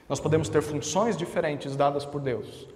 Nós 0.08 0.20
podemos 0.20 0.48
ter 0.48 0.62
funções 0.62 1.18
diferentes 1.18 1.76
dadas 1.76 2.06
por 2.06 2.22
Deus, 2.22 2.68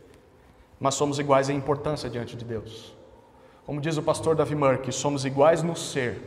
mas 0.80 0.96
somos 0.96 1.20
iguais 1.20 1.48
em 1.48 1.56
importância 1.56 2.10
diante 2.10 2.36
de 2.36 2.44
Deus. 2.44 2.96
Como 3.68 3.80
diz 3.80 3.98
o 3.98 4.02
pastor 4.02 4.36
Davi 4.36 4.56
Murk, 4.56 4.92
somos 4.92 5.26
iguais 5.26 5.62
no 5.62 5.76
ser, 5.76 6.20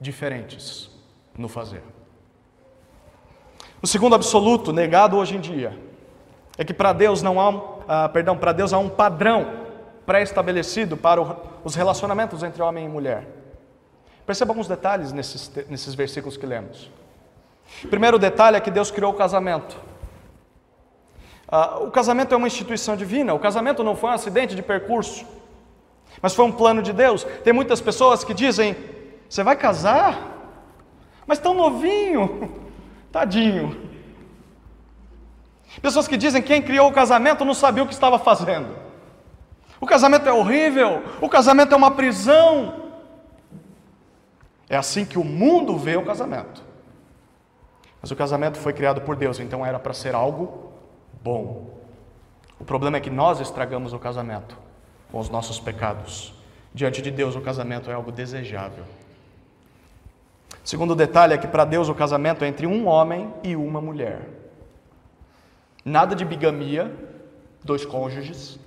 diferentes 0.00 0.90
no 1.36 1.48
fazer. 1.48 1.82
O 3.82 3.86
segundo 3.86 4.14
absoluto 4.14 4.72
negado 4.72 5.16
hoje 5.16 5.34
em 5.36 5.40
dia 5.40 5.76
é 6.56 6.64
que 6.64 6.72
para 6.72 6.92
Deus 6.92 7.20
não 7.20 7.40
há, 7.40 7.48
um, 7.48 7.62
ah, 7.88 8.08
perdão, 8.08 8.38
para 8.38 8.52
Deus 8.52 8.72
há 8.72 8.78
um 8.78 8.88
padrão 8.88 9.62
pré-estabelecido 10.06 10.96
para 10.96 11.20
o, 11.20 11.36
os 11.64 11.74
relacionamentos 11.74 12.44
entre 12.44 12.62
homem 12.62 12.84
e 12.84 12.88
mulher. 12.88 13.26
Perceba 14.24 14.52
alguns 14.52 14.68
detalhes 14.68 15.12
nesses, 15.12 15.50
nesses 15.68 15.94
versículos 15.94 16.36
que 16.36 16.46
lemos. 16.46 16.88
Primeiro 17.90 18.20
detalhe 18.20 18.56
é 18.56 18.60
que 18.60 18.70
Deus 18.70 18.92
criou 18.92 19.10
o 19.10 19.16
casamento. 19.16 19.76
Ah, 21.48 21.78
o 21.80 21.90
casamento 21.90 22.32
é 22.32 22.36
uma 22.36 22.46
instituição 22.46 22.94
divina, 22.96 23.34
o 23.34 23.38
casamento 23.40 23.82
não 23.82 23.96
foi 23.96 24.10
um 24.10 24.14
acidente 24.14 24.54
de 24.54 24.62
percurso, 24.62 25.26
mas 26.20 26.36
foi 26.36 26.44
um 26.44 26.52
plano 26.52 26.82
de 26.82 26.92
Deus. 26.92 27.24
Tem 27.42 27.52
muitas 27.52 27.80
pessoas 27.80 28.22
que 28.22 28.32
dizem: 28.32 28.76
Você 29.28 29.42
vai 29.42 29.56
casar? 29.56 30.30
Mas 31.26 31.40
tão 31.40 31.52
novinho, 31.52 32.48
tadinho. 33.12 33.90
Pessoas 35.80 36.08
que 36.08 36.16
dizem: 36.16 36.42
Quem 36.42 36.62
criou 36.62 36.88
o 36.88 36.92
casamento 36.92 37.44
não 37.44 37.54
sabia 37.54 37.82
o 37.82 37.86
que 37.86 37.94
estava 37.94 38.18
fazendo. 38.18 38.74
O 39.80 39.86
casamento 39.86 40.28
é 40.28 40.32
horrível, 40.32 41.02
o 41.20 41.28
casamento 41.28 41.74
é 41.74 41.76
uma 41.76 41.90
prisão. 41.90 42.90
É 44.68 44.76
assim 44.76 45.04
que 45.04 45.18
o 45.18 45.24
mundo 45.24 45.76
vê 45.76 45.96
o 45.96 46.04
casamento. 46.04 46.62
Mas 48.00 48.10
o 48.10 48.16
casamento 48.16 48.58
foi 48.58 48.72
criado 48.72 49.00
por 49.02 49.14
Deus, 49.16 49.38
então 49.38 49.64
era 49.64 49.78
para 49.78 49.92
ser 49.92 50.14
algo 50.14 50.72
bom. 51.22 51.78
O 52.58 52.64
problema 52.64 52.96
é 52.96 53.00
que 53.00 53.10
nós 53.10 53.40
estragamos 53.40 53.92
o 53.92 53.98
casamento 53.98 54.56
com 55.10 55.18
os 55.18 55.28
nossos 55.28 55.60
pecados. 55.60 56.32
Diante 56.72 57.02
de 57.02 57.10
Deus, 57.10 57.36
o 57.36 57.40
casamento 57.40 57.90
é 57.90 57.94
algo 57.94 58.10
desejável. 58.10 58.84
Segundo 60.64 60.94
detalhe 60.94 61.34
é 61.34 61.38
que 61.38 61.46
para 61.46 61.64
Deus 61.64 61.88
o 61.88 61.94
casamento 61.94 62.44
é 62.44 62.48
entre 62.48 62.66
um 62.66 62.86
homem 62.86 63.32
e 63.42 63.56
uma 63.56 63.80
mulher. 63.80 64.28
Nada 65.84 66.14
de 66.14 66.24
bigamia, 66.24 66.94
dois 67.64 67.84
cônjuges, 67.84 68.60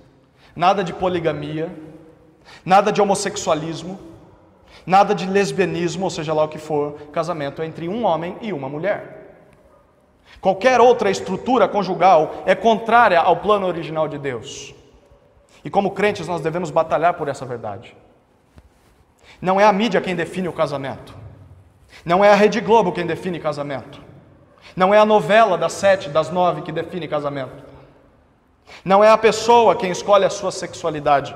nada 0.54 0.84
de 0.84 0.92
poligamia, 0.92 1.74
nada 2.64 2.92
de 2.92 3.00
homossexualismo, 3.00 3.98
nada 4.86 5.14
de 5.14 5.26
lesbianismo, 5.26 6.04
ou 6.04 6.10
seja 6.10 6.34
lá 6.34 6.44
o 6.44 6.48
que 6.48 6.58
for. 6.58 6.98
Casamento 7.12 7.62
é 7.62 7.66
entre 7.66 7.88
um 7.88 8.04
homem 8.04 8.36
e 8.42 8.52
uma 8.52 8.68
mulher. 8.68 9.16
Qualquer 10.38 10.80
outra 10.80 11.10
estrutura 11.10 11.66
conjugal 11.66 12.42
é 12.44 12.54
contrária 12.54 13.18
ao 13.18 13.38
plano 13.38 13.66
original 13.66 14.06
de 14.06 14.18
Deus. 14.18 14.74
E 15.64 15.70
como 15.70 15.92
crentes, 15.92 16.28
nós 16.28 16.42
devemos 16.42 16.70
batalhar 16.70 17.14
por 17.14 17.26
essa 17.26 17.46
verdade. 17.46 17.96
Não 19.40 19.58
é 19.58 19.64
a 19.64 19.72
mídia 19.72 20.00
quem 20.00 20.14
define 20.14 20.46
o 20.46 20.52
casamento. 20.52 21.25
Não 22.06 22.24
é 22.24 22.30
a 22.30 22.36
Rede 22.36 22.60
Globo 22.60 22.92
quem 22.92 23.04
define 23.04 23.40
casamento. 23.40 24.00
Não 24.76 24.94
é 24.94 24.98
a 24.98 25.04
novela 25.04 25.58
das 25.58 25.72
sete, 25.72 26.08
das 26.08 26.30
nove 26.30 26.62
que 26.62 26.70
define 26.70 27.08
casamento. 27.08 27.64
Não 28.84 29.02
é 29.02 29.10
a 29.10 29.18
pessoa 29.18 29.74
quem 29.74 29.90
escolhe 29.90 30.24
a 30.24 30.30
sua 30.30 30.52
sexualidade. 30.52 31.34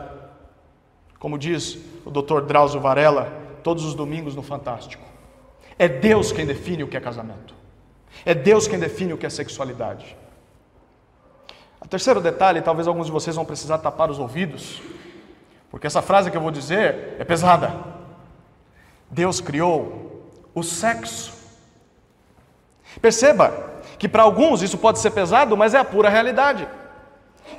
Como 1.18 1.36
diz 1.36 1.76
o 2.06 2.10
Dr. 2.10 2.42
Drauzio 2.42 2.80
Varela, 2.80 3.32
todos 3.64 3.84
os 3.84 3.94
domingos 3.94 4.36
no 4.36 4.42
Fantástico. 4.42 5.02
É 5.76 5.88
Deus 5.88 6.30
quem 6.30 6.46
define 6.46 6.84
o 6.84 6.88
que 6.88 6.96
é 6.96 7.00
casamento. 7.00 7.52
É 8.24 8.32
Deus 8.32 8.68
quem 8.68 8.78
define 8.78 9.12
o 9.12 9.18
que 9.18 9.26
é 9.26 9.30
sexualidade. 9.30 10.16
O 11.80 11.88
terceiro 11.88 12.20
detalhe, 12.20 12.62
talvez 12.62 12.86
alguns 12.86 13.06
de 13.06 13.12
vocês 13.12 13.34
vão 13.34 13.44
precisar 13.44 13.78
tapar 13.78 14.08
os 14.08 14.20
ouvidos, 14.20 14.80
porque 15.68 15.88
essa 15.88 16.00
frase 16.00 16.30
que 16.30 16.36
eu 16.36 16.40
vou 16.40 16.52
dizer 16.52 17.16
é 17.18 17.24
pesada. 17.24 17.74
Deus 19.10 19.40
criou 19.40 19.99
o 20.54 20.62
sexo. 20.62 21.32
Perceba 23.00 23.82
que 23.98 24.08
para 24.08 24.22
alguns 24.22 24.62
isso 24.62 24.78
pode 24.78 24.98
ser 24.98 25.10
pesado, 25.10 25.56
mas 25.56 25.74
é 25.74 25.78
a 25.78 25.84
pura 25.84 26.08
realidade. 26.08 26.66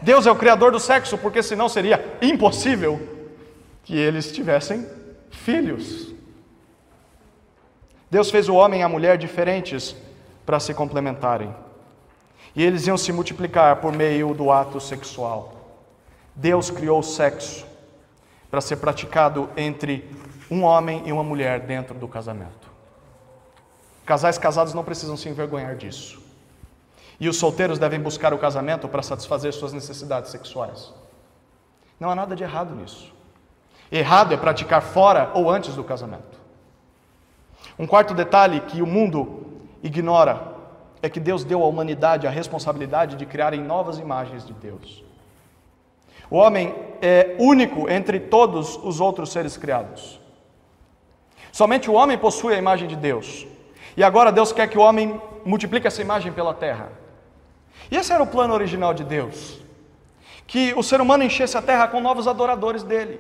Deus 0.02 0.26
é 0.26 0.32
o 0.32 0.36
criador 0.36 0.72
do 0.72 0.80
sexo, 0.80 1.18
porque 1.18 1.44
senão 1.44 1.70
seria 1.70 2.18
impossível 2.22 3.00
que 3.84 3.96
eles 3.96 4.32
tivessem 4.32 4.88
filhos. 5.30 6.14
Deus 8.10 8.30
fez 8.30 8.50
o 8.50 8.56
homem 8.56 8.82
e 8.82 8.84
a 8.84 8.90
mulher 8.90 9.18
diferentes 9.18 9.96
para 10.46 10.60
se 10.60 10.74
complementarem. 10.74 11.54
E 12.56 12.64
eles 12.64 12.88
iam 12.88 12.98
se 12.98 13.14
multiplicar 13.14 13.78
por 13.78 13.94
meio 13.94 14.34
do 14.34 14.52
ato 14.52 14.80
sexual. 14.80 15.80
Deus 16.36 16.70
criou 16.70 17.00
o 17.00 17.04
sexo 17.04 17.66
para 18.50 18.60
ser 18.60 18.78
praticado 18.78 19.50
entre 19.56 20.10
um 20.50 20.64
homem 20.64 21.04
e 21.06 21.12
uma 21.12 21.24
mulher 21.24 21.62
dentro 21.62 21.96
do 21.96 22.08
casamento. 22.08 22.71
Casais 24.06 24.38
casados 24.38 24.74
não 24.74 24.84
precisam 24.84 25.16
se 25.16 25.30
envergonhar 25.30 25.76
disso. 25.76 26.22
E 27.20 27.30
os 27.30 27.38
solteiros 27.38 27.78
devem 27.78 28.00
buscar 28.00 28.34
o 28.34 28.38
casamento 28.38 28.88
para 28.88 29.04
satisfazer 29.04 29.54
suas 29.54 29.74
necessidades 29.74 30.32
sexuais. 30.32 30.92
Não 32.00 32.10
há 32.10 32.16
nada 32.16 32.36
de 32.36 32.44
errado 32.44 32.74
nisso. 32.76 33.14
Errado 33.92 34.34
é 34.34 34.38
praticar 34.38 34.82
fora 34.82 35.32
ou 35.36 35.50
antes 35.50 35.76
do 35.76 35.84
casamento. 35.84 36.40
Um 37.78 37.86
quarto 37.86 38.14
detalhe 38.14 38.62
que 38.62 38.82
o 38.82 38.88
mundo 38.88 39.62
ignora 39.84 40.56
é 41.02 41.10
que 41.10 41.20
Deus 41.20 41.44
deu 41.44 41.64
à 41.64 41.68
humanidade 41.68 42.26
a 42.26 42.30
responsabilidade 42.30 43.16
de 43.16 43.26
criarem 43.26 43.62
novas 43.62 44.00
imagens 44.00 44.46
de 44.46 44.54
Deus. 44.54 45.04
O 46.30 46.38
homem 46.38 46.74
é 47.02 47.36
único 47.40 47.90
entre 47.90 48.20
todos 48.20 48.78
os 48.78 49.00
outros 49.00 49.32
seres 49.32 49.58
criados. 49.58 50.20
Somente 51.52 51.90
o 51.90 51.94
homem 51.94 52.18
possui 52.18 52.54
a 52.54 52.58
imagem 52.58 52.88
de 52.88 52.96
Deus. 52.96 53.46
E 53.96 54.04
agora 54.04 54.32
Deus 54.32 54.52
quer 54.52 54.68
que 54.68 54.78
o 54.78 54.82
homem 54.82 55.22
multiplique 55.46 55.88
essa 55.88 56.02
imagem 56.02 56.32
pela 56.32 56.54
terra. 56.54 56.90
E 57.90 57.98
esse 57.98 58.12
era 58.12 58.24
o 58.24 58.28
plano 58.28 58.54
original 58.54 58.94
de 58.94 59.04
Deus: 59.04 59.60
que 60.48 60.74
o 60.76 60.84
ser 60.84 61.02
humano 61.02 61.24
enchesse 61.24 61.58
a 61.58 61.62
terra 61.62 61.88
com 61.88 62.00
novos 62.00 62.28
adoradores 62.28 62.84
dele. 62.84 63.20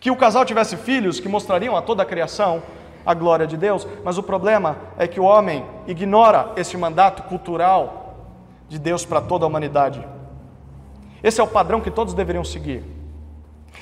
Que 0.00 0.10
o 0.10 0.16
casal 0.16 0.44
tivesse 0.44 0.76
filhos 0.76 1.18
que 1.18 1.28
mostrariam 1.28 1.76
a 1.76 1.82
toda 1.82 2.02
a 2.02 2.06
criação 2.06 2.62
a 3.04 3.14
glória 3.14 3.46
de 3.46 3.56
Deus, 3.56 3.86
mas 4.04 4.18
o 4.18 4.22
problema 4.22 4.76
é 4.98 5.08
que 5.08 5.18
o 5.18 5.24
homem 5.24 5.64
ignora 5.86 6.52
esse 6.56 6.76
mandato 6.76 7.22
cultural 7.22 8.16
de 8.68 8.78
Deus 8.78 9.04
para 9.04 9.20
toda 9.20 9.46
a 9.46 9.48
humanidade. 9.48 10.06
Esse 11.22 11.40
é 11.40 11.44
o 11.44 11.48
padrão 11.48 11.80
que 11.80 11.90
todos 11.90 12.12
deveriam 12.12 12.44
seguir. 12.44 12.84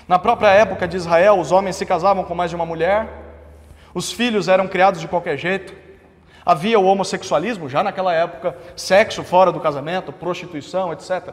Na 0.06 0.18
própria 0.18 0.50
época 0.50 0.86
de 0.86 0.96
Israel, 0.96 1.40
os 1.40 1.50
homens 1.50 1.74
se 1.74 1.84
casavam 1.84 2.22
com 2.22 2.34
mais 2.36 2.50
de 2.50 2.56
uma 2.56 2.64
mulher, 2.64 3.25
os 3.96 4.12
filhos 4.12 4.46
eram 4.46 4.68
criados 4.68 5.00
de 5.00 5.08
qualquer 5.08 5.38
jeito, 5.38 5.74
havia 6.44 6.78
o 6.78 6.84
homossexualismo 6.84 7.66
já 7.66 7.82
naquela 7.82 8.12
época, 8.12 8.54
sexo 8.76 9.24
fora 9.24 9.50
do 9.50 9.58
casamento, 9.58 10.12
prostituição, 10.12 10.92
etc. 10.92 11.32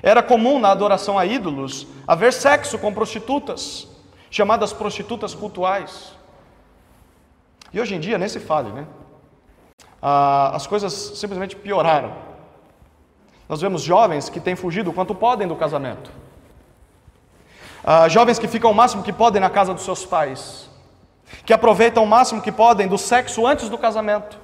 Era 0.00 0.22
comum 0.22 0.60
na 0.60 0.70
adoração 0.70 1.18
a 1.18 1.26
ídolos 1.26 1.88
haver 2.06 2.32
sexo 2.32 2.78
com 2.78 2.94
prostitutas 2.94 3.88
chamadas 4.30 4.72
prostitutas 4.72 5.34
cultuais. 5.34 6.12
E 7.72 7.80
hoje 7.80 7.96
em 7.96 7.98
dia 7.98 8.16
nem 8.16 8.28
se 8.28 8.38
fale, 8.38 8.70
né? 8.70 8.86
Ah, 10.00 10.54
as 10.54 10.68
coisas 10.68 10.92
simplesmente 10.92 11.56
pioraram. 11.56 12.14
Nós 13.48 13.60
vemos 13.60 13.82
jovens 13.82 14.28
que 14.28 14.38
têm 14.38 14.54
fugido 14.54 14.90
o 14.90 14.92
quanto 14.92 15.16
podem 15.16 15.48
do 15.48 15.56
casamento. 15.56 16.12
Ah, 17.82 18.08
jovens 18.08 18.38
que 18.38 18.46
ficam 18.46 18.70
o 18.70 18.74
máximo 18.74 19.02
que 19.02 19.12
podem 19.12 19.40
na 19.40 19.50
casa 19.50 19.74
dos 19.74 19.82
seus 19.82 20.06
pais. 20.06 20.75
Que 21.44 21.52
aproveitam 21.52 22.04
o 22.04 22.06
máximo 22.06 22.42
que 22.42 22.52
podem 22.52 22.88
do 22.88 22.98
sexo 22.98 23.46
antes 23.46 23.68
do 23.68 23.78
casamento. 23.78 24.38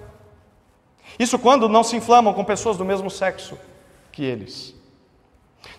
Isso 1.19 1.39
quando 1.39 1.69
não 1.69 1.83
se 1.85 1.97
inflamam 1.97 2.33
com 2.35 2.45
pessoas 2.45 2.77
do 2.77 2.85
mesmo 2.85 3.11
sexo 3.11 3.59
que 4.11 4.25
eles. 4.25 4.75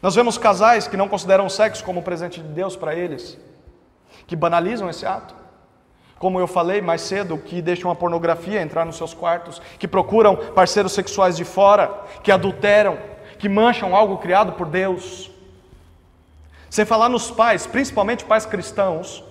Nós 0.01 0.15
vemos 0.15 0.37
casais 0.37 0.87
que 0.87 0.97
não 0.97 1.09
consideram 1.09 1.45
o 1.45 1.49
sexo 1.49 1.83
como 1.83 1.99
um 1.99 2.03
presente 2.03 2.41
de 2.41 2.47
Deus 2.47 2.75
para 2.75 2.95
eles 2.95 3.37
que 4.27 4.35
banalizam 4.35 4.89
esse 4.89 5.05
ato. 5.05 5.35
Como 6.17 6.39
eu 6.39 6.47
falei 6.47 6.81
mais 6.81 7.01
cedo, 7.01 7.37
que 7.37 7.61
deixam 7.61 7.91
a 7.91 7.95
pornografia 7.95 8.61
entrar 8.61 8.85
nos 8.85 8.95
seus 8.95 9.13
quartos, 9.13 9.61
que 9.77 9.87
procuram 9.87 10.35
parceiros 10.35 10.93
sexuais 10.93 11.35
de 11.35 11.43
fora, 11.43 12.01
que 12.23 12.31
adulteram, 12.31 12.97
que 13.37 13.49
mancham 13.49 13.95
algo 13.95 14.17
criado 14.17 14.53
por 14.53 14.67
Deus. 14.67 15.29
Sem 16.69 16.85
falar 16.85 17.09
nos 17.09 17.29
pais, 17.29 17.67
principalmente 17.67 18.23
pais 18.23 18.45
cristãos, 18.45 19.23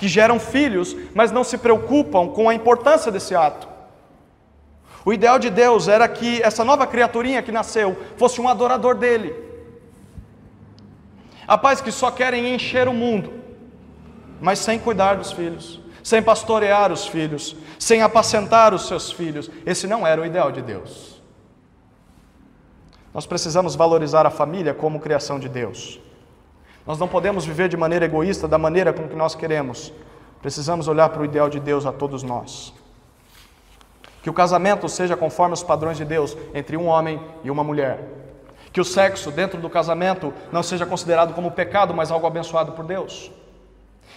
que 0.00 0.08
geram 0.08 0.40
filhos, 0.40 0.96
mas 1.14 1.30
não 1.30 1.44
se 1.44 1.58
preocupam 1.58 2.26
com 2.28 2.48
a 2.48 2.54
importância 2.54 3.12
desse 3.12 3.34
ato. 3.34 3.68
O 5.04 5.12
ideal 5.12 5.38
de 5.38 5.50
Deus 5.50 5.88
era 5.88 6.08
que 6.08 6.40
essa 6.42 6.64
nova 6.64 6.86
criaturinha 6.86 7.42
que 7.42 7.52
nasceu 7.52 7.94
fosse 8.16 8.40
um 8.40 8.48
adorador 8.48 8.94
dele. 8.94 9.34
Pais 11.60 11.82
que 11.82 11.92
só 11.92 12.10
querem 12.10 12.54
encher 12.54 12.88
o 12.88 12.94
mundo, 12.94 13.30
mas 14.40 14.58
sem 14.58 14.78
cuidar 14.78 15.18
dos 15.18 15.32
filhos, 15.32 15.82
sem 16.02 16.22
pastorear 16.22 16.90
os 16.90 17.06
filhos, 17.06 17.54
sem 17.78 18.00
apacentar 18.00 18.72
os 18.72 18.88
seus 18.88 19.12
filhos. 19.12 19.50
Esse 19.66 19.86
não 19.86 20.06
era 20.06 20.22
o 20.22 20.24
ideal 20.24 20.50
de 20.50 20.62
Deus. 20.62 21.20
Nós 23.12 23.26
precisamos 23.26 23.74
valorizar 23.74 24.24
a 24.24 24.30
família 24.30 24.72
como 24.72 24.98
criação 24.98 25.38
de 25.38 25.48
Deus. 25.50 26.00
Nós 26.86 26.98
não 26.98 27.06
podemos 27.08 27.44
viver 27.44 27.68
de 27.68 27.76
maneira 27.76 28.04
egoísta 28.04 28.48
da 28.48 28.58
maneira 28.58 28.92
com 28.92 29.08
que 29.08 29.14
nós 29.14 29.34
queremos. 29.34 29.92
Precisamos 30.40 30.88
olhar 30.88 31.08
para 31.10 31.22
o 31.22 31.24
ideal 31.24 31.48
de 31.48 31.60
Deus 31.60 31.86
a 31.86 31.92
todos 31.92 32.22
nós. 32.22 32.72
Que 34.22 34.30
o 34.30 34.34
casamento 34.34 34.88
seja 34.88 35.16
conforme 35.16 35.54
os 35.54 35.62
padrões 35.62 35.96
de 35.96 36.04
Deus 36.04 36.36
entre 36.54 36.76
um 36.76 36.86
homem 36.86 37.20
e 37.44 37.50
uma 37.50 37.64
mulher. 37.64 38.04
Que 38.72 38.80
o 38.80 38.84
sexo 38.84 39.30
dentro 39.30 39.60
do 39.60 39.68
casamento 39.68 40.32
não 40.52 40.62
seja 40.62 40.86
considerado 40.86 41.34
como 41.34 41.50
pecado, 41.50 41.92
mas 41.92 42.10
algo 42.10 42.26
abençoado 42.26 42.72
por 42.72 42.84
Deus 42.84 43.30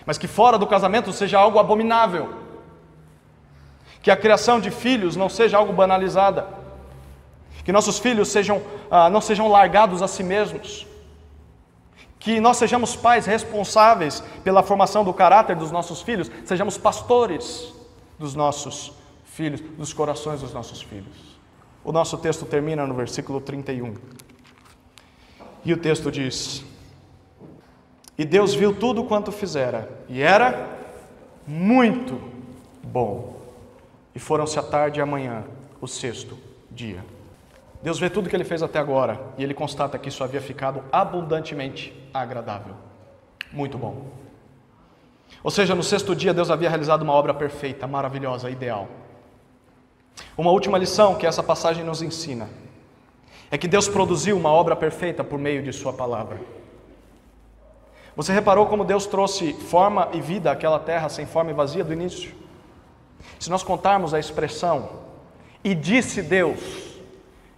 mas 0.05 0.17
que 0.17 0.27
fora 0.27 0.57
do 0.57 0.67
casamento 0.67 1.11
seja 1.11 1.39
algo 1.39 1.59
abominável. 1.59 2.33
Que 4.01 4.11
a 4.11 4.17
criação 4.17 4.59
de 4.59 4.69
filhos 4.69 5.15
não 5.15 5.29
seja 5.29 5.57
algo 5.57 5.71
banalizada. 5.71 6.47
Que 7.63 7.71
nossos 7.71 7.99
filhos 7.99 8.27
sejam, 8.27 8.61
ah, 8.91 9.09
não 9.09 9.21
sejam 9.21 9.47
largados 9.47 10.01
a 10.01 10.07
si 10.07 10.23
mesmos. 10.23 10.85
Que 12.23 12.39
nós 12.39 12.57
sejamos 12.57 12.95
pais 12.95 13.25
responsáveis 13.25 14.23
pela 14.43 14.63
formação 14.63 15.03
do 15.03 15.13
caráter 15.13 15.55
dos 15.55 15.69
nossos 15.69 16.01
filhos, 16.01 16.31
sejamos 16.45 16.77
pastores 16.77 17.71
dos 18.17 18.33
nossos 18.33 18.93
filhos, 19.25 19.61
dos 19.77 19.93
corações 19.93 20.41
dos 20.41 20.53
nossos 20.53 20.81
filhos. 20.81 21.37
O 21.83 21.91
nosso 21.91 22.17
texto 22.17 22.45
termina 22.45 22.87
no 22.87 22.95
versículo 22.95 23.39
31. 23.39 23.95
E 25.65 25.73
o 25.73 25.77
texto 25.77 26.09
diz: 26.09 26.63
e 28.17 28.23
Deus 28.23 28.53
viu 28.53 28.73
tudo 28.73 29.03
quanto 29.03 29.31
fizera, 29.31 29.89
e 30.07 30.21
era 30.21 30.69
muito 31.47 32.21
bom. 32.83 33.41
E 34.13 34.19
foram-se 34.19 34.59
à 34.59 34.63
tarde 34.63 34.99
e 34.99 35.01
à 35.01 35.05
manhã, 35.05 35.43
o 35.81 35.87
sexto 35.87 36.37
dia. 36.69 37.03
Deus 37.81 37.99
vê 37.99 38.09
tudo 38.09 38.29
que 38.29 38.35
ele 38.35 38.43
fez 38.43 38.61
até 38.61 38.79
agora 38.79 39.19
e 39.37 39.43
ele 39.43 39.53
constata 39.53 39.97
que 39.97 40.07
isso 40.07 40.23
havia 40.23 40.39
ficado 40.39 40.83
abundantemente 40.89 41.93
agradável. 42.13 42.75
Muito 43.51 43.77
bom. 43.77 44.07
Ou 45.43 45.51
seja, 45.51 45.73
no 45.73 45.83
sexto 45.83 46.15
dia 46.15 46.33
Deus 46.33 46.51
havia 46.51 46.69
realizado 46.69 47.01
uma 47.01 47.13
obra 47.13 47.33
perfeita, 47.33 47.87
maravilhosa, 47.87 48.49
ideal. 48.49 48.87
Uma 50.37 50.51
última 50.51 50.77
lição 50.77 51.15
que 51.15 51.25
essa 51.25 51.41
passagem 51.41 51.83
nos 51.83 52.01
ensina 52.01 52.47
é 53.49 53.57
que 53.57 53.67
Deus 53.67 53.87
produziu 53.87 54.37
uma 54.37 54.49
obra 54.49 54.75
perfeita 54.75 55.23
por 55.23 55.39
meio 55.39 55.61
de 55.63 55.73
Sua 55.73 55.93
palavra. 55.93 56.39
Você 58.15 58.31
reparou 58.31 58.67
como 58.67 58.85
Deus 58.85 59.05
trouxe 59.05 59.53
forma 59.53 60.09
e 60.13 60.21
vida 60.21 60.51
àquela 60.51 60.79
terra 60.79 61.09
sem 61.09 61.25
forma 61.25 61.51
e 61.51 61.53
vazia 61.53 61.83
do 61.83 61.93
início? 61.93 62.31
Se 63.39 63.49
nós 63.49 63.63
contarmos 63.63 64.13
a 64.13 64.19
expressão, 64.19 65.03
e 65.63 65.73
disse 65.73 66.21
Deus, 66.21 66.59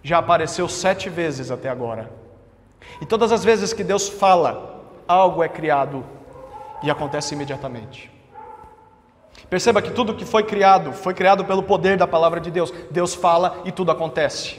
já 0.02 0.18
apareceu 0.18 0.68
sete 0.68 1.08
vezes 1.08 1.50
até 1.50 1.68
agora. 1.68 2.10
E 3.00 3.06
todas 3.06 3.32
as 3.32 3.44
vezes 3.44 3.72
que 3.72 3.84
Deus 3.84 4.08
fala, 4.08 4.84
algo 5.06 5.42
é 5.42 5.48
criado 5.48 6.04
e 6.82 6.90
acontece 6.90 7.34
imediatamente. 7.34 8.10
Perceba 9.48 9.80
que 9.80 9.90
tudo 9.90 10.14
que 10.14 10.24
foi 10.24 10.42
criado, 10.42 10.92
foi 10.92 11.14
criado 11.14 11.44
pelo 11.44 11.62
poder 11.62 11.96
da 11.96 12.06
palavra 12.06 12.40
de 12.40 12.50
Deus. 12.50 12.72
Deus 12.90 13.14
fala 13.14 13.60
e 13.64 13.70
tudo 13.70 13.92
acontece. 13.92 14.58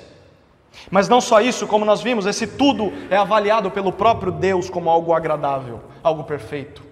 Mas 0.90 1.10
não 1.10 1.20
só 1.20 1.42
isso, 1.42 1.68
como 1.68 1.84
nós 1.84 2.02
vimos, 2.02 2.26
esse 2.26 2.48
tudo 2.48 2.94
é 3.10 3.18
avaliado 3.18 3.72
pelo 3.72 3.92
próprio 3.92 4.32
Deus 4.32 4.70
como 4.70 4.90
algo 4.90 5.14
agradável, 5.14 5.82
algo 6.04 6.24
perfeito 6.24 6.84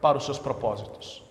para 0.00 0.18
os 0.18 0.24
seus 0.24 0.38
propósitos. 0.38 1.22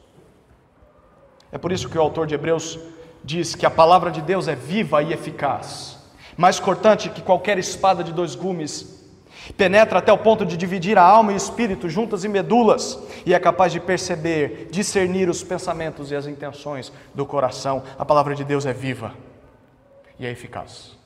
É 1.52 1.58
por 1.58 1.72
isso 1.72 1.90
que 1.90 1.98
o 1.98 2.02
autor 2.02 2.28
de 2.28 2.36
Hebreus 2.36 2.80
diz 3.24 3.56
que 3.56 3.66
a 3.66 3.72
palavra 3.72 4.12
de 4.12 4.22
Deus 4.22 4.48
é 4.48 4.56
viva 4.56 5.02
e 5.02 5.12
eficaz, 5.12 5.98
mais 6.38 6.60
cortante 6.60 7.10
que 7.10 7.22
qualquer 7.22 7.58
espada 7.58 8.04
de 8.04 8.14
dois 8.14 8.36
gumes, 8.36 8.95
penetra 9.54 10.00
até 10.00 10.12
o 10.12 10.18
ponto 10.18 10.46
de 10.46 10.58
dividir 10.58 10.98
a 10.98 11.04
alma 11.04 11.32
e 11.32 11.36
o 11.36 11.38
espírito, 11.38 11.90
juntas 11.90 12.24
e 12.24 12.28
medulas, 12.28 13.00
e 13.26 13.34
é 13.34 13.40
capaz 13.40 13.72
de 13.72 13.80
perceber, 13.80 14.68
discernir 14.72 15.30
os 15.30 15.44
pensamentos 15.44 16.12
e 16.12 16.16
as 16.16 16.28
intenções 16.28 16.92
do 17.14 17.26
coração. 17.26 17.84
A 17.98 18.06
palavra 18.06 18.36
de 18.36 18.44
Deus 18.44 18.66
é 18.66 18.74
viva 18.74 19.14
e 20.20 20.26
é 20.26 20.32
eficaz. 20.32 20.98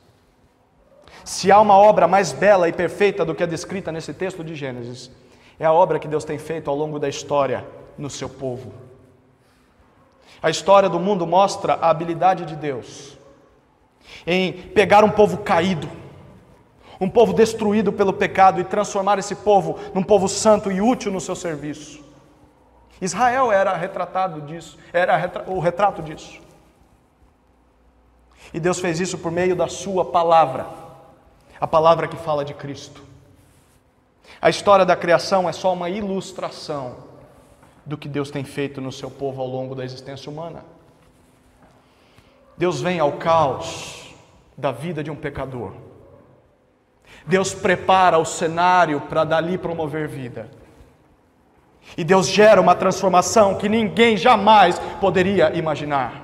Se 1.24 1.52
há 1.52 1.60
uma 1.60 1.76
obra 1.76 2.08
mais 2.08 2.32
bela 2.32 2.70
e 2.70 2.74
perfeita 2.74 3.26
do 3.26 3.36
que 3.36 3.44
a 3.44 3.48
descrita 3.48 3.92
nesse 3.92 4.14
texto 4.14 4.44
de 4.44 4.56
Gênesis, 4.56 5.12
é 5.60 5.66
a 5.66 5.74
obra 5.74 6.00
que 6.00 6.08
Deus 6.08 6.24
tem 6.24 6.38
feito 6.38 6.70
ao 6.70 6.76
longo 6.76 6.98
da 7.00 7.10
história 7.10 7.66
no 7.98 8.10
seu 8.10 8.30
povo. 8.30 8.72
A 10.42 10.50
história 10.50 10.88
do 10.88 11.00
mundo 11.00 11.28
mostra 11.28 11.74
a 11.74 11.90
habilidade 11.90 12.46
de 12.46 12.56
Deus 12.56 13.18
em 14.26 14.54
pegar 14.54 15.04
um 15.04 15.10
povo 15.10 15.40
caído, 15.40 15.90
um 17.00 17.10
povo 17.10 17.34
destruído 17.34 17.94
pelo 17.94 18.12
pecado 18.12 18.60
e 18.60 18.64
transformar 18.64 19.18
esse 19.18 19.36
povo 19.36 19.80
num 19.94 20.04
povo 20.04 20.28
santo 20.28 20.72
e 20.72 20.82
útil 20.82 21.12
no 21.12 21.22
seu 21.22 21.36
serviço. 21.36 22.04
Israel 23.02 23.52
era 23.52 23.76
retratado 23.76 24.42
disso, 24.42 24.78
era 24.92 25.32
o 25.48 25.60
retrato 25.60 26.02
disso. 26.02 26.40
E 28.54 28.60
Deus 28.60 28.80
fez 28.80 29.00
isso 29.00 29.18
por 29.18 29.32
meio 29.32 29.56
da 29.56 29.68
sua 29.68 30.04
palavra, 30.04 30.68
a 31.60 31.68
palavra 31.68 32.08
que 32.08 32.18
fala 32.18 32.44
de 32.44 32.54
Cristo. 32.54 33.04
A 34.42 34.50
história 34.50 34.86
da 34.86 34.96
criação 34.96 35.48
é 35.48 35.52
só 35.52 35.74
uma 35.74 35.90
ilustração 35.90 37.10
do 37.86 37.98
que 37.98 38.08
Deus 38.08 38.30
tem 38.30 38.44
feito 38.44 38.82
no 38.82 38.92
seu 38.92 39.10
povo 39.10 39.42
ao 39.42 39.48
longo 39.48 39.74
da 39.74 39.84
existência 39.84 40.32
humana. 40.32 40.64
Deus 42.58 42.82
vem 42.82 43.00
ao 43.00 43.14
caos 43.14 44.14
da 44.58 44.72
vida 44.72 45.04
de 45.04 45.10
um 45.10 45.16
pecador. 45.16 45.72
Deus 47.30 47.54
prepara 47.54 48.18
o 48.18 48.26
cenário 48.26 49.02
para 49.02 49.24
dali 49.24 49.56
promover 49.56 50.08
vida. 50.08 50.50
E 51.96 52.04
Deus 52.04 52.28
gera 52.28 52.60
uma 52.60 52.74
transformação 52.74 53.54
que 53.54 53.70
ninguém 53.70 54.18
jamais 54.18 54.80
poderia 55.00 55.56
imaginar. 55.56 56.24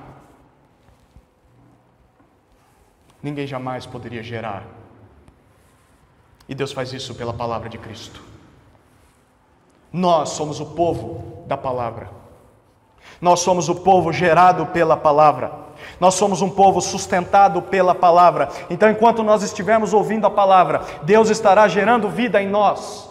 Ninguém 3.22 3.46
jamais 3.46 3.86
poderia 3.86 4.20
gerar. 4.20 4.64
E 6.48 6.54
Deus 6.56 6.72
faz 6.72 6.92
isso 6.92 7.14
pela 7.14 7.32
palavra 7.32 7.68
de 7.68 7.78
Cristo. 7.78 8.20
Nós 9.92 10.30
somos 10.30 10.58
o 10.58 10.66
povo 10.66 11.44
da 11.46 11.56
palavra. 11.56 12.10
Nós 13.20 13.40
somos 13.40 13.68
o 13.68 13.76
povo 13.76 14.12
gerado 14.12 14.66
pela 14.66 14.96
palavra. 14.96 15.65
Nós 15.98 16.14
somos 16.14 16.42
um 16.42 16.50
povo 16.50 16.80
sustentado 16.80 17.62
pela 17.62 17.94
palavra. 17.94 18.50
Então, 18.68 18.90
enquanto 18.90 19.22
nós 19.22 19.42
estivermos 19.42 19.94
ouvindo 19.94 20.26
a 20.26 20.30
palavra, 20.30 20.82
Deus 21.02 21.30
estará 21.30 21.66
gerando 21.68 22.08
vida 22.08 22.42
em 22.42 22.48
nós. 22.48 23.08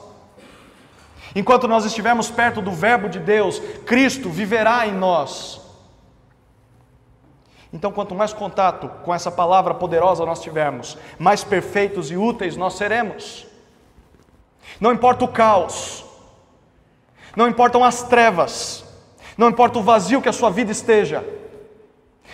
Enquanto 1.36 1.68
nós 1.68 1.84
estivermos 1.84 2.30
perto 2.30 2.62
do 2.62 2.72
Verbo 2.72 3.10
de 3.10 3.20
Deus, 3.20 3.60
Cristo 3.86 4.30
viverá 4.30 4.88
em 4.88 4.94
nós. 4.94 5.62
Então, 7.74 7.92
quanto 7.92 8.16
mais 8.16 8.32
contato 8.32 8.88
com 9.04 9.14
essa 9.14 9.30
palavra 9.30 9.74
poderosa 9.74 10.26
nós 10.26 10.40
tivermos, 10.40 10.98
mais 11.20 11.44
perfeitos 11.44 12.10
e 12.10 12.16
úteis 12.16 12.56
nós 12.56 12.76
seremos. 12.76 13.46
Não 14.80 14.94
importa 14.94 15.26
o 15.26 15.28
caos, 15.28 16.06
não 17.36 17.50
importam 17.50 17.84
as 17.84 18.04
trevas, 18.04 18.86
não 19.38 19.50
importa 19.50 19.78
o 19.78 19.84
vazio 19.84 20.22
que 20.22 20.30
a 20.30 20.34
sua 20.34 20.50
vida 20.50 20.72
esteja, 20.72 21.22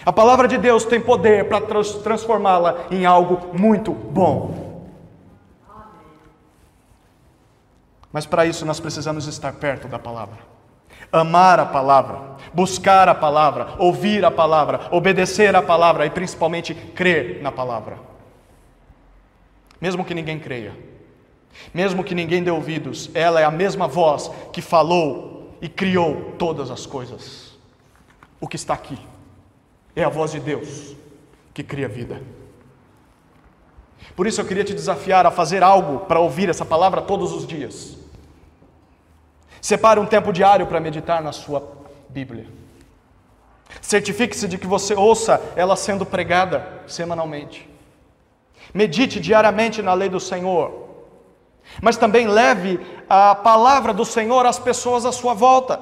a 0.03 0.11
palavra 0.11 0.47
de 0.47 0.57
Deus 0.57 0.83
tem 0.83 0.99
poder 0.99 1.47
para 1.47 1.61
transformá-la 2.03 2.87
em 2.89 3.05
algo 3.05 3.55
muito 3.57 3.91
bom. 3.91 4.71
Mas 8.11 8.25
para 8.25 8.45
isso 8.45 8.65
nós 8.65 8.79
precisamos 8.79 9.27
estar 9.27 9.53
perto 9.53 9.87
da 9.87 9.99
palavra, 9.99 10.39
amar 11.11 11.59
a 11.59 11.65
palavra, 11.65 12.35
buscar 12.51 13.07
a 13.07 13.15
palavra, 13.15 13.75
ouvir 13.77 14.25
a 14.25 14.31
palavra, 14.31 14.87
obedecer 14.91 15.55
a 15.55 15.61
palavra 15.61 16.05
e 16.05 16.09
principalmente 16.09 16.73
crer 16.73 17.41
na 17.41 17.51
palavra. 17.51 17.97
Mesmo 19.79 20.03
que 20.03 20.13
ninguém 20.13 20.39
creia. 20.39 20.73
Mesmo 21.73 22.03
que 22.03 22.15
ninguém 22.15 22.43
dê 22.43 22.49
ouvidos, 22.49 23.11
ela 23.13 23.39
é 23.39 23.43
a 23.43 23.51
mesma 23.51 23.87
voz 23.87 24.31
que 24.51 24.61
falou 24.61 25.55
e 25.61 25.69
criou 25.69 26.33
todas 26.37 26.71
as 26.71 26.85
coisas. 26.85 27.57
O 28.39 28.47
que 28.47 28.55
está 28.55 28.73
aqui 28.73 28.97
é 29.95 30.03
a 30.03 30.09
voz 30.09 30.31
de 30.31 30.39
Deus 30.39 30.95
que 31.53 31.63
cria 31.63 31.87
vida. 31.87 32.21
Por 34.15 34.27
isso 34.27 34.41
eu 34.41 34.45
queria 34.45 34.63
te 34.63 34.73
desafiar 34.73 35.25
a 35.25 35.31
fazer 35.31 35.63
algo 35.63 36.05
para 36.05 36.19
ouvir 36.19 36.49
essa 36.49 36.65
palavra 36.65 37.01
todos 37.01 37.31
os 37.31 37.45
dias. 37.45 37.97
Separe 39.61 39.99
um 39.99 40.05
tempo 40.05 40.33
diário 40.33 40.65
para 40.67 40.79
meditar 40.79 41.21
na 41.21 41.31
sua 41.31 41.63
Bíblia. 42.09 42.47
Certifique-se 43.81 44.47
de 44.47 44.57
que 44.57 44.67
você 44.67 44.93
ouça 44.93 45.41
ela 45.55 45.75
sendo 45.75 46.05
pregada 46.05 46.81
semanalmente. 46.87 47.69
Medite 48.73 49.19
diariamente 49.19 49.81
na 49.81 49.93
lei 49.93 50.09
do 50.09 50.19
Senhor 50.19 50.81
mas 51.79 51.97
também 51.97 52.27
leve 52.27 52.79
a 53.07 53.35
palavra 53.35 53.93
do 53.93 54.03
Senhor 54.03 54.45
às 54.45 54.59
pessoas 54.59 55.05
à 55.05 55.11
sua 55.11 55.33
volta. 55.33 55.79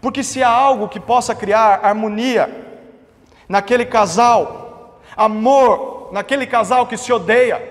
Porque 0.00 0.22
se 0.22 0.42
há 0.42 0.48
algo 0.48 0.88
que 0.88 0.98
possa 0.98 1.34
criar 1.34 1.80
harmonia 1.82 2.50
naquele 3.48 3.84
casal, 3.84 5.00
amor 5.16 6.08
naquele 6.12 6.46
casal 6.46 6.86
que 6.86 6.96
se 6.96 7.12
odeia, 7.12 7.62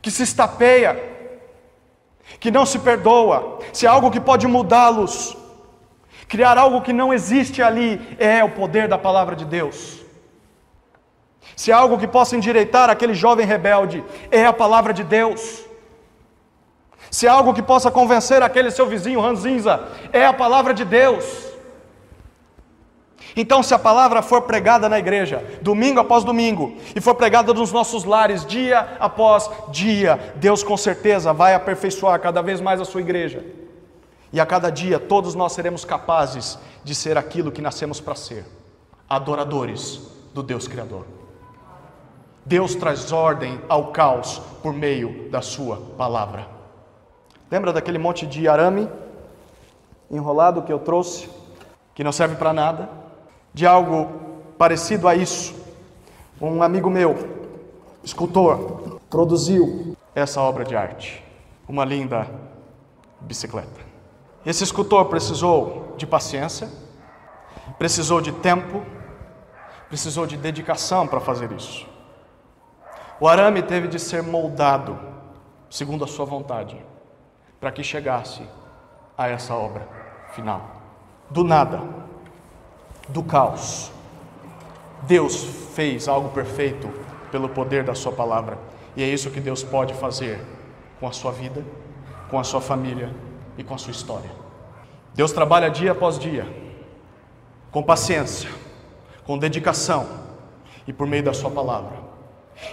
que 0.00 0.10
se 0.10 0.22
estapeia, 0.22 0.98
que 2.40 2.50
não 2.50 2.64
se 2.64 2.78
perdoa, 2.78 3.58
se 3.72 3.86
há 3.86 3.90
algo 3.90 4.10
que 4.10 4.20
pode 4.20 4.46
mudá-los, 4.46 5.36
criar 6.28 6.56
algo 6.56 6.80
que 6.80 6.92
não 6.92 7.12
existe 7.12 7.62
ali, 7.62 8.16
é 8.18 8.42
o 8.42 8.50
poder 8.50 8.88
da 8.88 8.96
palavra 8.96 9.36
de 9.36 9.44
Deus. 9.44 10.00
Se 11.54 11.70
há 11.72 11.76
algo 11.76 11.98
que 11.98 12.06
possa 12.06 12.36
endireitar 12.36 12.90
aquele 12.90 13.14
jovem 13.14 13.46
rebelde, 13.46 14.04
é 14.30 14.44
a 14.46 14.52
palavra 14.52 14.92
de 14.92 15.04
Deus. 15.04 15.65
Se 17.10 17.26
há 17.26 17.32
algo 17.32 17.54
que 17.54 17.62
possa 17.62 17.90
convencer 17.90 18.42
aquele 18.42 18.70
seu 18.70 18.86
vizinho 18.86 19.20
ranzinza, 19.20 19.88
é 20.12 20.26
a 20.26 20.32
palavra 20.32 20.74
de 20.74 20.84
Deus. 20.84 21.46
Então, 23.36 23.62
se 23.62 23.74
a 23.74 23.78
palavra 23.78 24.22
for 24.22 24.42
pregada 24.42 24.88
na 24.88 24.98
igreja, 24.98 25.44
domingo 25.60 26.00
após 26.00 26.24
domingo, 26.24 26.74
e 26.94 27.00
for 27.02 27.14
pregada 27.14 27.52
nos 27.52 27.70
nossos 27.70 28.04
lares, 28.04 28.46
dia 28.46 28.96
após 28.98 29.50
dia, 29.68 30.34
Deus 30.36 30.62
com 30.62 30.76
certeza 30.76 31.34
vai 31.34 31.54
aperfeiçoar 31.54 32.18
cada 32.18 32.40
vez 32.40 32.62
mais 32.62 32.80
a 32.80 32.84
sua 32.84 33.02
igreja. 33.02 33.44
E 34.32 34.40
a 34.40 34.46
cada 34.46 34.70
dia 34.70 34.98
todos 34.98 35.34
nós 35.34 35.52
seremos 35.52 35.84
capazes 35.84 36.58
de 36.82 36.94
ser 36.94 37.18
aquilo 37.18 37.52
que 37.52 37.60
nascemos 37.60 38.00
para 38.00 38.14
ser: 38.14 38.46
adoradores 39.08 40.00
do 40.32 40.42
Deus 40.42 40.66
Criador. 40.66 41.06
Deus 42.44 42.74
traz 42.74 43.12
ordem 43.12 43.60
ao 43.68 43.88
caos 43.88 44.40
por 44.62 44.72
meio 44.72 45.28
da 45.30 45.42
sua 45.42 45.76
palavra. 45.98 46.55
Lembra 47.50 47.72
daquele 47.72 47.98
monte 47.98 48.26
de 48.26 48.48
arame 48.48 48.88
enrolado 50.10 50.62
que 50.62 50.72
eu 50.72 50.78
trouxe, 50.78 51.28
que 51.94 52.04
não 52.04 52.12
serve 52.12 52.36
para 52.36 52.52
nada, 52.52 52.88
de 53.52 53.66
algo 53.66 54.08
parecido 54.58 55.08
a 55.08 55.14
isso. 55.14 55.54
Um 56.40 56.62
amigo 56.62 56.90
meu, 56.90 57.16
escultor, 58.02 59.00
produziu 59.08 59.96
essa 60.14 60.40
obra 60.40 60.64
de 60.64 60.76
arte, 60.76 61.24
uma 61.68 61.84
linda 61.84 62.26
bicicleta. 63.20 63.80
Esse 64.44 64.62
escultor 64.62 65.06
precisou 65.06 65.94
de 65.96 66.06
paciência, 66.06 66.68
precisou 67.78 68.20
de 68.20 68.32
tempo, 68.32 68.82
precisou 69.88 70.26
de 70.26 70.36
dedicação 70.36 71.06
para 71.06 71.20
fazer 71.20 71.50
isso. 71.52 71.86
O 73.18 73.26
arame 73.26 73.62
teve 73.62 73.88
de 73.88 73.98
ser 73.98 74.22
moldado 74.22 74.98
segundo 75.70 76.04
a 76.04 76.06
sua 76.06 76.24
vontade, 76.24 76.76
para 77.60 77.70
que 77.70 77.82
chegasse 77.82 78.42
a 79.16 79.28
essa 79.28 79.54
obra 79.54 79.86
final. 80.32 80.82
Do 81.30 81.42
nada, 81.42 81.82
do 83.08 83.22
caos, 83.22 83.90
Deus 85.02 85.44
fez 85.74 86.08
algo 86.08 86.28
perfeito 86.30 86.88
pelo 87.30 87.48
poder 87.48 87.84
da 87.84 87.94
Sua 87.94 88.12
palavra, 88.12 88.58
e 88.96 89.02
é 89.02 89.06
isso 89.06 89.30
que 89.30 89.40
Deus 89.40 89.62
pode 89.62 89.94
fazer 89.94 90.40
com 90.98 91.06
a 91.06 91.12
sua 91.12 91.30
vida, 91.30 91.64
com 92.30 92.38
a 92.38 92.44
sua 92.44 92.60
família 92.60 93.14
e 93.58 93.64
com 93.64 93.74
a 93.74 93.78
sua 93.78 93.90
história. 93.90 94.30
Deus 95.14 95.32
trabalha 95.32 95.70
dia 95.70 95.92
após 95.92 96.18
dia, 96.18 96.46
com 97.70 97.82
paciência, 97.82 98.50
com 99.24 99.38
dedicação 99.38 100.06
e 100.86 100.92
por 100.92 101.06
meio 101.06 101.22
da 101.22 101.34
Sua 101.34 101.50
palavra. 101.50 101.96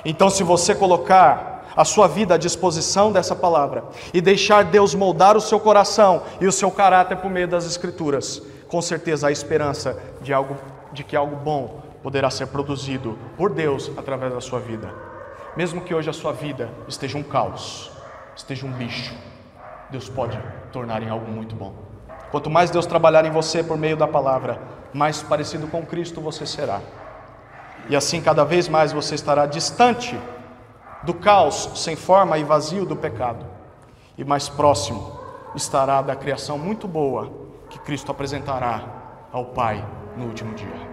Então, 0.06 0.30
se 0.30 0.44
você 0.44 0.76
colocar 0.76 1.53
a 1.76 1.86
sua 1.86 2.08
vida 2.08 2.36
à 2.36 2.38
disposição 2.38 3.12
dessa 3.12 3.36
palavra 3.36 3.86
e 4.14 4.22
deixar 4.22 4.64
Deus 4.66 4.94
moldar 4.94 5.36
o 5.36 5.42
seu 5.42 5.60
coração 5.60 6.24
e 6.40 6.48
o 6.48 6.52
seu 6.52 6.72
caráter 6.72 7.18
por 7.18 7.30
meio 7.30 7.48
das 7.48 7.66
Escrituras, 7.66 8.42
com 8.68 8.82
certeza 8.82 9.28
há 9.28 9.32
esperança 9.32 9.98
de, 10.22 10.34
algo, 10.34 10.56
de 10.92 11.04
que 11.04 11.16
algo 11.16 11.36
bom 11.36 11.82
poderá 12.02 12.30
ser 12.30 12.48
produzido 12.48 13.18
por 13.38 13.52
Deus 13.52 13.92
através 13.98 14.34
da 14.34 14.42
sua 14.42 14.60
vida. 14.60 14.94
Mesmo 15.56 15.82
que 15.82 15.94
hoje 15.94 16.10
a 16.10 16.14
sua 16.14 16.34
vida 16.34 16.70
esteja 16.88 17.18
um 17.18 17.24
caos, 17.24 17.92
esteja 18.36 18.66
um 18.66 18.72
bicho, 18.72 19.16
Deus 19.90 20.10
pode 20.10 20.40
tornar 20.72 21.04
em 21.04 21.10
algo 21.10 21.32
muito 21.32 21.56
bom. 21.56 21.74
Quanto 22.32 22.50
mais 22.50 22.72
Deus 22.72 22.88
trabalhar 22.88 23.26
em 23.26 23.32
você 23.32 23.64
por 23.64 23.78
meio 23.78 23.96
da 23.96 24.08
palavra, 24.08 24.60
mais 24.92 25.22
parecido 25.22 25.68
com 25.68 25.86
Cristo 25.86 26.20
você 26.20 26.46
será. 26.48 26.82
E 27.90 27.96
assim, 27.96 28.22
cada 28.22 28.44
vez 28.44 28.68
mais 28.68 28.92
você 28.92 29.14
estará 29.14 29.46
distante 29.46 30.20
do 31.04 31.14
caos 31.14 31.70
sem 31.76 31.96
forma 31.96 32.38
e 32.38 32.44
vazio 32.44 32.86
do 32.86 32.96
pecado, 32.96 33.46
e 34.18 34.24
mais 34.24 34.48
próximo 34.50 35.20
estará 35.56 36.02
da 36.02 36.16
criação 36.16 36.58
muito 36.58 36.88
boa 36.88 37.32
que 37.70 37.80
Cristo 37.80 38.12
apresentará 38.12 38.84
ao 39.32 39.46
Pai 39.46 39.86
no 40.16 40.26
último 40.26 40.54
dia. 40.54 40.93